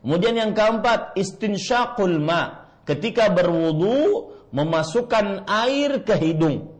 Kemudian 0.00 0.38
yang 0.38 0.52
keempat, 0.54 1.18
istinsyaqul 1.18 2.22
ma. 2.22 2.57
Ketika 2.88 3.28
berwudu 3.28 4.32
memasukkan 4.48 5.44
air 5.44 6.00
ke 6.08 6.16
hidung. 6.16 6.72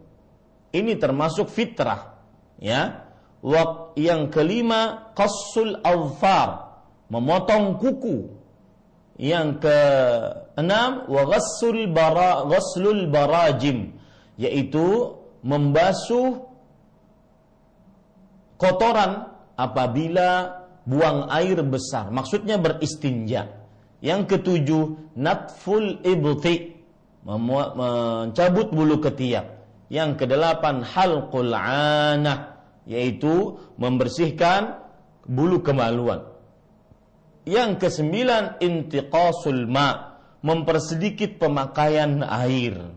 Ini 0.73 0.97
termasuk 0.97 1.53
fitrah. 1.53 2.17
Ya. 2.57 3.09
Yang 3.93 4.23
kelima, 4.33 5.13
qassul 5.13 5.77
awfar 5.85 6.81
memotong 7.13 7.77
kuku. 7.77 8.33
Yang 9.19 9.69
keenam 9.69 11.11
wa 11.11 11.23
ghassul 11.27 11.91
bara 11.91 12.47
ghasslul 12.47 13.11
barajim 13.11 13.99
yaitu 14.39 15.19
membasuh 15.43 16.47
kotoran 18.55 19.35
apabila 19.59 20.63
buang 20.87 21.27
air 21.35 21.59
besar. 21.67 22.15
Maksudnya 22.15 22.63
beristinja. 22.63 23.58
Yang 23.99 24.39
ketujuh 24.39 25.15
natful 25.19 25.99
ibti 26.07 26.79
mencabut 27.27 28.71
bulu 28.71 29.03
ketiak. 29.03 29.59
Yang 29.89 30.25
kedelapan 30.25 30.85
halqul 30.85 31.53
anah 31.57 32.61
yaitu 32.89 33.61
membersihkan 33.77 34.81
bulu 35.29 35.61
kemaluan. 35.61 36.25
Yang 37.49 37.89
kesembilan 37.89 38.61
intiqasul 38.61 39.65
ma, 39.69 40.21
mempersedikit 40.45 41.41
pemakaian 41.41 42.21
air. 42.25 42.93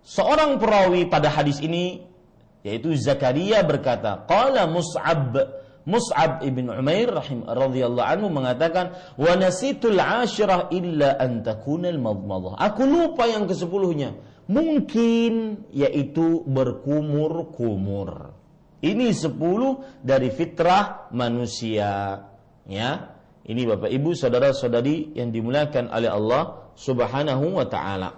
Seorang 0.00 0.56
perawi 0.56 1.08
pada 1.08 1.28
hadis 1.28 1.60
ini 1.60 2.04
yaitu 2.60 2.92
Zakaria 2.96 3.64
berkata, 3.64 4.28
qala 4.28 4.68
Mus'ab 4.68 5.32
Mus'ab 5.90 6.46
ibn 6.46 6.70
Umair 6.70 7.10
rahim 7.10 7.42
radhiyallahu 7.42 8.06
anhu 8.06 8.30
mengatakan 8.30 8.94
wa 9.18 9.32
nasitul 9.34 9.98
ashirah 9.98 10.70
illa 10.70 11.18
an 11.18 11.42
takuna 11.42 11.90
al 11.90 11.98
Aku 12.54 12.86
lupa 12.86 13.26
yang 13.26 13.50
kesepuluhnya. 13.50 14.14
Mungkin 14.46 15.66
yaitu 15.74 16.46
berkumur-kumur. 16.46 18.34
Ini 18.80 19.12
sepuluh 19.12 19.82
dari 20.00 20.30
fitrah 20.30 21.10
manusia. 21.12 22.24
Ya, 22.64 23.20
ini 23.44 23.66
Bapak 23.66 23.90
Ibu 23.90 24.14
saudara-saudari 24.14 25.16
yang 25.18 25.34
dimuliakan 25.34 25.90
oleh 25.90 26.10
Allah 26.10 26.72
Subhanahu 26.78 27.58
wa 27.58 27.66
taala. 27.68 28.10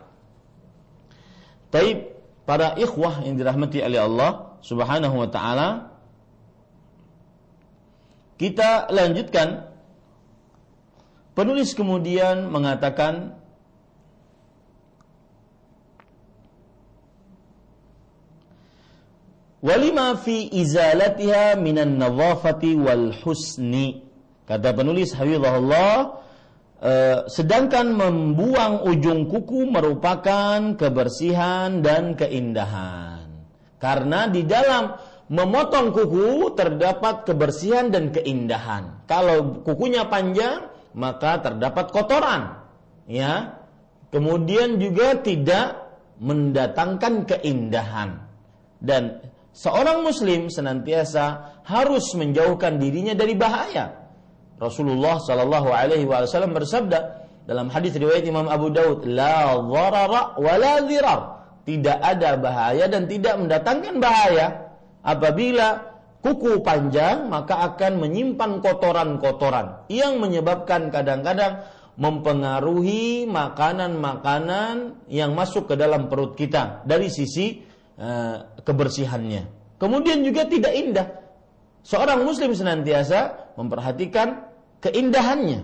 Taib 1.73 2.15
para 2.45 2.77
ikhwah 2.77 3.25
yang 3.25 3.41
dirahmati 3.41 3.81
oleh 3.81 4.03
Allah 4.03 4.61
Subhanahu 4.61 5.25
wa 5.25 5.29
taala 5.33 5.69
kita 8.43 8.91
lanjutkan. 8.91 9.71
Penulis 11.33 11.73
kemudian 11.73 12.51
mengatakan 12.51 13.39
walima 19.65 20.19
fi 20.21 20.51
izalatiha 20.51 21.57
minan 21.57 21.97
nadhafati 21.97 22.77
wal 22.77 23.15
husni. 23.23 24.05
Kata 24.45 24.75
penulis 24.77 25.17
hafizahullah 25.17 26.21
eh, 26.83 27.19
sedangkan 27.31 27.97
membuang 27.97 28.85
ujung 28.91 29.31
kuku 29.31 29.71
merupakan 29.71 30.77
kebersihan 30.77 31.81
dan 31.81 32.13
keindahan. 32.19 33.25
Karena 33.81 34.29
di 34.29 34.45
dalam 34.45 34.95
memotong 35.33 35.97
kuku 35.97 36.53
terdapat 36.53 37.25
kebersihan 37.25 37.89
dan 37.89 38.13
keindahan 38.13 39.01
kalau 39.09 39.65
kukunya 39.65 40.05
panjang 40.05 40.69
maka 40.93 41.41
terdapat 41.41 41.89
kotoran 41.89 42.61
ya 43.09 43.57
kemudian 44.13 44.77
juga 44.77 45.17
tidak 45.25 45.89
mendatangkan 46.21 47.25
keindahan 47.25 48.29
dan 48.79 49.25
seorang 49.57 50.03
muslim 50.03 50.53
senantiasa 50.53 51.59
harus 51.63 52.13
menjauhkan 52.19 52.83
dirinya 52.83 53.15
dari 53.15 53.39
bahaya. 53.39 53.95
Rasulullah 54.59 55.19
Shallallahu 55.19 55.69
alaihi 55.71 56.07
wasallam 56.07 56.55
bersabda 56.55 57.27
dalam 57.47 57.67
hadis 57.71 57.95
riwayat 57.99 58.23
Imam 58.23 58.47
Abu 58.47 58.71
Daud, 58.71 59.07
"La 59.07 59.55
dharara 59.59 60.39
wa 60.39 60.55
la 60.59 60.83
dhirar." 60.83 61.21
Tidak 61.63 61.99
ada 62.03 62.35
bahaya 62.43 62.91
dan 62.91 63.07
tidak 63.07 63.39
mendatangkan 63.39 64.03
bahaya 64.03 64.62
apabila 65.03 65.99
kuku 66.23 66.63
panjang 66.63 67.27
maka 67.27 67.63
akan 67.75 67.99
menyimpan 67.99 68.63
kotoran-kotoran 68.63 69.87
yang 69.91 70.23
menyebabkan 70.23 70.89
kadang-kadang 70.95 71.67
mempengaruhi 71.99 73.29
makanan-makanan 73.29 75.05
yang 75.13 75.37
masuk 75.37 75.69
ke 75.69 75.75
dalam 75.77 76.09
perut 76.09 76.39
kita 76.39 76.87
dari 76.89 77.13
sisi 77.13 77.73
Eh, 78.03 78.37
kebersihannya. 78.65 79.77
Kemudian 79.79 80.27
juga 80.27 80.43
tidak 80.49 80.73
indah. 80.75 81.07
Seorang 81.87 82.27
muslim 82.27 82.51
senantiasa 82.51 83.53
memperhatikan 83.55 84.49
keindahannya. 84.83 85.63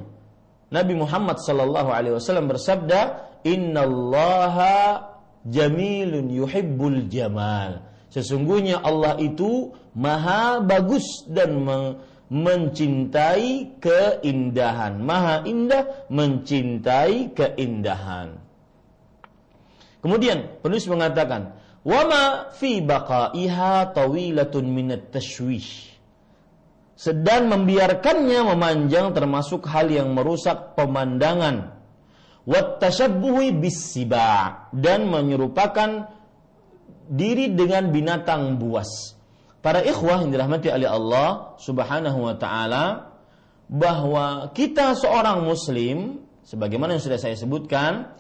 Nabi 0.71 0.95
Muhammad 0.95 1.43
sallallahu 1.43 1.91
alaihi 1.91 2.15
wasallam 2.15 2.47
bersabda, 2.53 3.27
"Innallaha 3.43 5.09
jamilun 5.51 6.31
yuhibbul 6.31 7.11
jamal." 7.11 7.83
Sesungguhnya 8.09 8.81
Allah 8.81 9.21
itu 9.21 9.77
maha 9.93 10.65
bagus 10.65 11.29
dan 11.29 11.61
mencintai 12.29 13.81
keindahan. 13.81 15.01
Maha 15.01 15.45
indah 15.45 16.09
mencintai 16.09 17.37
keindahan. 17.37 18.41
Kemudian 19.99 20.63
penulis 20.65 20.89
mengatakan, 20.89 21.59
Wama 21.89 22.53
fi 22.53 22.85
baqaiha 22.85 23.97
tawilatun 23.97 24.65
minat 24.69 25.09
tashwish. 25.09 25.89
Sedang 26.99 27.47
membiarkannya 27.47 28.43
memanjang 28.43 29.15
termasuk 29.15 29.65
hal 29.71 29.87
yang 29.87 30.13
merusak 30.13 30.75
pemandangan. 30.75 31.79
Wat 32.43 32.83
tashabbuhi 32.83 33.55
dan 34.75 35.01
menyerupakan 35.07 35.91
diri 37.09 37.53
dengan 37.57 37.89
binatang 37.89 38.61
buas. 38.61 39.17
Para 39.59 39.83
ikhwah 39.83 40.23
yang 40.23 40.31
dirahmati 40.31 40.71
oleh 40.71 40.87
Allah 40.87 41.59
Subhanahu 41.59 42.29
wa 42.31 42.35
taala 42.39 43.17
bahwa 43.69 44.49
kita 44.57 44.97
seorang 44.97 45.45
muslim 45.45 46.25
sebagaimana 46.47 46.97
yang 46.97 47.05
sudah 47.05 47.21
saya 47.21 47.37
sebutkan 47.37 48.17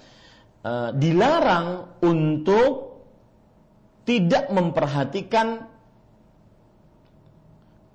uh, 0.67 0.91
dilarang 0.93 1.97
untuk 2.05 3.01
tidak 4.05 4.49
memperhatikan 4.53 5.69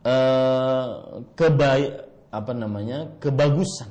uh, 0.06 0.90
kebaik 1.34 1.94
apa 2.34 2.54
namanya 2.54 3.18
kebagusan, 3.22 3.90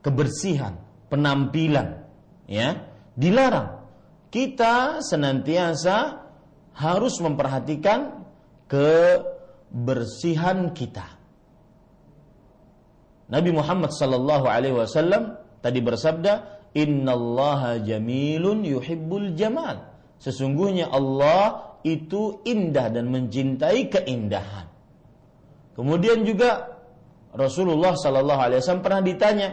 kebersihan, 0.00 0.80
penampilan, 1.12 2.04
ya 2.48 2.88
dilarang. 3.16 3.84
Kita 4.32 5.00
senantiasa 5.00 6.25
harus 6.76 7.16
memperhatikan 7.24 8.28
kebersihan 8.68 10.76
kita. 10.76 11.16
Nabi 13.26 13.50
Muhammad 13.50 13.90
sallallahu 13.90 14.46
alaihi 14.46 14.76
wasallam 14.76 15.34
tadi 15.64 15.82
bersabda, 15.82 16.62
"Innallaha 16.76 17.82
jamilun 17.82 18.62
yuhibbul 18.62 19.34
jamal." 19.34 19.82
Sesungguhnya 20.20 20.92
Allah 20.92 21.76
itu 21.82 22.40
indah 22.46 22.90
dan 22.90 23.10
mencintai 23.10 23.92
keindahan. 23.92 24.66
Kemudian 25.76 26.24
juga 26.24 26.72
Rasulullah 27.36 27.94
Sallallahu 27.94 28.40
Alaihi 28.40 28.58
Wasallam 28.64 28.82
pernah 28.82 29.04
ditanya, 29.04 29.48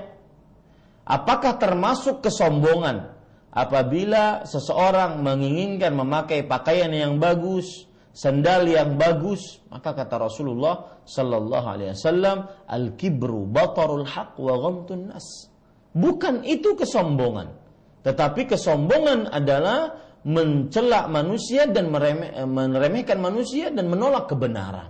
apakah 1.03 1.59
termasuk 1.59 2.23
kesombongan 2.23 3.11
apabila 3.53 4.43
seseorang 4.43 5.21
menginginkan 5.21 5.93
memakai 5.93 6.43
pakaian 6.43 6.89
yang 6.89 7.21
bagus, 7.21 7.85
sandal 8.13 8.65
yang 8.65 8.97
bagus, 8.97 9.61
maka 9.69 9.93
kata 9.93 10.17
Rasulullah 10.17 11.01
Sallallahu 11.05 11.67
Alaihi 11.69 11.93
Wasallam, 11.93 12.37
al 12.65 12.97
kibru 12.97 13.45
batarul 13.45 14.05
haq 14.09 14.37
wa 14.41 14.57
ghamtun 14.57 15.13
nas. 15.13 15.49
Bukan 15.93 16.41
itu 16.41 16.73
kesombongan, 16.73 17.53
tetapi 18.01 18.49
kesombongan 18.49 19.29
adalah 19.29 20.01
mencela 20.25 21.05
manusia 21.05 21.69
dan 21.69 21.93
meremeh, 21.93 22.33
meremehkan 22.49 23.21
manusia 23.21 23.69
dan 23.69 23.85
menolak 23.85 24.25
kebenaran. 24.25 24.89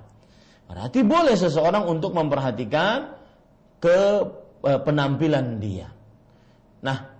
Berarti 0.69 1.03
boleh 1.03 1.35
seseorang 1.35 1.85
untuk 1.85 2.15
memperhatikan 2.15 3.19
ke 3.83 3.99
eh, 4.63 4.79
penampilan 4.79 5.59
dia. 5.59 5.91
Nah, 6.83 7.12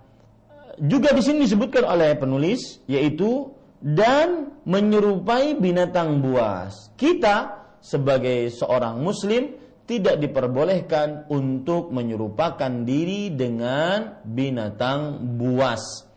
juga 0.80 1.14
di 1.14 1.22
sini 1.22 1.46
disebutkan 1.46 1.84
oleh 1.86 2.16
penulis 2.18 2.82
yaitu 2.90 3.52
dan 3.84 4.56
menyerupai 4.64 5.60
binatang 5.60 6.24
buas. 6.24 6.90
Kita 6.96 7.66
sebagai 7.84 8.48
seorang 8.48 9.04
muslim 9.04 9.60
tidak 9.84 10.16
diperbolehkan 10.16 11.28
untuk 11.28 11.92
menyerupakan 11.92 12.72
diri 12.88 13.28
dengan 13.36 14.24
binatang 14.24 15.20
buas. 15.36 16.08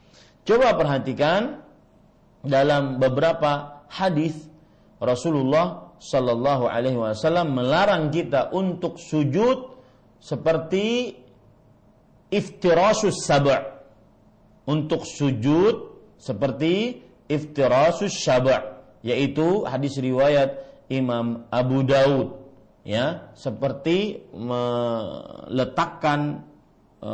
Coba 0.48 0.80
perhatikan 0.80 1.60
dalam 2.40 3.04
beberapa 3.04 3.84
hadis 3.92 4.48
Rasulullah 5.04 5.92
Shallallahu 6.00 6.72
Alaihi 6.72 6.96
Wasallam 6.96 7.52
melarang 7.52 8.08
kita 8.08 8.56
untuk 8.56 8.96
sujud 8.96 9.76
seperti 10.24 11.12
iftirasus 12.32 13.28
sab' 13.28 13.77
untuk 14.68 15.08
sujud 15.08 15.96
seperti 16.20 17.00
iftirasus 17.32 18.20
sab' 18.20 18.52
yaitu 19.02 19.64
hadis 19.64 19.96
riwayat 19.98 20.60
Imam 20.92 21.48
Abu 21.48 21.88
Daud 21.88 22.48
ya 22.88 23.36
seperti 23.36 24.24
meletakkan 24.32 26.40
e, 27.04 27.12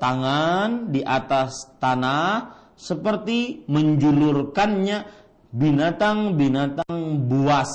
tangan 0.00 0.92
di 0.92 1.04
atas 1.04 1.68
tanah 1.76 2.56
seperti 2.76 3.64
menjulurkannya 3.68 5.04
binatang-binatang 5.52 7.28
buas 7.28 7.72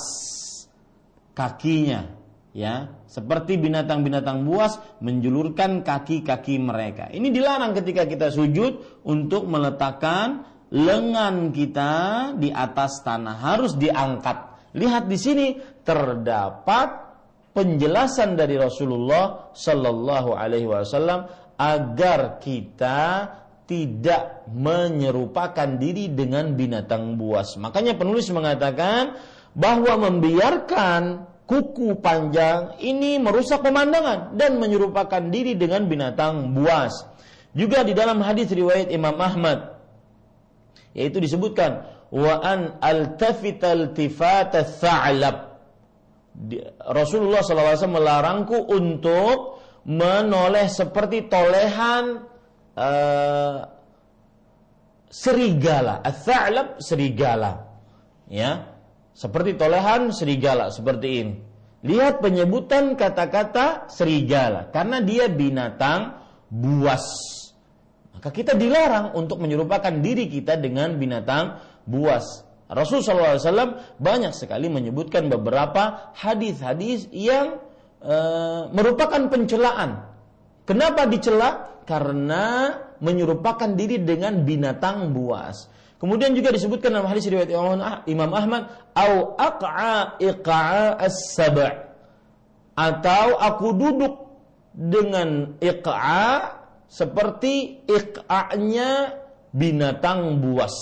kakinya 1.38 2.10
ya 2.50 2.90
seperti 3.16 3.56
binatang-binatang 3.56 4.44
buas 4.44 4.76
menjulurkan 5.00 5.80
kaki-kaki 5.80 6.60
mereka. 6.60 7.08
Ini 7.08 7.32
dilarang 7.32 7.72
ketika 7.72 8.04
kita 8.04 8.28
sujud 8.28 9.00
untuk 9.08 9.48
meletakkan 9.48 10.44
lengan 10.68 11.48
kita 11.48 11.92
di 12.36 12.52
atas 12.52 13.00
tanah. 13.00 13.40
Harus 13.40 13.72
diangkat. 13.80 14.68
Lihat 14.76 15.08
di 15.08 15.16
sini 15.16 15.46
terdapat 15.80 17.08
penjelasan 17.56 18.36
dari 18.36 18.60
Rasulullah 18.60 19.48
Shallallahu 19.56 20.36
Alaihi 20.36 20.68
Wasallam 20.68 21.24
agar 21.56 22.36
kita 22.36 23.32
tidak 23.64 24.44
menyerupakan 24.52 25.80
diri 25.80 26.12
dengan 26.12 26.52
binatang 26.52 27.16
buas. 27.16 27.56
Makanya 27.56 27.96
penulis 27.96 28.28
mengatakan 28.28 29.16
bahwa 29.56 30.04
membiarkan 30.04 31.32
kuku 31.46 31.98
panjang 32.02 32.74
ini 32.82 33.22
merusak 33.22 33.62
pemandangan 33.62 34.34
dan 34.34 34.58
menyerupakan 34.58 35.22
diri 35.30 35.54
dengan 35.54 35.86
binatang 35.86 36.52
buas. 36.52 37.06
Juga 37.56 37.86
di 37.86 37.96
dalam 37.96 38.20
hadis 38.20 38.52
riwayat 38.52 38.92
Imam 38.92 39.16
Ahmad 39.16 39.78
yaitu 40.92 41.20
disebutkan 41.20 41.86
wa 42.12 42.34
an 42.40 42.80
altafital 42.82 43.92
tifata 43.92 44.66
tha'lab. 44.66 45.56
Rasulullah 46.84 47.40
SAW 47.40 47.88
melarangku 47.88 48.68
untuk 48.68 49.64
menoleh 49.88 50.68
seperti 50.68 51.32
tolehan 51.32 52.28
uh, 52.76 53.56
serigala, 55.08 56.04
ats 56.04 56.28
serigala. 56.84 57.64
Ya. 58.28 58.75
Seperti 59.16 59.56
tolehan 59.56 60.12
serigala 60.12 60.68
seperti 60.68 61.08
ini. 61.24 61.34
Lihat 61.88 62.20
penyebutan 62.20 63.00
kata-kata 63.00 63.88
serigala 63.88 64.68
karena 64.68 65.00
dia 65.00 65.32
binatang 65.32 66.20
buas. 66.52 67.04
Maka 68.12 68.28
kita 68.28 68.52
dilarang 68.52 69.16
untuk 69.16 69.40
menyerupakan 69.40 69.92
diri 70.04 70.28
kita 70.28 70.60
dengan 70.60 71.00
binatang 71.00 71.56
buas. 71.88 72.44
Rasulullah 72.68 73.38
SAW 73.38 73.96
banyak 73.96 74.36
sekali 74.36 74.66
menyebutkan 74.66 75.30
beberapa 75.30 76.12
hadis-hadis 76.18 77.06
yang 77.14 77.62
e, 78.02 78.16
merupakan 78.74 79.30
pencelaan. 79.30 80.02
Kenapa 80.66 81.06
dicela? 81.06 81.78
Karena 81.86 82.74
menyerupakan 82.98 83.70
diri 83.78 84.02
dengan 84.02 84.42
binatang 84.42 85.14
buas. 85.14 85.70
Kemudian 85.96 86.36
juga 86.36 86.52
disebutkan 86.52 86.92
dalam 86.92 87.08
hadis 87.08 87.24
riwayat 87.24 87.48
Imam 88.04 88.30
Ahmad, 88.36 88.68
au 88.92 89.32
aq'a 89.40 90.20
iq'a 90.20 91.00
as-sab' 91.00 91.56
atau 92.76 93.26
aku 93.40 93.72
duduk 93.72 94.14
dengan 94.76 95.56
iq'a 95.56 96.52
seperti 96.84 97.80
iq'anya 97.88 99.16
binatang 99.56 100.44
buas. 100.44 100.76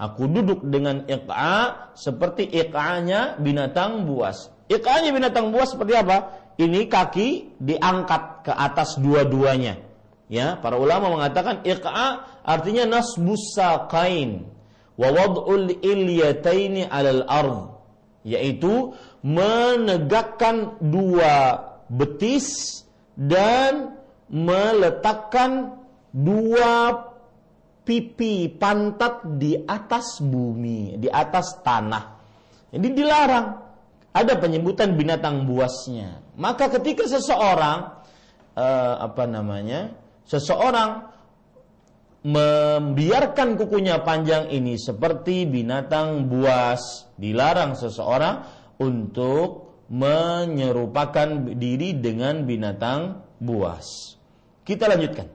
Aku 0.00 0.32
duduk 0.32 0.64
dengan 0.64 1.04
iq'a 1.04 1.92
seperti 1.92 2.48
iq'anya 2.48 3.36
binatang 3.36 4.08
buas. 4.08 4.48
Iq'anya 4.72 5.12
binatang 5.12 5.52
buas 5.52 5.76
seperti 5.76 5.92
apa? 5.92 6.32
Ini 6.56 6.88
kaki 6.88 7.60
diangkat 7.60 8.48
ke 8.48 8.52
atas 8.56 8.96
dua-duanya 8.96 9.93
Ya, 10.24 10.56
para 10.56 10.80
ulama 10.80 11.12
mengatakan 11.12 11.60
iqa 11.68 12.24
artinya 12.40 12.88
nasbus 12.88 13.52
saqain 13.52 14.48
wa 14.96 15.08
wad'ul 15.12 15.84
ilyataini 15.84 16.88
'alal 16.88 17.22
ard 17.28 17.60
yaitu 18.24 18.96
menegakkan 19.20 20.80
dua 20.80 21.60
betis 21.92 22.80
dan 23.12 24.00
meletakkan 24.32 25.76
dua 26.08 27.04
pipi 27.84 28.48
pantat 28.48 29.36
di 29.36 29.60
atas 29.60 30.24
bumi, 30.24 30.96
di 30.96 31.08
atas 31.12 31.60
tanah. 31.60 32.04
Jadi 32.72 32.88
dilarang. 32.90 33.46
Ada 34.14 34.38
penyebutan 34.38 34.94
binatang 34.94 35.42
buasnya. 35.42 36.22
Maka 36.38 36.70
ketika 36.70 37.02
seseorang 37.10 37.98
uh, 38.54 38.94
apa 39.02 39.26
namanya? 39.26 39.90
Seseorang 40.24 41.14
membiarkan 42.24 43.60
kukunya 43.60 44.00
panjang 44.00 44.48
ini 44.48 44.80
seperti 44.80 45.44
binatang 45.44 46.24
buas, 46.32 47.12
dilarang 47.20 47.76
seseorang 47.76 48.48
untuk 48.80 49.76
menyerupakan 49.92 51.52
diri 51.60 52.00
dengan 52.00 52.48
binatang 52.48 53.20
buas. 53.36 54.16
Kita 54.64 54.88
lanjutkan. 54.88 55.28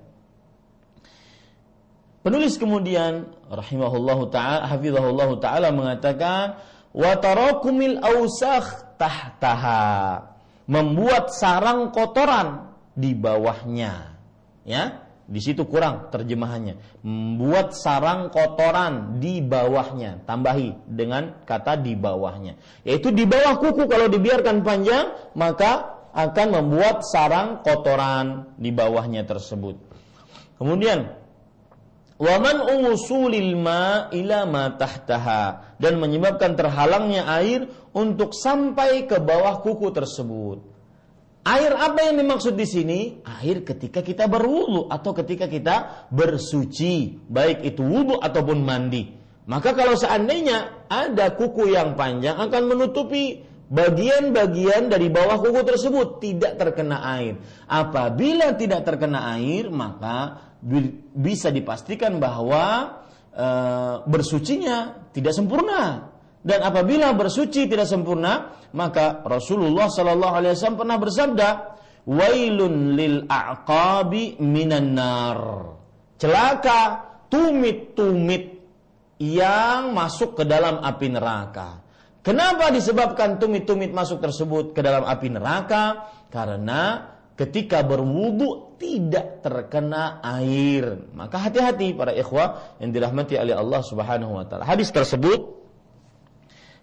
Penulis 2.20 2.58
kemudian 2.60 3.32
rahimahullahu 3.48 4.28
taala 4.34 4.68
hafizahullahu 4.68 5.40
taala 5.40 5.72
mengatakan 5.72 6.60
wa 6.92 7.16
tarakumil 7.16 8.02
ausakh 8.02 8.98
tahtaha 9.00 10.28
membuat 10.68 11.32
sarang 11.32 11.96
kotoran 11.96 12.76
di 12.92 13.16
bawahnya 13.16 14.19
ya 14.70 15.10
di 15.30 15.42
situ 15.42 15.66
kurang 15.70 16.10
terjemahannya. 16.10 17.06
Membuat 17.06 17.78
sarang 17.78 18.34
kotoran 18.34 19.22
di 19.22 19.42
bawahnya 19.42 20.26
tambahi 20.26 20.90
dengan 20.90 21.46
kata 21.46 21.78
di 21.78 21.94
bawahnya. 21.94 22.58
Yaitu 22.82 23.14
di 23.14 23.30
bawah 23.30 23.62
kuku 23.62 23.86
kalau 23.86 24.10
dibiarkan 24.10 24.66
panjang 24.66 25.34
maka 25.38 26.02
akan 26.14 26.48
membuat 26.50 27.06
sarang 27.06 27.62
kotoran 27.62 28.58
di 28.58 28.74
bawahnya 28.74 29.26
tersebut. 29.30 29.78
Kemudian 30.58 31.14
waman 32.18 32.66
ma 33.54 34.10
ila 34.10 34.40
ma 34.50 34.64
tahtaha 34.74 35.78
dan 35.78 36.02
menyebabkan 36.02 36.58
terhalangnya 36.58 37.30
air 37.38 37.70
untuk 37.94 38.34
sampai 38.34 39.06
ke 39.06 39.22
bawah 39.22 39.62
kuku 39.62 39.94
tersebut 39.94 40.69
Air 41.50 41.74
apa 41.74 42.06
yang 42.06 42.22
dimaksud 42.22 42.54
di 42.54 42.68
sini? 42.70 43.00
Air 43.26 43.66
ketika 43.66 44.06
kita 44.06 44.30
berwudu 44.30 44.86
atau 44.86 45.18
ketika 45.18 45.50
kita 45.50 46.06
bersuci, 46.14 47.26
baik 47.26 47.66
itu 47.66 47.82
wudu 47.82 48.22
ataupun 48.22 48.62
mandi. 48.62 49.10
Maka 49.50 49.74
kalau 49.74 49.98
seandainya 49.98 50.86
ada 50.86 51.34
kuku 51.34 51.74
yang 51.74 51.98
panjang 51.98 52.38
akan 52.38 52.70
menutupi 52.70 53.42
bagian-bagian 53.66 54.94
dari 54.94 55.10
bawah 55.10 55.42
kuku 55.42 55.62
tersebut 55.66 56.22
tidak 56.22 56.54
terkena 56.62 57.02
air. 57.18 57.42
Apabila 57.66 58.54
tidak 58.54 58.86
terkena 58.86 59.34
air, 59.34 59.74
maka 59.74 60.54
bisa 61.18 61.50
dipastikan 61.50 62.22
bahwa 62.22 62.98
e, 63.34 63.48
bersucinya 64.06 65.10
tidak 65.18 65.34
sempurna 65.34 66.14
dan 66.40 66.60
apabila 66.64 67.12
bersuci 67.12 67.68
tidak 67.68 67.84
sempurna, 67.84 68.56
maka 68.72 69.20
Rasulullah 69.28 69.92
Shallallahu 69.92 70.34
Alaihi 70.40 70.56
Wasallam 70.56 70.80
pernah 70.80 70.98
bersabda, 70.98 71.48
"Wailun 72.08 72.96
lil 72.96 73.28
aqabi 73.28 74.40
minan 74.40 74.96
nar." 74.96 75.40
Celaka 76.16 76.80
tumit-tumit 77.28 78.56
yang 79.20 79.92
masuk 79.92 80.40
ke 80.40 80.44
dalam 80.48 80.80
api 80.80 81.08
neraka. 81.12 81.84
Kenapa 82.24 82.72
disebabkan 82.72 83.40
tumit-tumit 83.40 83.92
masuk 83.92 84.24
tersebut 84.24 84.72
ke 84.72 84.80
dalam 84.80 85.04
api 85.08 85.28
neraka? 85.32 86.08
Karena 86.32 87.16
ketika 87.36 87.84
berwudu 87.84 88.76
tidak 88.80 89.44
terkena 89.44 90.24
air. 90.24 91.04
Maka 91.16 91.40
hati-hati 91.40 91.96
para 91.96 92.16
ikhwah 92.16 92.80
yang 92.80 92.96
dirahmati 92.96 93.36
oleh 93.36 93.56
Allah 93.56 93.80
Subhanahu 93.84 94.40
wa 94.40 94.44
taala. 94.48 94.68
Hadis 94.68 94.92
tersebut 94.92 95.59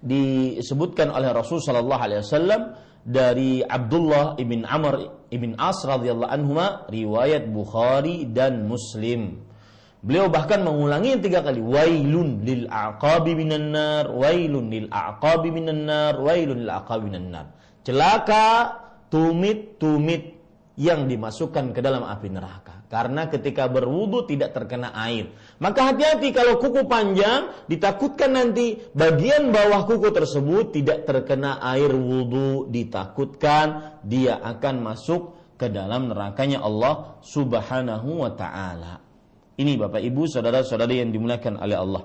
disebutkan 0.05 1.13
oleh 1.13 1.33
Rasul 1.33 1.63
Shallallahu 1.63 2.03
Alaihi 2.03 2.21
Wasallam 2.21 2.63
dari 3.07 3.63
Abdullah 3.63 4.35
ibn 4.37 4.67
Amr 4.67 5.27
ibn 5.31 5.55
As 5.57 5.79
radhiyallahu 5.87 6.31
anhu 6.31 6.59
riwayat 6.91 7.47
Bukhari 7.51 8.27
dan 8.27 8.67
Muslim. 8.67 9.47
Beliau 10.07 10.31
bahkan 10.31 10.63
mengulangi 10.63 11.19
tiga 11.19 11.43
kali 11.43 11.59
wailun 11.59 12.47
lil 12.47 12.71
aqabi 12.71 13.35
minan 13.35 13.75
nar 13.75 14.07
wailun 14.13 14.71
lil 14.71 14.87
aqabi 14.93 15.51
minan 15.51 15.89
nar 15.89 16.15
wailun 16.21 16.63
lil 16.63 16.71
aqabi 16.71 17.11
minan 17.11 17.27
nar. 17.33 17.47
Celaka 17.83 18.75
tumit-tumit 19.11 20.37
yang 20.77 21.09
dimasukkan 21.09 21.73
ke 21.73 21.81
dalam 21.81 22.05
api 22.05 22.29
neraka 22.29 22.76
karena 22.87 23.27
ketika 23.27 23.67
berwudu 23.67 24.31
tidak 24.31 24.55
terkena 24.55 24.95
air. 24.95 25.35
Maka 25.59 25.91
hati-hati 25.93 26.31
kalau 26.31 26.63
kuku 26.63 26.87
panjang 26.87 27.51
ditakutkan 27.67 28.35
nanti 28.35 28.79
bagian 28.95 29.51
bawah 29.51 29.87
kuku 29.91 30.15
tersebut 30.15 30.71
tidak 30.71 31.03
terkena 31.03 31.59
air 31.63 31.91
wudu, 31.91 32.71
ditakutkan 32.71 33.99
dia 34.07 34.39
akan 34.39 34.87
masuk 34.87 35.35
ke 35.59 35.67
dalam 35.73 36.13
nerakanya 36.13 36.63
Allah 36.63 37.19
Subhanahu 37.25 38.23
wa 38.23 38.31
taala. 38.37 39.03
Ini 39.57 39.73
Bapak 39.81 40.05
Ibu, 40.05 40.29
saudara-saudari 40.29 41.01
yang 41.01 41.11
dimuliakan 41.11 41.57
oleh 41.57 41.77
Allah. 41.81 42.05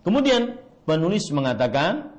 Kemudian 0.00 0.56
penulis 0.88 1.28
mengatakan 1.34 2.09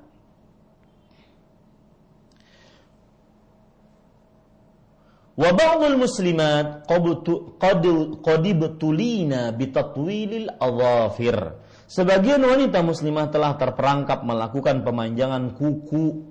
Wa 5.32 5.55
ba'dul 5.55 5.95
muslimat 5.95 6.84
qad 6.91 8.43
ibtulina 8.43 9.55
bitatwilil 9.55 10.59
adhafir. 10.59 11.38
Sebagian 11.88 12.43
wanita 12.43 12.84
muslimah 12.84 13.32
telah 13.32 13.55
terperangkap 13.55 14.23
melakukan 14.23 14.84
pemanjangan 14.84 15.55
kuku 15.55 16.23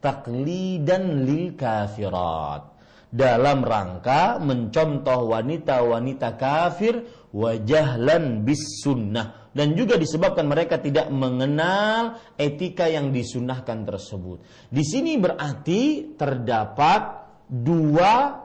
taklidan 0.00 1.24
lil 1.28 1.52
kafirat 1.56 2.72
dalam 3.12 3.60
rangka 3.60 4.40
mencontoh 4.40 5.36
wanita-wanita 5.36 6.32
kafir 6.40 7.28
wajahlan 7.28 8.40
bis 8.40 8.80
sunnah 8.80 9.52
dan 9.52 9.76
juga 9.76 10.00
disebabkan 10.00 10.48
mereka 10.48 10.80
tidak 10.80 11.12
mengenal 11.12 12.16
etika 12.40 12.88
yang 12.88 13.12
disunahkan 13.12 13.84
tersebut. 13.84 14.40
Di 14.72 14.80
sini 14.80 15.20
berarti 15.20 16.16
terdapat 16.16 17.20
dua 17.52 18.41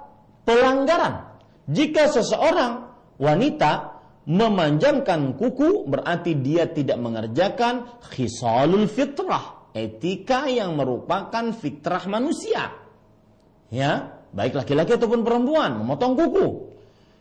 pelanggaran. 0.47 1.35
Jika 1.67 2.07
seseorang 2.07 2.87
wanita 3.19 3.99
memanjangkan 4.23 5.35
kuku 5.35 5.91
berarti 5.91 6.39
dia 6.39 6.71
tidak 6.71 6.95
mengerjakan 7.03 7.99
khisalul 8.07 8.87
fitrah, 8.87 9.67
etika 9.75 10.47
yang 10.47 10.79
merupakan 10.79 11.51
fitrah 11.51 12.07
manusia. 12.07 12.71
Ya, 13.67 14.23
baik 14.31 14.55
laki-laki 14.55 14.95
ataupun 14.95 15.27
perempuan 15.27 15.83
memotong 15.83 16.15
kuku. 16.15 16.47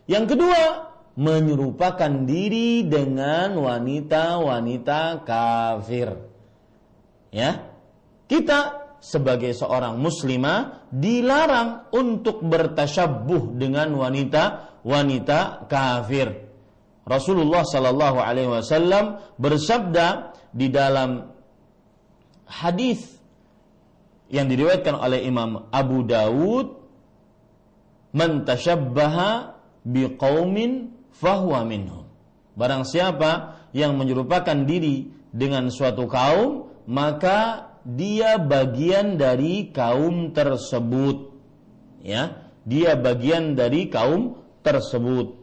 Yang 0.07 0.35
kedua, 0.35 0.87
menyerupakan 1.19 2.23
diri 2.23 2.87
dengan 2.87 3.59
wanita-wanita 3.59 5.27
kafir. 5.27 6.15
Ya. 7.35 7.67
Kita 8.31 8.86
sebagai 8.97 9.53
seorang 9.53 9.97
muslimah 10.01 10.89
dilarang 10.89 11.89
untuk 11.93 12.41
bertasyabuh 12.41 13.55
dengan 13.55 13.93
wanita-wanita 13.93 15.69
kafir. 15.69 16.47
Rasulullah 17.07 17.63
Sallallahu 17.63 18.19
Alaihi 18.19 18.51
Wasallam 18.51 19.23
bersabda 19.39 20.35
di 20.51 20.67
dalam 20.67 21.31
hadis 22.47 23.15
yang 24.27 24.51
diriwayatkan 24.51 24.91
oleh 24.91 25.23
Imam 25.23 25.71
Abu 25.71 26.03
Dawud, 26.03 26.67
"Man 28.11 28.43
tashabbaha 28.43 29.55
biqaumin 29.87 30.91
fahuwa 31.15 31.63
minhum." 31.63 32.11
Barang 32.59 32.83
siapa 32.83 33.55
yang 33.71 33.95
menyerupakan 33.95 34.67
diri 34.67 35.07
dengan 35.31 35.71
suatu 35.71 36.11
kaum, 36.11 36.67
maka 36.89 37.66
dia 37.87 38.35
bagian 38.35 39.15
dari 39.15 39.71
kaum 39.71 40.35
tersebut. 40.35 41.31
Ya, 42.03 42.51
dia 42.67 42.99
bagian 42.99 43.55
dari 43.55 43.87
kaum 43.87 44.43
tersebut. 44.59 45.39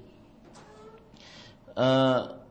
Uh, 1.73 2.45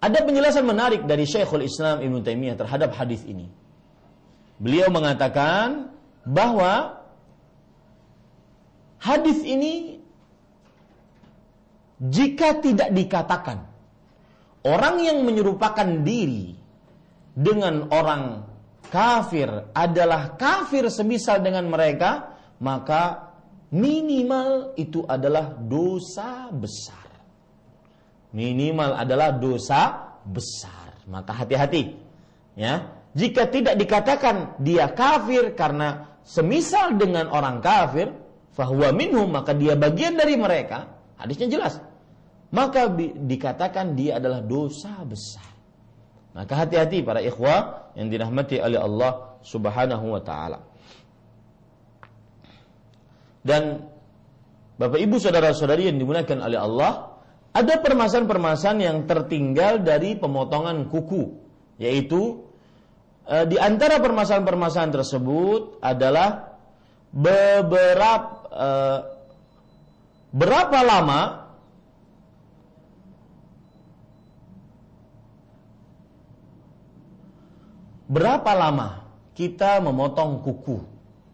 ada 0.00 0.18
penjelasan 0.24 0.64
menarik 0.64 1.04
dari 1.04 1.28
Syekhul 1.28 1.64
Islam 1.64 2.00
Ibn 2.00 2.24
Taimiyah 2.24 2.56
terhadap 2.56 2.96
hadis 2.96 3.24
ini. 3.28 3.52
Beliau 4.56 4.88
mengatakan 4.88 5.92
bahwa 6.24 7.04
hadis 9.00 9.44
ini 9.44 10.00
jika 12.00 12.60
tidak 12.64 12.92
dikatakan 12.92 13.68
orang 14.64 15.04
yang 15.04 15.24
menyerupakan 15.24 16.04
diri 16.04 16.56
dengan 17.36 17.92
orang 17.92 18.53
kafir 18.90 19.48
adalah 19.72 20.34
kafir 20.34 20.88
semisal 20.90 21.40
dengan 21.40 21.68
mereka, 21.68 22.34
maka 22.60 23.32
minimal 23.74 24.76
itu 24.78 25.02
adalah 25.06 25.54
dosa 25.58 26.48
besar. 26.54 27.08
Minimal 28.34 28.98
adalah 28.98 29.30
dosa 29.34 30.14
besar. 30.26 30.98
Maka 31.06 31.36
hati-hati. 31.36 31.94
Ya, 32.58 32.90
jika 33.14 33.46
tidak 33.46 33.78
dikatakan 33.78 34.58
dia 34.58 34.90
kafir 34.90 35.54
karena 35.54 36.18
semisal 36.26 36.98
dengan 36.98 37.30
orang 37.30 37.62
kafir, 37.62 38.10
fahuwa 38.54 38.90
minhum 38.90 39.30
maka 39.30 39.54
dia 39.54 39.78
bagian 39.78 40.18
dari 40.18 40.34
mereka. 40.34 40.90
Hadisnya 41.14 41.46
jelas. 41.46 41.78
Maka 42.50 42.90
dikatakan 43.22 43.94
dia 43.94 44.18
adalah 44.18 44.42
dosa 44.42 44.98
besar. 45.06 45.53
Maka 46.34 46.66
hati-hati 46.66 47.06
para 47.06 47.22
ikhwah 47.22 47.94
yang 47.94 48.10
dirahmati 48.10 48.58
oleh 48.58 48.82
Allah 48.82 49.38
Subhanahu 49.46 50.18
wa 50.18 50.22
taala. 50.22 50.66
Dan 53.44 53.86
Bapak 54.74 54.98
Ibu 54.98 55.22
saudara-saudari 55.22 55.86
yang 55.86 56.02
dimuliakan 56.02 56.42
oleh 56.42 56.58
Allah, 56.58 57.14
ada 57.54 57.78
permasalahan-permasalahan 57.78 58.80
yang 58.82 58.98
tertinggal 59.06 59.78
dari 59.86 60.18
pemotongan 60.18 60.90
kuku, 60.90 61.38
yaitu 61.78 62.42
e, 63.22 63.46
di 63.46 63.54
antara 63.54 64.02
permasalahan-permasalahan 64.02 64.90
tersebut 64.90 65.78
adalah 65.78 66.58
beberapa 67.14 68.30
e, 68.50 68.68
berapa 70.34 70.78
lama 70.82 71.43
berapa 78.06 78.50
lama 78.52 79.08
kita 79.34 79.80
memotong 79.80 80.44
kuku 80.44 80.78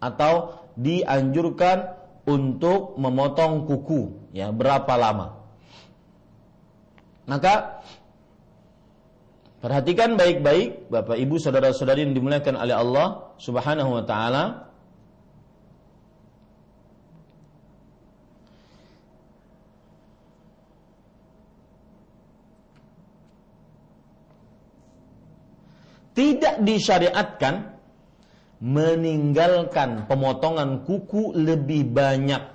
atau 0.01 0.63
dianjurkan 0.79 1.93
untuk 2.25 2.95
memotong 2.97 3.67
kuku 3.67 4.31
ya? 4.31 4.49
Berapa 4.49 4.93
lama? 4.97 5.37
Maka 7.29 7.83
perhatikan 9.61 10.17
baik-baik 10.17 10.89
Bapak 10.89 11.15
Ibu 11.21 11.37
saudara-saudari 11.37 12.07
yang 12.07 12.17
dimuliakan 12.17 12.57
oleh 12.57 12.75
Allah 12.75 13.07
Subhanahu 13.37 14.01
wa 14.01 14.03
taala 14.03 14.70
tidak 26.21 26.61
disyariatkan 26.61 27.81
meninggalkan 28.61 30.05
pemotongan 30.05 30.85
kuku 30.85 31.33
lebih 31.33 31.89
banyak 31.89 32.45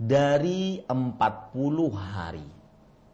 dari 0.00 0.80
40 0.88 0.96
hari. 1.92 2.48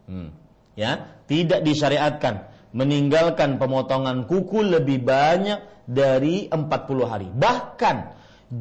Hmm. 0.07 0.31
Ya, 0.79 1.11
tidak 1.27 1.67
disyariatkan 1.67 2.47
meninggalkan 2.71 3.59
pemotongan 3.59 4.31
kuku 4.31 4.63
lebih 4.63 5.03
banyak 5.03 5.59
dari 5.91 6.47
40 6.47 7.11
hari. 7.11 7.27
Bahkan 7.35 7.97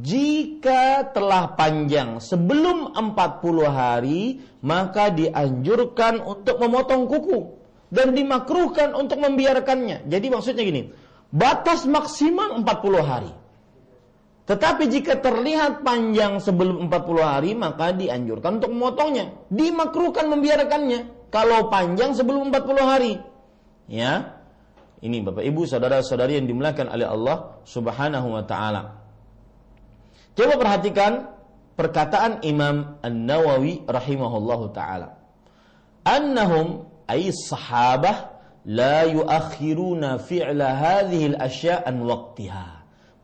jika 0.02 1.14
telah 1.14 1.54
panjang 1.54 2.18
sebelum 2.18 2.98
40 2.98 3.70
hari, 3.70 4.42
maka 4.66 5.14
dianjurkan 5.14 6.26
untuk 6.26 6.58
memotong 6.58 7.06
kuku 7.06 7.54
dan 7.94 8.18
dimakruhkan 8.18 8.98
untuk 8.98 9.22
membiarkannya. 9.22 10.10
Jadi 10.10 10.26
maksudnya 10.34 10.66
gini, 10.66 10.90
batas 11.34 11.88
maksimal 11.88 12.62
40 12.62 13.02
hari. 13.02 13.34
Tetapi 14.46 14.84
jika 14.94 15.18
terlihat 15.18 15.82
panjang 15.82 16.38
sebelum 16.38 16.86
40 16.86 17.26
hari, 17.26 17.52
maka 17.58 17.90
dianjurkan 17.90 18.62
untuk 18.62 18.78
memotongnya. 18.78 19.34
Dimakruhkan 19.50 20.30
membiarkannya 20.30 21.34
kalau 21.34 21.74
panjang 21.74 22.14
sebelum 22.14 22.54
40 22.54 22.86
hari. 22.86 23.14
Ya. 23.90 24.38
Ini 25.02 25.22
Bapak 25.26 25.42
Ibu, 25.42 25.66
saudara-saudari 25.66 26.38
yang 26.38 26.46
dimuliakan 26.50 26.94
oleh 26.94 27.06
Allah 27.10 27.38
Subhanahu 27.66 28.28
wa 28.38 28.44
taala. 28.46 29.02
Coba 30.38 30.54
perhatikan 30.62 31.30
perkataan 31.74 32.46
Imam 32.46 33.02
An-Nawawi 33.02 33.86
rahimahullahu 33.86 34.72
taala. 34.74 35.18
Annahum 36.06 36.86
ay 37.10 37.34
sahabah 37.34 38.35
la 38.66 39.06
yuakhiruna 39.06 40.18
fi'la 40.22 40.68
hadhihi 40.76 41.38
al-asya' 41.38 41.86
an 41.86 42.02
waqtiha. 42.02 42.66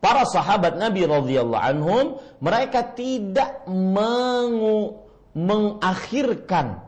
Para 0.02 0.26
sahabat 0.26 0.78
Nabi 0.78 1.06
radhiyallahu 1.06 1.62
anhum 1.62 2.18
mereka 2.42 2.94
tidak 2.94 3.62
mengu, 3.70 4.98
mengakhirkan 5.34 6.82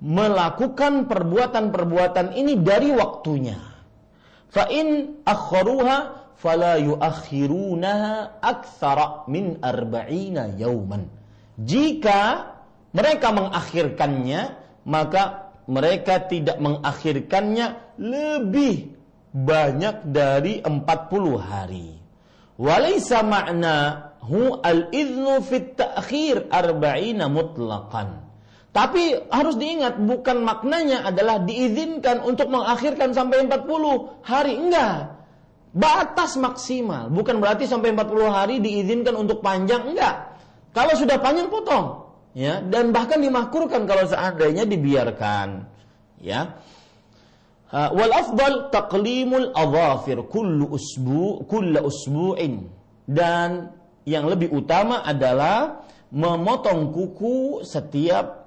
melakukan 0.00 1.08
perbuatan-perbuatan 1.08 2.32
ini 2.36 2.56
dari 2.60 2.92
waktunya. 2.92 3.60
Fa 4.48 4.66
in 4.72 5.20
akharuha 5.28 5.96
fala 6.40 6.80
yuakhirunaha 6.80 8.40
aktsara 8.40 9.28
min 9.28 9.60
arba'ina 9.60 10.56
yauman. 10.56 11.06
Jika 11.60 12.48
mereka 12.96 13.28
mengakhirkannya, 13.30 14.40
maka 14.88 15.49
mereka 15.68 16.22
tidak 16.24 16.56
mengakhirkannya 16.62 17.98
lebih 18.00 18.96
banyak 19.30 20.06
dari 20.08 20.62
40 20.62 20.70
hari. 21.38 22.00
Walaysa 22.60 23.24
ma'nahu 23.24 24.60
al-idhnu 24.60 25.40
fit 25.40 25.80
ta'khir 25.80 26.52
arba'ina 26.52 27.30
mutlaqan. 27.32 28.20
Tapi 28.70 29.26
harus 29.34 29.58
diingat 29.58 29.98
bukan 29.98 30.46
maknanya 30.46 31.02
adalah 31.02 31.42
diizinkan 31.42 32.22
untuk 32.22 32.46
mengakhirkan 32.54 33.10
sampai 33.10 33.42
40 33.50 33.66
hari. 34.22 34.54
Enggak. 34.54 35.18
Batas 35.74 36.38
maksimal. 36.38 37.10
Bukan 37.10 37.42
berarti 37.42 37.66
sampai 37.66 37.90
40 37.94 38.30
hari 38.30 38.62
diizinkan 38.62 39.18
untuk 39.18 39.42
panjang. 39.42 39.90
Enggak. 39.90 40.38
Kalau 40.70 40.94
sudah 40.94 41.18
panjang 41.18 41.50
potong. 41.50 41.99
Ya, 42.30 42.62
dan 42.62 42.94
bahkan 42.94 43.18
dimakruhkan 43.18 43.90
kalau 43.90 44.06
seandainya 44.06 44.62
dibiarkan. 44.62 45.66
Ya. 46.22 46.62
Wal 47.70 48.12
afdal 48.14 48.70
taqlimul 48.70 49.50
adhafir 49.54 50.22
kullu 50.30 50.70
usbu 50.70 51.46
kullu 51.50 51.82
usbu'in. 51.82 52.70
Dan 53.10 53.74
yang 54.06 54.30
lebih 54.30 54.54
utama 54.54 55.02
adalah 55.02 55.82
memotong 56.14 56.94
kuku 56.94 57.66
setiap 57.66 58.46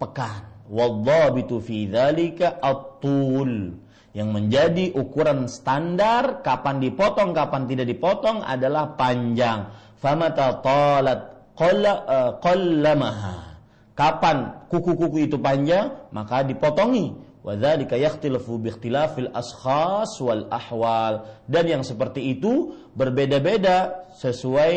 pekan. 0.00 0.48
Wadhabitu 0.68 1.60
fi 1.60 1.88
dzalika 1.88 2.60
at-tul. 2.60 3.76
Yang 4.16 4.28
menjadi 4.32 4.84
ukuran 4.96 5.48
standar 5.52 6.40
kapan 6.40 6.80
dipotong, 6.80 7.36
kapan 7.36 7.68
tidak 7.68 7.92
dipotong 7.92 8.40
adalah 8.40 8.96
panjang. 8.96 9.68
Famata 10.00 10.60
talat 10.64 11.37
qallamaha. 11.58 13.58
Kapan 13.98 14.70
kuku-kuku 14.70 15.26
itu 15.26 15.42
panjang, 15.42 15.90
maka 16.14 16.46
dipotongi. 16.46 17.26
Wadzalika 17.42 17.98
yakhtilafu 17.98 18.62
bi 18.62 18.70
ikhtilafil 18.70 19.34
ashkhas 19.34 20.14
wal 20.22 20.46
ahwal. 20.54 21.26
Dan 21.50 21.66
yang 21.66 21.82
seperti 21.82 22.38
itu 22.38 22.78
berbeda-beda 22.94 24.06
sesuai 24.14 24.74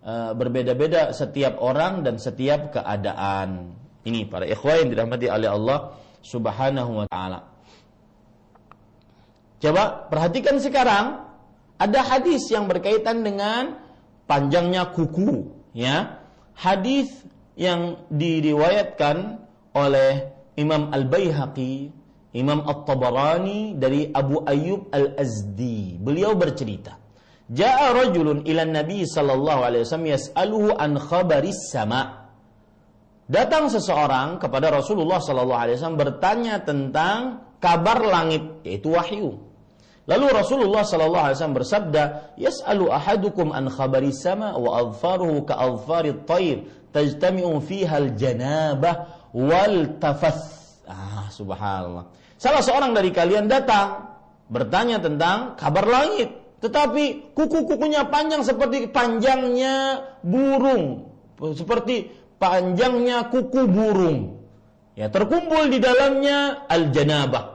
uh, 0.00 0.32
berbeda-beda 0.32 1.12
setiap 1.12 1.60
orang 1.60 2.00
dan 2.00 2.16
setiap 2.16 2.72
keadaan. 2.72 3.76
Ini 4.02 4.24
para 4.32 4.48
ikhwah 4.48 4.80
yang 4.80 4.88
dirahmati 4.88 5.28
oleh 5.28 5.52
Allah 5.52 6.00
Subhanahu 6.24 7.02
wa 7.02 7.06
taala. 7.12 7.52
Coba 9.62 10.10
perhatikan 10.10 10.58
sekarang 10.58 11.22
ada 11.78 12.00
hadis 12.02 12.50
yang 12.50 12.66
berkaitan 12.66 13.22
dengan 13.22 13.78
panjangnya 14.26 14.90
kuku, 14.90 15.54
ya. 15.74 16.21
Hadis 16.56 17.10
yang 17.56 18.08
diriwayatkan 18.08 19.40
oleh 19.76 20.32
Imam 20.56 20.92
Al-Baihaqi, 20.92 21.92
Imam 22.36 22.64
At-Tabarani 22.64 23.76
dari 23.76 24.08
Abu 24.12 24.40
Ayyub 24.44 24.88
Al-Azdi. 24.92 26.00
Beliau 26.00 26.32
bercerita, 26.36 26.96
"Ja'a 27.48 27.92
rajulun 27.92 28.44
ila 28.48 28.64
Nabi 28.64 29.04
sallallahu 29.04 29.60
alaihi 29.64 29.84
wasallam 29.84 30.08
yas'aluhu 30.12 30.76
an 30.76 30.96
khabaris 30.96 31.72
sama'." 31.72 32.22
Datang 33.32 33.70
seseorang 33.72 34.36
kepada 34.42 34.68
Rasulullah 34.68 35.22
Sallallahu 35.22 35.56
Alaihi 35.56 35.76
Wasallam 35.80 36.00
bertanya 36.04 36.60
tentang 36.60 37.40
kabar 37.62 38.02
langit, 38.04 38.60
yaitu 38.66 38.92
wahyu. 38.92 39.40
Lalu 40.02 40.26
Rasulullah 40.34 40.82
Sallallahu 40.82 41.24
Alaihi 41.30 41.36
Wasallam 41.38 41.58
bersabda, 41.62 42.02
"Yas'alu 42.34 42.90
ahadukum 42.90 43.54
an 43.54 43.70
khabari 43.70 44.10
sama 44.10 44.58
wa 44.58 44.82
adfaruhu 44.82 45.46
ka 45.46 45.54
adfari 45.54 46.10
tayr 46.26 46.66
tajtami'u 46.90 47.62
fiha 47.62 48.02
al-janabah 48.02 49.30
wal 49.30 50.02
tafas." 50.02 50.38
Ah, 50.90 51.30
subhanallah. 51.30 52.10
Salah 52.34 52.66
seorang 52.66 52.90
dari 52.98 53.14
kalian 53.14 53.46
datang 53.46 54.10
bertanya 54.50 54.98
tentang 54.98 55.54
kabar 55.54 55.86
langit, 55.86 56.34
tetapi 56.58 57.30
kuku-kukunya 57.38 58.10
panjang 58.10 58.42
seperti 58.42 58.90
panjangnya 58.90 60.02
burung, 60.26 61.14
seperti 61.38 62.10
panjangnya 62.42 63.30
kuku 63.30 63.70
burung. 63.70 64.42
Ya, 64.98 65.08
terkumpul 65.08 65.70
di 65.70 65.78
dalamnya 65.78 66.66
al-janabah. 66.66 67.51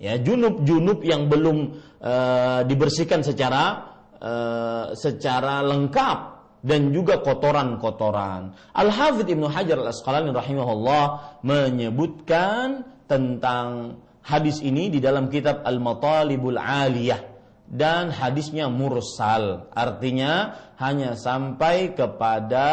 Ya, 0.00 0.16
junub-junub 0.16 1.04
yang 1.04 1.28
belum 1.28 1.76
uh, 2.00 2.64
dibersihkan 2.64 3.20
secara 3.20 3.92
uh, 4.16 4.96
secara 4.96 5.60
lengkap 5.60 6.18
dan 6.64 6.88
juga 6.92 7.20
kotoran-kotoran. 7.20 8.56
Al-Hafidh 8.72 9.28
Ibnu 9.28 9.48
Hajar 9.48 9.76
Al-Asqalani 9.76 10.32
rahimahullah 10.32 11.04
menyebutkan 11.44 12.84
tentang 13.04 14.00
hadis 14.24 14.64
ini 14.64 14.88
di 14.88 15.04
dalam 15.04 15.28
kitab 15.28 15.64
Al-Matalibul 15.68 16.56
Aliyah 16.56 17.20
dan 17.68 18.08
hadisnya 18.08 18.72
mursal. 18.72 19.68
Artinya 19.72 20.56
hanya 20.80 21.12
sampai 21.12 21.92
kepada 21.92 22.68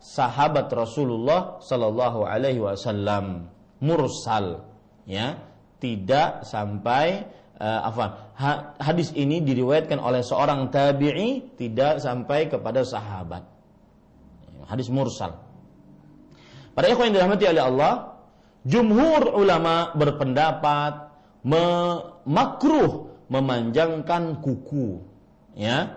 sahabat 0.00 0.72
Rasulullah 0.72 1.60
Sallallahu 1.60 2.24
Alaihi 2.24 2.60
Wasallam 2.60 3.52
mursal 3.84 4.64
ya 5.04 5.49
tidak 5.80 6.44
sampai 6.44 7.24
uh, 7.60 7.80
apa 7.88 8.04
hadis 8.80 9.10
ini 9.16 9.40
diriwayatkan 9.44 10.00
oleh 10.00 10.20
seorang 10.24 10.68
tabi'i 10.72 11.56
tidak 11.56 11.98
sampai 12.00 12.48
kepada 12.48 12.84
sahabat. 12.84 13.42
Hadis 14.68 14.92
mursal. 14.92 15.40
Pada 16.76 16.86
ikhwan 16.86 17.10
yang 17.10 17.16
dirahmati 17.18 17.44
oleh 17.50 17.64
Allah 17.64 17.92
jumhur 18.62 19.34
ulama 19.34 19.90
berpendapat 19.96 21.10
memakruh 21.42 23.10
memanjangkan 23.26 24.38
kuku 24.44 25.00
ya. 25.58 25.96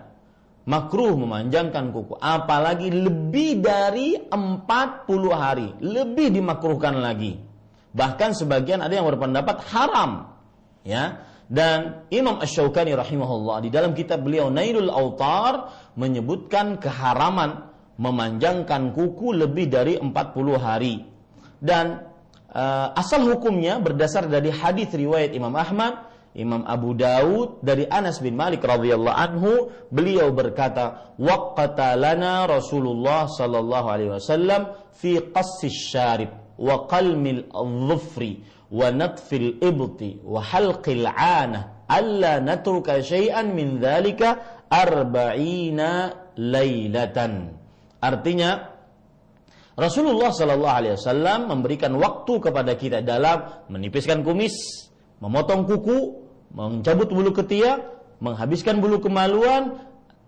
Makruh 0.64 1.20
memanjangkan 1.20 1.92
kuku 1.92 2.16
apalagi 2.24 2.88
lebih 2.88 3.60
dari 3.60 4.16
40 4.32 4.32
hari 5.36 5.76
lebih 5.84 6.32
dimakruhkan 6.32 7.04
lagi 7.04 7.36
bahkan 7.94 8.34
sebagian 8.36 8.82
ada 8.82 8.94
yang 8.94 9.08
berpendapat 9.08 9.64
haram 9.72 10.34
ya. 10.84 11.30
Dan 11.54 12.08
Imam 12.10 12.42
Ash-Shawqani 12.42 12.98
rahimahullah 12.98 13.62
di 13.62 13.70
dalam 13.70 13.94
kitab 13.94 14.26
beliau 14.26 14.50
Nailul 14.50 14.90
Autar 14.90 15.70
menyebutkan 15.94 16.82
keharaman 16.82 17.70
memanjangkan 18.02 18.90
kuku 18.96 19.38
lebih 19.38 19.70
dari 19.70 20.02
40 20.02 20.10
hari. 20.58 21.06
Dan 21.62 22.10
uh, 22.50 22.98
asal 22.98 23.22
hukumnya 23.28 23.78
berdasar 23.78 24.26
dari 24.26 24.50
hadis 24.50 24.90
riwayat 24.98 25.36
Imam 25.36 25.54
Ahmad 25.54 26.14
Imam 26.34 26.66
Abu 26.66 26.98
Daud 26.98 27.62
dari 27.62 27.86
Anas 27.86 28.18
bin 28.18 28.34
Malik 28.34 28.66
radhiyallahu 28.66 29.14
anhu 29.14 29.70
beliau 29.94 30.34
berkata 30.34 31.14
waqata 31.22 31.94
lana 31.94 32.50
Rasulullah 32.50 33.30
sallallahu 33.30 33.88
alaihi 33.88 34.12
wasallam 34.18 34.74
fi 34.98 35.22
qassis 35.30 35.94
syarib 35.94 36.34
wa 36.58 36.86
qalmil 36.90 37.50
dhufri 37.90 38.44
wa 38.74 38.90
natfil 38.90 39.62
ibti 39.62 40.22
wa 40.26 40.42
halqil 40.42 41.06
ana 41.08 41.86
alla 41.90 42.42
natruka 42.42 43.02
syai'an 43.02 43.54
min 43.54 43.78
dhalika 43.78 44.66
arba'ina 44.70 46.14
lailatan 46.38 47.54
artinya 48.02 48.74
Rasulullah 49.74 50.30
Sallallahu 50.30 50.78
Alaihi 50.78 50.94
Wasallam 51.02 51.50
memberikan 51.50 51.98
waktu 51.98 52.38
kepada 52.38 52.78
kita 52.78 53.02
dalam 53.02 53.66
menipiskan 53.74 54.22
kumis, 54.22 54.54
memotong 55.18 55.66
kuku, 55.66 56.30
mencabut 56.54 57.10
bulu 57.10 57.34
ketiak, 57.34 57.82
menghabiskan 58.22 58.78
bulu 58.78 59.02
kemaluan, 59.02 59.82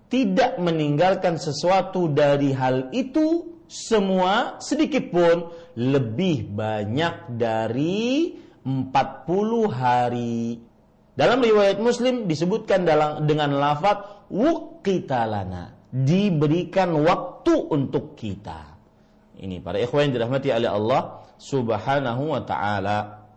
tidak 0.10 0.58
meninggalkan 0.58 1.38
sesuatu 1.38 2.10
dari 2.10 2.58
hal 2.58 2.90
itu 2.90 3.55
semua 3.68 4.62
sedikit 4.62 5.10
pun 5.10 5.50
lebih 5.76 6.50
banyak 6.54 7.36
dari 7.36 8.38
40 8.66 9.70
hari. 9.70 10.58
Dalam 11.16 11.40
riwayat 11.40 11.80
Muslim 11.80 12.28
disebutkan 12.28 12.84
dalam 12.84 13.24
dengan 13.24 13.56
lafaz 13.56 14.28
wuqitalana, 14.28 15.78
diberikan 15.94 16.92
waktu 17.00 17.56
untuk 17.72 18.20
kita. 18.20 18.76
Ini 19.40 19.64
para 19.64 19.80
ikhwan 19.80 20.12
yang 20.12 20.14
dirahmati 20.20 20.52
oleh 20.52 20.70
Allah 20.72 21.24
Subhanahu 21.40 22.36
wa 22.36 22.42
taala. 22.44 23.28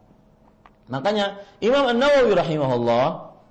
Makanya 0.88 1.38
Imam 1.62 1.86
An-Nawawi 1.86 2.32
rahimahullah 2.34 3.06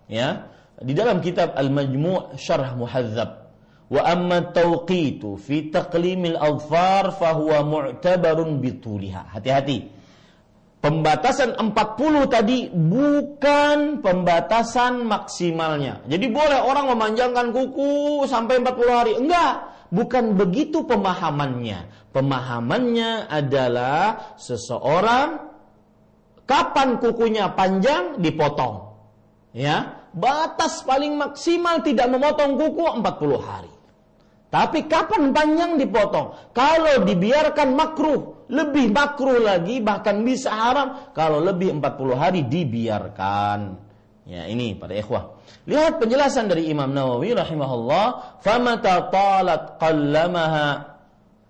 ya 0.10 0.50
di 0.82 0.92
dalam 0.98 1.24
kitab 1.24 1.54
Al-Majmu' 1.56 2.36
Syarh 2.36 2.74
Muhadzab 2.76 3.47
wa 3.88 4.02
amma 4.04 4.52
tawqitu 4.52 5.40
fi 5.40 5.72
taqlimil 5.72 6.36
adfar 6.36 7.16
fahuwa 7.16 7.64
mu'tabarun 7.64 8.60
bituliha. 8.60 9.32
Hati-hati. 9.32 9.96
Pembatasan 10.78 11.58
40 11.58 11.74
tadi 12.30 12.70
bukan 12.70 14.00
pembatasan 14.00 15.04
maksimalnya. 15.10 16.06
Jadi 16.06 16.26
boleh 16.30 16.60
orang 16.62 16.94
memanjangkan 16.94 17.50
kuku 17.50 18.24
sampai 18.30 18.62
40 18.62 18.94
hari. 18.94 19.14
Enggak, 19.18 19.74
bukan 19.90 20.38
begitu 20.38 20.86
pemahamannya. 20.86 22.12
Pemahamannya 22.14 23.26
adalah 23.26 24.38
seseorang 24.38 25.50
kapan 26.46 27.02
kukunya 27.02 27.52
panjang 27.58 28.22
dipotong. 28.22 28.96
Ya, 29.58 30.06
batas 30.14 30.86
paling 30.86 31.18
maksimal 31.18 31.82
tidak 31.82 32.06
memotong 32.14 32.54
kuku 32.54 32.86
40 33.02 33.42
hari. 33.42 33.77
Tapi 34.48 34.88
kapan 34.88 35.36
panjang 35.36 35.76
dipotong? 35.76 36.56
Kalau 36.56 37.04
dibiarkan 37.04 37.76
makruh, 37.76 38.48
lebih 38.48 38.96
makruh 38.96 39.44
lagi 39.44 39.84
bahkan 39.84 40.24
bisa 40.24 40.56
haram 40.56 41.12
kalau 41.12 41.44
lebih 41.44 41.76
40 41.76 42.16
hari 42.16 42.42
dibiarkan. 42.48 43.76
Ya, 44.28 44.48
ini 44.48 44.76
pada 44.76 44.96
ikhwah. 44.96 45.40
Lihat 45.68 46.00
penjelasan 46.00 46.52
dari 46.52 46.68
Imam 46.72 46.92
Nawawi 46.92 47.36
rahimahullah, 47.36 48.40
famata 48.44 49.08
talat 49.12 49.80
qallamaha. 49.80 50.96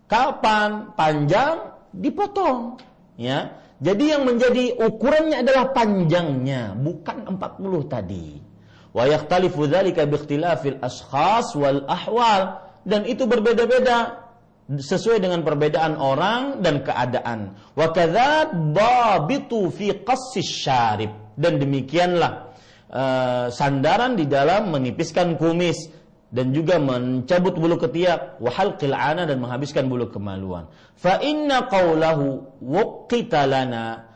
Kapan 0.10 0.94
panjang 0.94 1.74
dipotong. 1.94 2.82
Ya. 3.18 3.62
Jadi 3.78 4.10
yang 4.10 4.26
menjadi 4.26 4.74
ukurannya 4.74 5.46
adalah 5.46 5.70
panjangnya, 5.70 6.74
bukan 6.74 7.30
40 7.30 7.86
tadi. 7.86 8.42
Wa 8.90 9.06
yakhtalifu 9.06 9.70
dzalika 9.70 10.10
bi 10.10 10.18
ikhtilafil 10.18 10.82
ashkhas 10.82 11.54
wal 11.54 11.86
ahwal 11.86 12.67
dan 12.88 13.04
itu 13.04 13.28
berbeda-beda 13.28 14.28
sesuai 14.68 15.24
dengan 15.24 15.44
perbedaan 15.44 16.00
orang 16.00 16.64
dan 16.64 16.84
keadaan. 16.84 17.56
Wa 17.76 17.92
babitu 17.92 19.72
fi 19.72 19.92
qassis 20.04 20.48
syarib 20.48 21.12
dan 21.36 21.60
demikianlah 21.60 22.52
uh, 22.92 23.48
sandaran 23.52 24.16
di 24.16 24.28
dalam 24.28 24.72
menipiskan 24.72 25.36
kumis 25.36 25.92
dan 26.28 26.52
juga 26.52 26.76
mencabut 26.80 27.56
bulu 27.56 27.80
ketiak 27.80 28.40
wa 28.44 28.52
halqil 28.52 28.92
ana 28.92 29.24
dan 29.24 29.40
menghabiskan 29.40 29.88
bulu 29.88 30.12
kemaluan. 30.12 30.68
Fa 31.00 31.20
inna 31.24 31.68
qaulahu 31.72 32.60
waqita 32.60 33.48
lana 33.48 34.08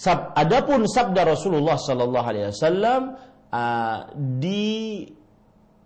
Sab, 0.00 0.32
adapun 0.32 0.88
sabda 0.88 1.28
Rasulullah 1.28 1.76
sallallahu 1.76 2.24
alaihi 2.24 2.48
wasallam 2.48 3.20
uh, 3.52 4.08
di 4.16 5.04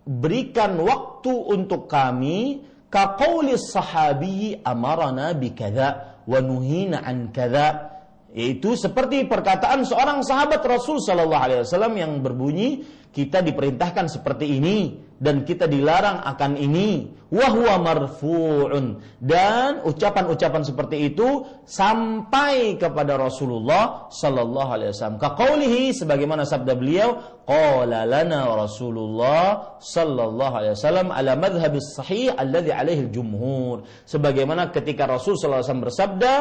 berikan 0.05 0.77
waktu 0.79 1.33
untuk 1.33 1.89
kami 1.89 2.61
kaqauli 2.93 3.57
sahabi 3.57 4.61
amarana 4.61 5.33
bikadza 5.33 6.21
wa 6.29 6.39
nuhina 6.39 7.01
an 7.01 7.33
kadza 7.33 7.91
yaitu 8.35 8.75
seperti 8.77 9.25
perkataan 9.25 9.87
seorang 9.87 10.21
sahabat 10.21 10.61
Rasul 10.61 11.01
sallallahu 11.01 11.43
alaihi 11.43 11.61
wasallam 11.65 11.93
yang 11.97 12.19
berbunyi 12.19 12.83
kita 13.15 13.39
diperintahkan 13.39 14.11
seperti 14.11 14.59
ini 14.59 14.99
dan 15.15 15.47
kita 15.47 15.71
dilarang 15.71 16.19
akan 16.27 16.59
ini. 16.59 17.15
Wahwa 17.31 17.79
marfu'un. 17.79 18.99
Dan 19.23 19.81
ucapan-ucapan 19.87 20.67
seperti 20.67 21.15
itu 21.15 21.47
sampai 21.63 22.75
kepada 22.75 23.15
Rasulullah 23.15 24.11
sallallahu 24.11 24.69
alaihi 24.75 24.91
wasallam. 24.91 25.19
Kaqaulihi 25.19 25.95
sebagaimana 25.95 26.43
sabda 26.43 26.75
beliau 26.75 27.39
qala 27.47 28.03
lana 28.03 28.43
Rasulullah 28.51 29.77
sallallahu 29.79 30.53
alaihi 30.53 30.73
wasallam 30.75 31.07
ala 31.13 31.33
madhhabis 31.39 31.95
sahih 31.95 32.35
alladhi 32.35 32.73
alaihi 32.73 33.07
jumhur 33.13 33.85
sebagaimana 34.09 34.73
ketika 34.73 35.05
Rasul 35.05 35.37
sallallahu 35.37 35.61
alaihi 35.61 35.69
wasallam 35.69 35.85
bersabda 35.85 36.33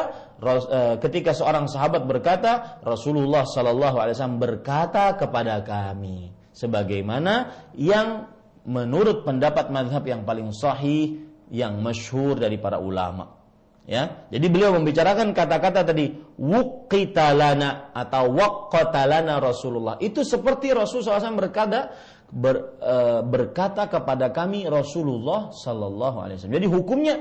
eh, 0.43 0.95
ketika 1.05 1.31
seorang 1.37 1.69
sahabat 1.69 2.09
berkata 2.09 2.81
Rasulullah 2.81 3.45
sallallahu 3.45 4.01
alaihi 4.01 4.17
wasallam 4.17 4.41
berkata 4.41 5.13
kepada 5.21 5.61
kami 5.61 6.34
sebagaimana 6.55 7.67
yang 7.75 8.31
menurut 8.65 9.27
pendapat 9.27 9.69
madhab 9.69 10.07
yang 10.07 10.23
paling 10.25 10.55
sahih 10.55 11.21
yang 11.53 11.83
masyhur 11.85 12.39
dari 12.41 12.57
para 12.57 12.81
ulama. 12.81 13.37
Ya 13.85 14.25
jadi 14.33 14.49
beliau 14.49 14.73
membicarakan 14.81 15.37
kata-kata 15.37 15.85
tadi 15.85 16.09
wuqitalana 16.41 17.93
atau 17.93 18.33
waqatalana 18.33 19.37
Rasulullah. 19.45 20.01
Itu 20.01 20.25
seperti 20.25 20.73
Rasulullah 20.73 21.21
SAW 21.21 21.37
berkata 21.37 21.93
ber, 22.33 22.81
e, 22.81 22.97
berkata 23.29 23.85
kepada 23.85 24.33
kami 24.33 24.65
Rasulullah 24.65 25.53
Wasallam. 25.53 26.49
Jadi 26.49 26.65
hukumnya 26.65 27.21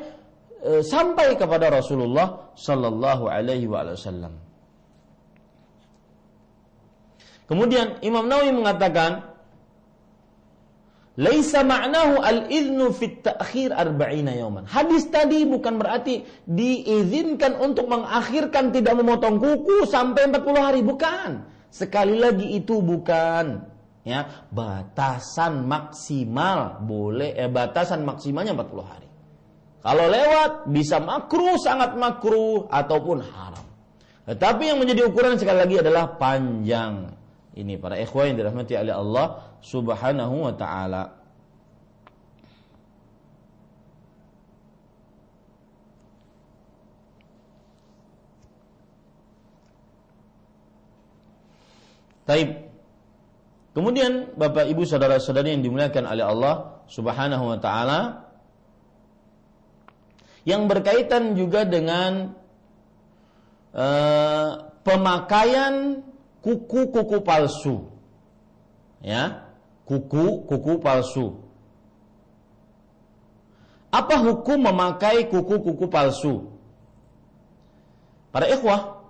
e, 0.63 0.79
sampai 0.79 1.36
kepada 1.36 1.67
Rasulullah 1.67 2.55
Wasallam 2.55 4.53
Kemudian 7.45 7.99
Imam 8.01 8.25
Nawawi 8.25 8.55
mengatakan 8.55 9.33
Laisa 11.13 11.61
ma'nahu 11.61 12.25
al-idnu 12.25 12.89
fit 12.89 13.21
ta'khir 13.21 13.69
arba'ina 13.69 14.33
yawman. 14.33 14.65
Hadis 14.65 15.05
tadi 15.13 15.45
bukan 15.45 15.77
berarti 15.77 16.25
diizinkan 16.49 17.61
untuk 17.61 17.85
mengakhirkan 17.85 18.73
tidak 18.73 18.97
memotong 18.97 19.37
kuku 19.37 19.85
sampai 19.85 20.33
40 20.33 20.57
hari, 20.57 20.81
bukan. 20.81 21.45
Sekali 21.69 22.17
lagi 22.17 22.57
itu 22.57 22.81
bukan 22.81 23.61
ya, 24.01 24.49
batasan 24.49 25.69
maksimal 25.69 26.81
boleh 26.81 27.37
eh 27.37 27.49
batasan 27.49 28.01
maksimalnya 28.01 28.57
40 28.57 28.81
hari. 28.81 29.09
Kalau 29.83 30.05
lewat 30.09 30.51
bisa 30.73 30.97
makruh 30.97 31.59
sangat 31.61 31.93
makruh 31.93 32.65
ataupun 32.73 33.21
haram. 33.21 33.65
Tetapi 34.23 34.63
yang 34.71 34.79
menjadi 34.79 35.05
ukuran 35.05 35.35
sekali 35.35 35.59
lagi 35.59 35.75
adalah 35.83 36.15
panjang. 36.15 37.11
Ini 37.54 37.78
para 37.78 38.01
ikhwan 38.01 38.34
yang 38.34 38.38
dirahmati 38.41 38.74
oleh 38.74 38.93
Allah 38.97 39.28
Subhanahu 39.62 40.49
wa 40.49 40.54
taala. 40.58 41.04
Taib. 52.24 52.49
Kemudian 53.74 54.34
Bapak 54.38 54.70
Ibu 54.70 54.86
saudara-saudari 54.86 55.54
yang 55.54 55.62
dimuliakan 55.66 56.06
oleh 56.10 56.26
Allah 56.26 56.56
Subhanahu 56.89 57.54
wa 57.54 57.58
taala 57.62 57.99
yang 60.43 60.68
berkaitan 60.68 61.38
juga 61.39 61.64
dengan 61.64 62.36
uh, 63.74 64.49
pemakaian 64.84 66.04
kuku-kuku 66.43 67.23
palsu. 67.23 67.87
Ya, 68.99 69.47
kuku-kuku 69.87 70.79
palsu. 70.83 71.39
Apa 73.93 74.19
hukum 74.19 74.59
memakai 74.63 75.27
kuku-kuku 75.31 75.87
palsu? 75.87 76.51
Para 78.33 78.49
ikhwah 78.49 79.05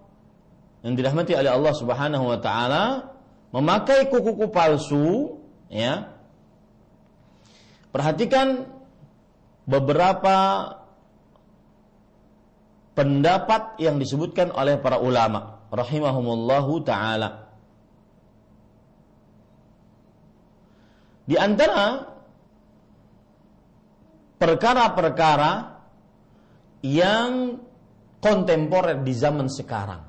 yang 0.83 0.99
dirahmati 0.99 1.31
oleh 1.37 1.47
Allah 1.47 1.73
Subhanahu 1.77 2.25
wa 2.27 2.39
taala, 2.41 3.15
memakai 3.55 4.11
kuku-kuku 4.11 4.51
palsu, 4.51 5.39
ya. 5.71 6.11
Perhatikan 7.93 8.65
beberapa 9.63 10.37
pendapat 12.97 13.77
yang 13.77 14.01
disebutkan 14.01 14.49
oleh 14.49 14.81
para 14.81 14.97
ulama 14.97 15.52
rahimahumullahu 15.73 16.85
taala. 16.85 17.49
Di 21.25 21.33
antara 21.33 22.13
perkara-perkara 24.37 25.51
yang 26.85 27.57
kontemporer 28.19 29.01
di 29.01 29.13
zaman 29.15 29.47
sekarang 29.49 30.03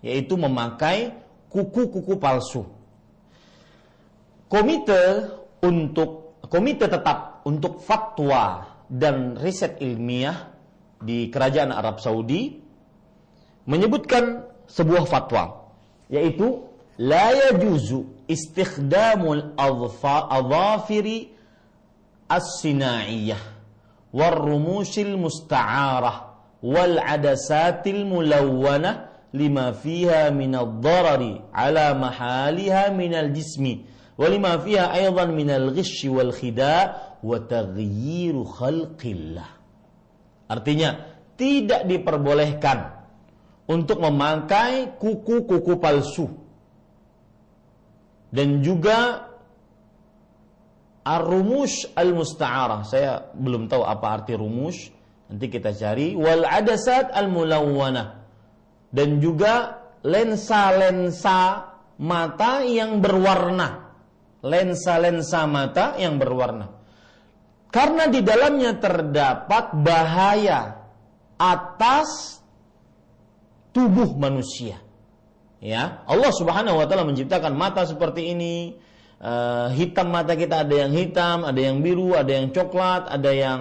yaitu 0.00 0.38
memakai 0.38 1.12
kuku-kuku 1.50 2.16
palsu. 2.16 2.62
Komite 4.46 5.26
untuk 5.66 6.38
komite 6.46 6.86
tetap 6.86 7.42
untuk 7.42 7.82
fatwa 7.82 8.70
dan 8.86 9.34
riset 9.34 9.82
ilmiah 9.82 10.54
di 11.02 11.26
kerajaan 11.26 11.74
Arab 11.74 11.98
Saudi 11.98 12.54
menyebutkan 13.66 14.46
sebuah 14.66 15.06
fatwa 15.06 15.70
yaitu 16.10 16.62
la 16.98 17.30
yajuzu 17.32 18.04
istikhdamul 18.28 19.54
adhafiri 19.56 21.30
as-sina'iyah 22.28 23.38
wal 24.12 24.36
musta'arah 25.18 26.34
wal 26.62 26.98
adasatil 26.98 28.08
mulawwanah 28.08 29.12
lima 29.36 29.76
fiha 29.76 30.32
min 30.32 30.56
ad-darari 30.56 31.44
ala 31.52 31.92
mahaliha 31.94 32.90
min 32.96 33.12
al-jismi 33.12 33.84
wa 34.16 34.26
fiha 34.58 34.96
aidan 34.96 35.36
min 35.36 35.52
al-ghish 35.52 36.08
wal 36.08 36.32
khida' 36.32 37.20
wa 37.20 37.36
taghyir 37.44 38.32
khalqillah. 38.32 39.48
Artinya 40.48 40.96
tidak 41.36 41.84
diperbolehkan 41.84 42.95
untuk 43.66 43.98
memakai 43.98 44.94
kuku-kuku 44.98 45.74
palsu 45.82 46.30
dan 48.30 48.62
juga 48.62 49.26
ar-rumush 51.06 51.94
al-musta'arah. 51.94 52.82
Saya 52.86 53.30
belum 53.34 53.70
tahu 53.70 53.86
apa 53.86 54.06
arti 54.22 54.34
rumus. 54.34 54.90
Nanti 55.26 55.46
kita 55.50 55.74
cari 55.74 56.14
wal 56.14 56.46
adasat 56.46 57.10
al-mulawwana 57.10 58.22
dan 58.94 59.18
juga 59.18 59.82
lensa-lensa 60.06 61.38
mata 61.98 62.62
yang 62.62 63.02
berwarna. 63.02 63.86
lensa-lensa 64.46 65.42
mata 65.50 65.98
yang 65.98 66.22
berwarna. 66.22 66.70
Karena 67.66 68.06
di 68.06 68.22
dalamnya 68.22 68.78
terdapat 68.78 69.74
bahaya 69.74 70.86
atas 71.34 72.38
tubuh 73.76 74.16
manusia. 74.16 74.80
Ya, 75.60 76.00
Allah 76.08 76.32
Subhanahu 76.32 76.80
wa 76.80 76.88
taala 76.88 77.04
menciptakan 77.04 77.52
mata 77.52 77.84
seperti 77.84 78.32
ini. 78.32 78.80
Uh, 79.16 79.72
hitam 79.72 80.12
mata 80.12 80.36
kita 80.36 80.64
ada 80.64 80.84
yang 80.84 80.92
hitam, 80.92 81.44
ada 81.44 81.56
yang 81.56 81.80
biru, 81.80 82.12
ada 82.12 82.28
yang 82.28 82.52
coklat, 82.52 83.08
ada 83.08 83.32
yang 83.32 83.60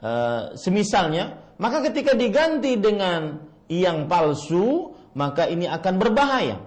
uh, 0.00 0.52
semisalnya. 0.56 1.40
Maka 1.56 1.84
ketika 1.88 2.12
diganti 2.16 2.76
dengan 2.76 3.48
yang 3.68 4.08
palsu, 4.08 4.96
maka 5.16 5.48
ini 5.48 5.68
akan 5.68 5.94
berbahaya. 5.96 6.60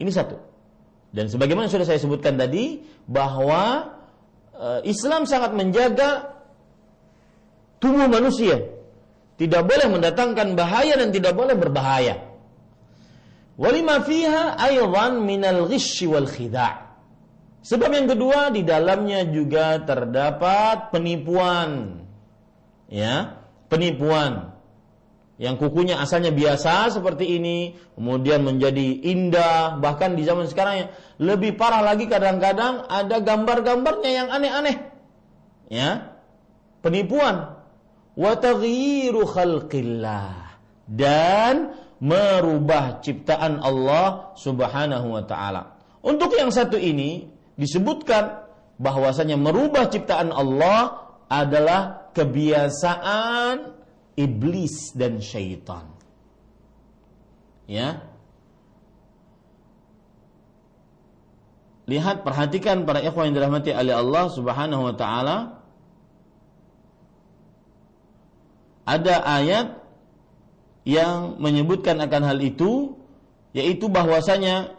Ini 0.00 0.10
satu. 0.12 0.36
Dan 1.12 1.28
sebagaimana 1.28 1.68
sudah 1.68 1.84
saya 1.84 2.00
sebutkan 2.00 2.40
tadi 2.40 2.80
bahwa 3.04 3.92
uh, 4.56 4.80
Islam 4.88 5.28
sangat 5.28 5.52
menjaga 5.52 6.40
tubuh 7.84 8.08
manusia. 8.08 8.64
Tidak 9.36 9.62
boleh 9.62 9.86
mendatangkan 9.92 10.56
bahaya 10.56 10.96
dan 10.96 11.12
tidak 11.12 11.36
boleh 11.36 11.52
berbahaya. 11.52 12.33
Walima 13.54 14.02
fiha 14.02 14.58
aywan 14.58 15.22
minal 15.22 15.70
ghishi 15.70 16.10
wal 16.10 16.26
khida'. 16.26 16.84
Sebab 17.64 17.90
yang 17.96 18.08
kedua 18.10 18.52
di 18.52 18.60
dalamnya 18.60 19.24
juga 19.24 19.80
terdapat 19.80 20.92
penipuan. 20.92 22.02
Ya, 22.92 23.40
penipuan. 23.72 24.52
Yang 25.34 25.66
kukunya 25.66 25.98
asalnya 25.98 26.30
biasa 26.30 26.94
seperti 26.94 27.40
ini, 27.40 27.74
kemudian 27.98 28.46
menjadi 28.46 29.02
indah, 29.02 29.82
bahkan 29.82 30.14
di 30.14 30.22
zaman 30.22 30.46
sekarang 30.46 30.74
yang 30.78 30.90
lebih 31.18 31.58
parah 31.58 31.82
lagi 31.82 32.06
kadang-kadang 32.06 32.86
ada 32.86 33.18
gambar-gambarnya 33.18 34.10
yang 34.14 34.28
aneh-aneh. 34.30 34.76
Ya. 35.72 36.14
Penipuan. 36.84 37.58
Wa 38.14 38.38
taghyiru 38.38 39.26
khalqillah. 39.26 40.54
Dan 40.86 41.74
merubah 42.02 42.98
ciptaan 43.02 43.62
Allah 43.62 44.34
Subhanahu 44.38 45.14
wa 45.14 45.22
taala. 45.22 45.78
Untuk 46.04 46.34
yang 46.36 46.50
satu 46.50 46.76
ini 46.76 47.30
disebutkan 47.54 48.44
bahwasanya 48.76 49.38
merubah 49.38 49.86
ciptaan 49.86 50.34
Allah 50.34 51.10
adalah 51.30 52.10
kebiasaan 52.12 53.74
iblis 54.18 54.94
dan 54.94 55.22
syaitan. 55.22 55.90
Ya. 57.64 58.04
Lihat 61.84 62.24
perhatikan 62.24 62.88
para 62.88 63.04
ikhwan 63.04 63.32
yang 63.32 63.36
dirahmati 63.36 63.72
oleh 63.72 63.92
Allah 63.92 64.24
Subhanahu 64.32 64.82
wa 64.88 64.94
taala. 64.96 65.36
Ada 68.84 69.24
ayat 69.24 69.83
yang 70.84 71.40
menyebutkan 71.40 71.96
akan 72.00 72.22
hal 72.28 72.38
itu 72.44 73.00
yaitu 73.56 73.88
bahwasanya 73.88 74.76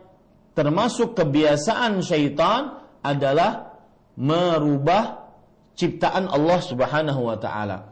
termasuk 0.54 1.18
kebiasaan 1.18 2.06
syaitan 2.06 2.86
adalah 3.02 3.82
merubah 4.16 5.26
ciptaan 5.76 6.32
Allah 6.32 6.60
Subhanahu 6.64 7.22
wa 7.28 7.38
taala. 7.38 7.92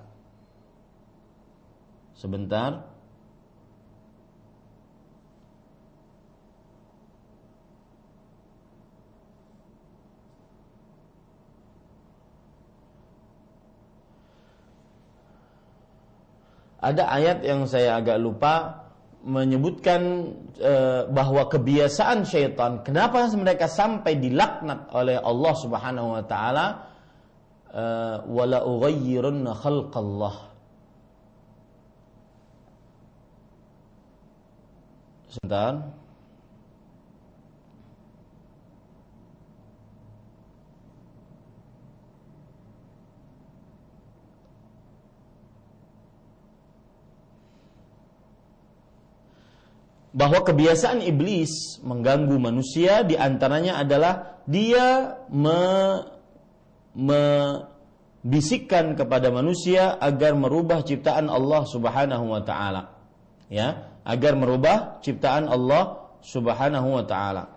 Sebentar. 2.15 2.92
Ada 16.83 17.07
ayat 17.07 17.47
yang 17.47 17.63
saya 17.63 18.03
agak 18.03 18.19
lupa 18.19 18.83
menyebutkan 19.23 20.35
e, 20.59 20.73
bahwa 21.07 21.47
kebiasaan 21.47 22.27
syaitan 22.27 22.83
kenapa 22.83 23.23
mereka 23.39 23.71
sampai 23.71 24.19
dilaknat 24.19 24.91
oleh 24.91 25.15
Allah 25.15 25.53
Subhanahu 25.55 26.19
wa 26.19 26.23
taala? 26.27 26.65
E, 27.71 27.83
wala 28.27 28.67
ughayyirunna 28.67 29.55
khalqallah. 29.55 30.35
Sebentar 35.31 36.02
bahwa 50.13 50.45
kebiasaan 50.45 51.01
iblis 51.01 51.81
mengganggu 51.81 52.37
manusia 52.37 53.01
di 53.01 53.17
antaranya 53.17 53.81
adalah 53.81 54.45
dia 54.45 55.17
me, 55.33 55.57
membisikkan 56.93 58.93
kepada 58.93 59.33
manusia 59.33 59.97
agar 59.97 60.37
merubah 60.37 60.85
ciptaan 60.85 61.33
Allah 61.33 61.65
Subhanahu 61.65 62.29
wa 62.29 62.45
taala. 62.45 62.93
Ya, 63.49 63.89
agar 64.05 64.37
merubah 64.37 65.01
ciptaan 65.01 65.49
Allah 65.49 66.13
Subhanahu 66.21 66.93
wa 66.93 67.03
taala. 67.09 67.49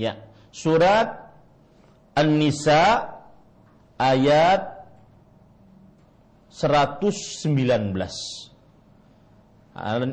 Ya, 0.00 0.31
surat 0.52 1.32
An-Nisa 2.12 3.08
ayat 3.96 4.84
119. 6.52 7.72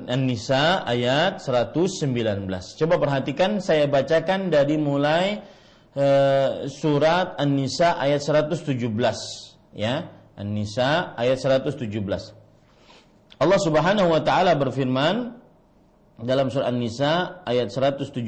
An-Nisa 0.08 0.88
ayat 0.88 1.44
119. 1.44 2.80
Coba 2.80 2.96
perhatikan 2.96 3.60
saya 3.60 3.92
bacakan 3.92 4.48
dari 4.48 4.80
mulai 4.80 5.44
uh, 6.00 6.64
surat 6.72 7.36
An-Nisa 7.36 8.00
ayat 8.00 8.24
117 8.24 8.80
ya. 9.76 10.08
An-Nisa 10.40 11.20
ayat 11.20 11.44
117. 11.44 11.92
Allah 13.40 13.60
Subhanahu 13.60 14.08
wa 14.16 14.24
taala 14.24 14.56
berfirman 14.56 15.36
dalam 16.24 16.48
surat 16.48 16.72
An-Nisa 16.72 17.44
ayat 17.44 17.68
117 17.76 18.24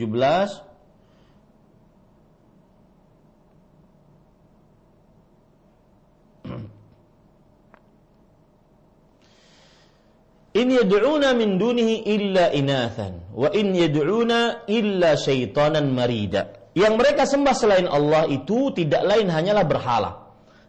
In 10.62 10.70
yad'una 10.70 11.34
min 11.34 11.58
dunihi 11.58 12.06
illa 12.06 12.54
inathan 12.54 13.34
wa 13.34 13.50
in 13.50 13.74
yad'una 13.74 14.70
illa 14.70 15.18
syaitanan 15.18 15.90
marida. 15.90 16.70
Yang 16.78 16.94
mereka 17.02 17.24
sembah 17.26 17.56
selain 17.58 17.88
Allah 17.90 18.30
itu 18.30 18.70
tidak 18.78 19.02
lain 19.02 19.28
hanyalah 19.28 19.66
berhala. 19.66 20.12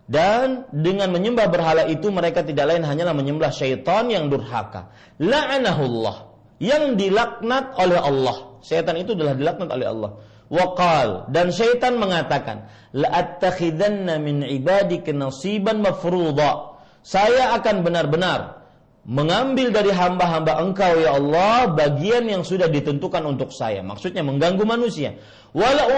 Dan 0.08 0.66
dengan 0.72 1.12
menyembah 1.14 1.46
berhala 1.46 1.86
itu 1.86 2.10
mereka 2.10 2.42
tidak 2.42 2.74
lain 2.74 2.82
hanyalah 2.82 3.14
menyembah 3.14 3.52
syaitan 3.54 4.08
yang 4.10 4.32
durhaka. 4.32 4.90
La'anahullah. 5.22 6.32
Yang 6.58 6.98
dilaknat 6.98 7.78
oleh 7.78 7.98
Allah. 8.02 8.58
Syaitan 8.64 8.98
itu 8.98 9.14
adalah 9.14 9.38
dilaknat 9.38 9.68
oleh 9.70 9.86
Allah. 9.86 10.10
Waqal. 10.50 11.30
Dan 11.30 11.54
syaitan 11.54 12.02
mengatakan. 12.02 12.66
La'attakhidanna 12.96 14.18
min 14.18 14.42
ibadika 14.42 15.14
nasiban 15.14 15.86
mafruḍa. 15.86 16.82
Saya 17.06 17.54
akan 17.62 17.86
benar-benar 17.86 18.61
mengambil 19.02 19.74
dari 19.74 19.90
hamba-hamba 19.90 20.62
engkau 20.62 20.94
ya 21.02 21.18
Allah 21.18 21.74
bagian 21.74 22.26
yang 22.30 22.46
sudah 22.46 22.70
ditentukan 22.70 23.22
untuk 23.26 23.50
saya. 23.50 23.82
Maksudnya 23.82 24.22
mengganggu 24.22 24.62
manusia. 24.62 25.18
Wala 25.50 25.90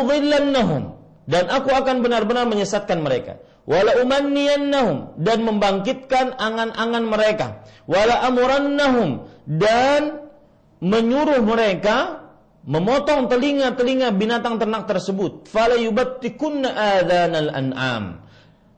dan 1.24 1.48
aku 1.48 1.72
akan 1.72 2.04
benar-benar 2.04 2.44
menyesatkan 2.48 3.00
mereka. 3.00 3.40
Wala 3.64 3.96
umanniyannahum 4.04 5.16
dan 5.20 5.40
membangkitkan 5.40 6.36
angan-angan 6.36 7.04
mereka. 7.08 7.46
Wala 7.88 8.24
amurannahum 8.28 9.24
dan 9.48 10.28
menyuruh 10.84 11.40
mereka 11.40 12.28
memotong 12.64 13.28
telinga-telinga 13.28 14.12
binatang 14.16 14.60
ternak 14.60 14.84
tersebut. 14.84 15.48
Fala 15.48 15.80
yubattikunna 15.80 16.68
adhanal 16.72 17.52
an'am 17.52 18.23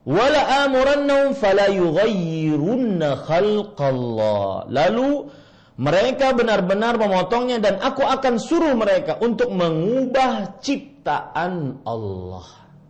wala 0.06 0.64
amurannahum 0.64 1.34
fala 1.34 1.66
yughayyirunna 1.68 3.26
khalqallah. 3.26 4.70
Lalu 4.70 5.28
mereka 5.76 6.32
benar-benar 6.32 6.96
memotongnya 6.96 7.60
dan 7.60 7.82
aku 7.82 8.00
akan 8.06 8.40
suruh 8.40 8.72
mereka 8.72 9.18
untuk 9.20 9.52
mengubah 9.52 10.62
ciptaan 10.62 11.84
Allah. 11.84 12.46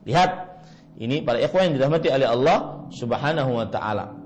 Lihat, 0.07 0.31
Ini 0.97 1.21
para 1.29 1.37
ikhwan 1.37 1.69
yang 1.71 1.75
dirahmati 1.77 2.09
oleh 2.09 2.25
Allah 2.25 2.89
Subhanahu 2.89 3.51
wa 3.53 3.67
taala. 3.69 4.17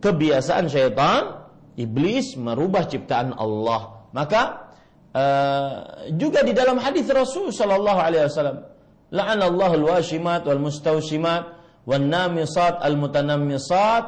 Kebiasaan 0.00 0.72
syaitan 0.72 1.44
iblis 1.76 2.40
merubah 2.40 2.88
ciptaan 2.88 3.36
Allah. 3.36 4.08
Maka 4.16 4.72
uh, 5.12 5.72
juga 6.16 6.40
di 6.40 6.56
dalam 6.56 6.80
hadis 6.80 7.04
Rasul 7.12 7.52
sallallahu 7.52 8.00
alaihi 8.00 8.24
wasallam, 8.24 8.64
la'anallahu 9.12 9.84
al-washimat 9.84 10.48
wal 10.48 10.64
mustawshimat 10.64 11.53
namisat 11.86 12.80
al 12.80 12.96
mutanammisat 12.96 14.04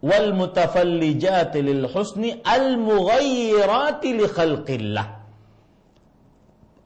wal 0.00 0.28
lil. 1.54 1.82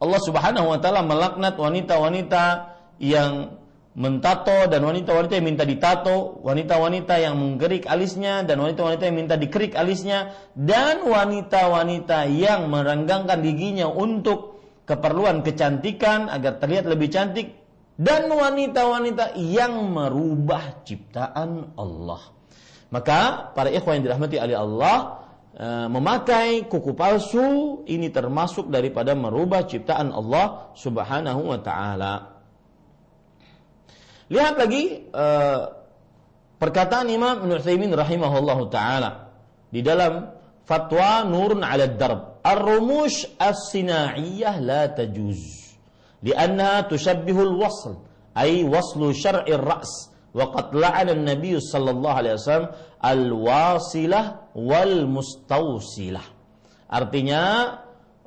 Allah 0.03 0.21
Subhanahu 0.27 0.67
wa 0.67 0.79
taala 0.83 1.07
melaknat 1.07 1.55
wanita-wanita 1.55 2.75
yang 2.99 3.63
mentato 3.93 4.67
dan 4.67 4.83
wanita-wanita 4.83 5.39
yang 5.39 5.47
minta 5.47 5.63
ditato, 5.69 6.43
wanita-wanita 6.43 7.15
yang 7.23 7.39
menggerik 7.39 7.87
alisnya 7.87 8.43
dan 8.43 8.59
wanita-wanita 8.59 9.05
yang 9.07 9.17
minta 9.21 9.37
dikerik 9.39 9.79
alisnya 9.79 10.35
dan 10.59 11.07
wanita-wanita 11.07 12.27
yang 12.33 12.67
merenggangkan 12.73 13.39
giginya 13.45 13.87
untuk 13.87 14.65
keperluan 14.89 15.47
kecantikan 15.47 16.27
agar 16.27 16.59
terlihat 16.59 16.91
lebih 16.91 17.13
cantik 17.13 17.62
dan 18.03 18.27
wanita-wanita 18.27 19.39
yang 19.39 19.95
merubah 19.95 20.83
ciptaan 20.83 21.79
Allah. 21.79 22.23
Maka 22.91 23.55
para 23.55 23.71
ikhwan 23.71 24.03
yang 24.03 24.05
dirahmati 24.11 24.37
oleh 24.43 24.59
Allah 24.59 24.97
eh, 25.55 25.87
memakai 25.87 26.67
kuku 26.67 26.93
palsu 26.99 27.81
ini 27.87 28.11
termasuk 28.11 28.69
daripada 28.69 29.15
merubah 29.15 29.63
ciptaan 29.65 30.11
Allah 30.11 30.75
Subhanahu 30.75 31.55
wa 31.55 31.59
taala. 31.63 32.15
Lihat 34.33 34.55
lagi 34.57 35.13
uh, 35.13 35.61
perkataan 36.57 37.05
Imam 37.13 37.45
Ibn 37.45 37.53
Utsaimin 37.53 37.93
rahimahullahu 37.93 38.73
taala 38.73 39.29
di 39.69 39.85
dalam 39.85 40.33
fatwa 40.65 41.21
Nurun 41.29 41.61
'ala 41.61 41.85
Darb. 41.85 42.41
Ar-rumush 42.41 43.37
as-sina'iyyah 43.37 44.57
la 44.57 44.89
tajuz. 44.89 45.62
لأنها 46.23 46.87
تشبه 46.87 47.39
الوصل 47.43 47.95
أي 48.39 48.64
وصل 48.64 49.14
شرع 49.14 49.45
الرأس. 49.45 49.93
وقد 50.33 50.73
لعن 50.73 51.09
النبي 51.12 51.61
صلى 51.61 51.91
الله 51.93 52.12
عليه 52.12 52.33
وسلم 52.41 52.68
الواصلة 53.05 54.20
والمستوصلة. 54.57 56.25
artinya 56.89 57.43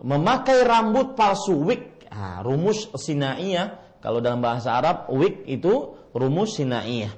memakai 0.05 0.61
rambut 0.65 1.17
palsu 1.17 1.57
wig. 1.65 2.05
Nah, 2.13 2.45
rumus 2.45 2.93
sinaiyah. 2.93 3.99
Kalau 3.99 4.21
dalam 4.21 4.39
bahasa 4.39 4.77
Arab 4.77 5.09
wig 5.09 5.43
itu 5.49 5.97
rumus 6.13 6.61
sinaiyah. 6.61 7.09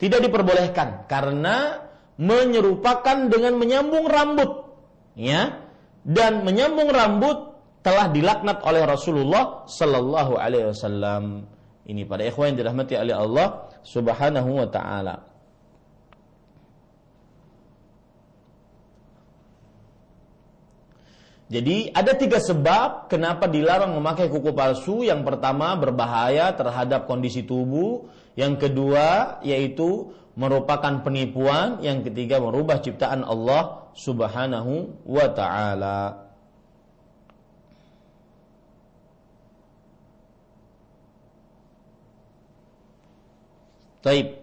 Tidak 0.00 0.24
diperbolehkan 0.24 1.04
karena 1.04 1.84
menyerupakan 2.16 3.28
dengan 3.28 3.60
menyambung 3.60 4.08
rambut. 4.08 4.50
Ya 5.20 5.68
dan 6.00 6.48
menyambung 6.48 6.88
rambut 6.88 7.49
telah 7.80 8.12
dilaknat 8.12 8.60
oleh 8.64 8.84
Rasulullah 8.84 9.64
sallallahu 9.64 10.36
alaihi 10.36 10.68
wasallam. 10.72 11.48
Ini 11.88 12.04
pada 12.04 12.22
ikhwan 12.28 12.54
yang 12.54 12.58
dirahmati 12.64 12.94
oleh 12.94 13.16
Allah 13.16 13.72
Subhanahu 13.82 14.60
wa 14.60 14.68
taala. 14.68 15.30
Jadi 21.50 21.90
ada 21.90 22.14
tiga 22.14 22.38
sebab 22.38 23.10
kenapa 23.10 23.50
dilarang 23.50 23.90
memakai 23.98 24.30
kuku 24.30 24.54
palsu. 24.54 25.02
Yang 25.02 25.26
pertama 25.26 25.74
berbahaya 25.74 26.54
terhadap 26.54 27.10
kondisi 27.10 27.42
tubuh. 27.42 28.06
Yang 28.38 28.70
kedua 28.70 29.40
yaitu 29.42 30.14
merupakan 30.38 31.02
penipuan. 31.02 31.82
Yang 31.82 32.12
ketiga 32.12 32.38
merubah 32.38 32.78
ciptaan 32.78 33.26
Allah 33.26 33.90
Subhanahu 33.98 35.02
wa 35.02 35.26
taala. 35.34 36.29
Taib. 44.00 44.40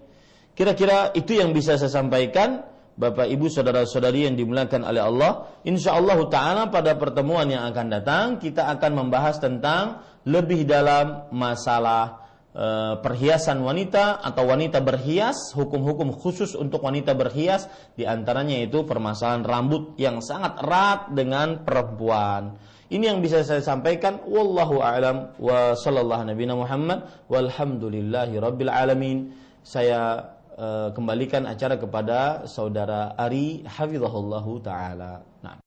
Kira-kira 0.57 1.13
itu 1.13 1.37
yang 1.37 1.53
bisa 1.53 1.77
saya 1.77 1.93
sampaikan. 1.93 2.65
Bapak 2.97 3.29
Ibu 3.29 3.45
saudara-saudari 3.45 4.25
yang 4.25 4.33
dimuliakan 4.33 4.81
oleh 4.81 5.05
Allah, 5.05 5.61
insya 5.69 5.93
Allah 5.93 6.17
taala 6.33 6.73
pada 6.73 6.97
pertemuan 6.97 7.45
yang 7.45 7.61
akan 7.69 7.93
datang 7.93 8.25
kita 8.41 8.73
akan 8.73 9.05
membahas 9.05 9.37
tentang 9.37 10.01
lebih 10.25 10.65
dalam 10.65 11.29
masalah 11.29 12.25
e, 12.57 12.65
perhiasan 12.97 13.61
wanita 13.61 14.17
atau 14.17 14.49
wanita 14.49 14.81
berhias, 14.81 15.53
hukum-hukum 15.53 16.09
khusus 16.09 16.57
untuk 16.57 16.81
wanita 16.89 17.13
berhias 17.13 17.69
di 17.93 18.09
antaranya 18.09 18.65
itu 18.65 18.81
permasalahan 18.81 19.45
rambut 19.45 19.93
yang 20.01 20.17
sangat 20.17 20.57
erat 20.65 21.13
dengan 21.13 21.61
perempuan. 21.61 22.57
Ini 22.89 23.13
yang 23.13 23.19
bisa 23.19 23.45
saya 23.45 23.59
sampaikan 23.61 24.25
wallahu 24.25 24.81
alam 24.81 25.37
wa 25.37 25.77
sallallahu 25.77 26.33
nabiyana 26.33 26.55
Muhammad 26.57 26.99
walhamdulillahi 27.29 28.41
rabbil 28.41 28.73
alamin. 28.73 29.45
Saya 29.67 30.31
Eh, 30.57 30.89
kembalikan 30.97 31.45
acara 31.45 31.77
kepada 31.77 32.49
saudara 32.49 33.13
Ari 33.13 33.61
hafizahullahu 33.61 34.57
taala. 34.65 35.21
Nah. 35.45 35.53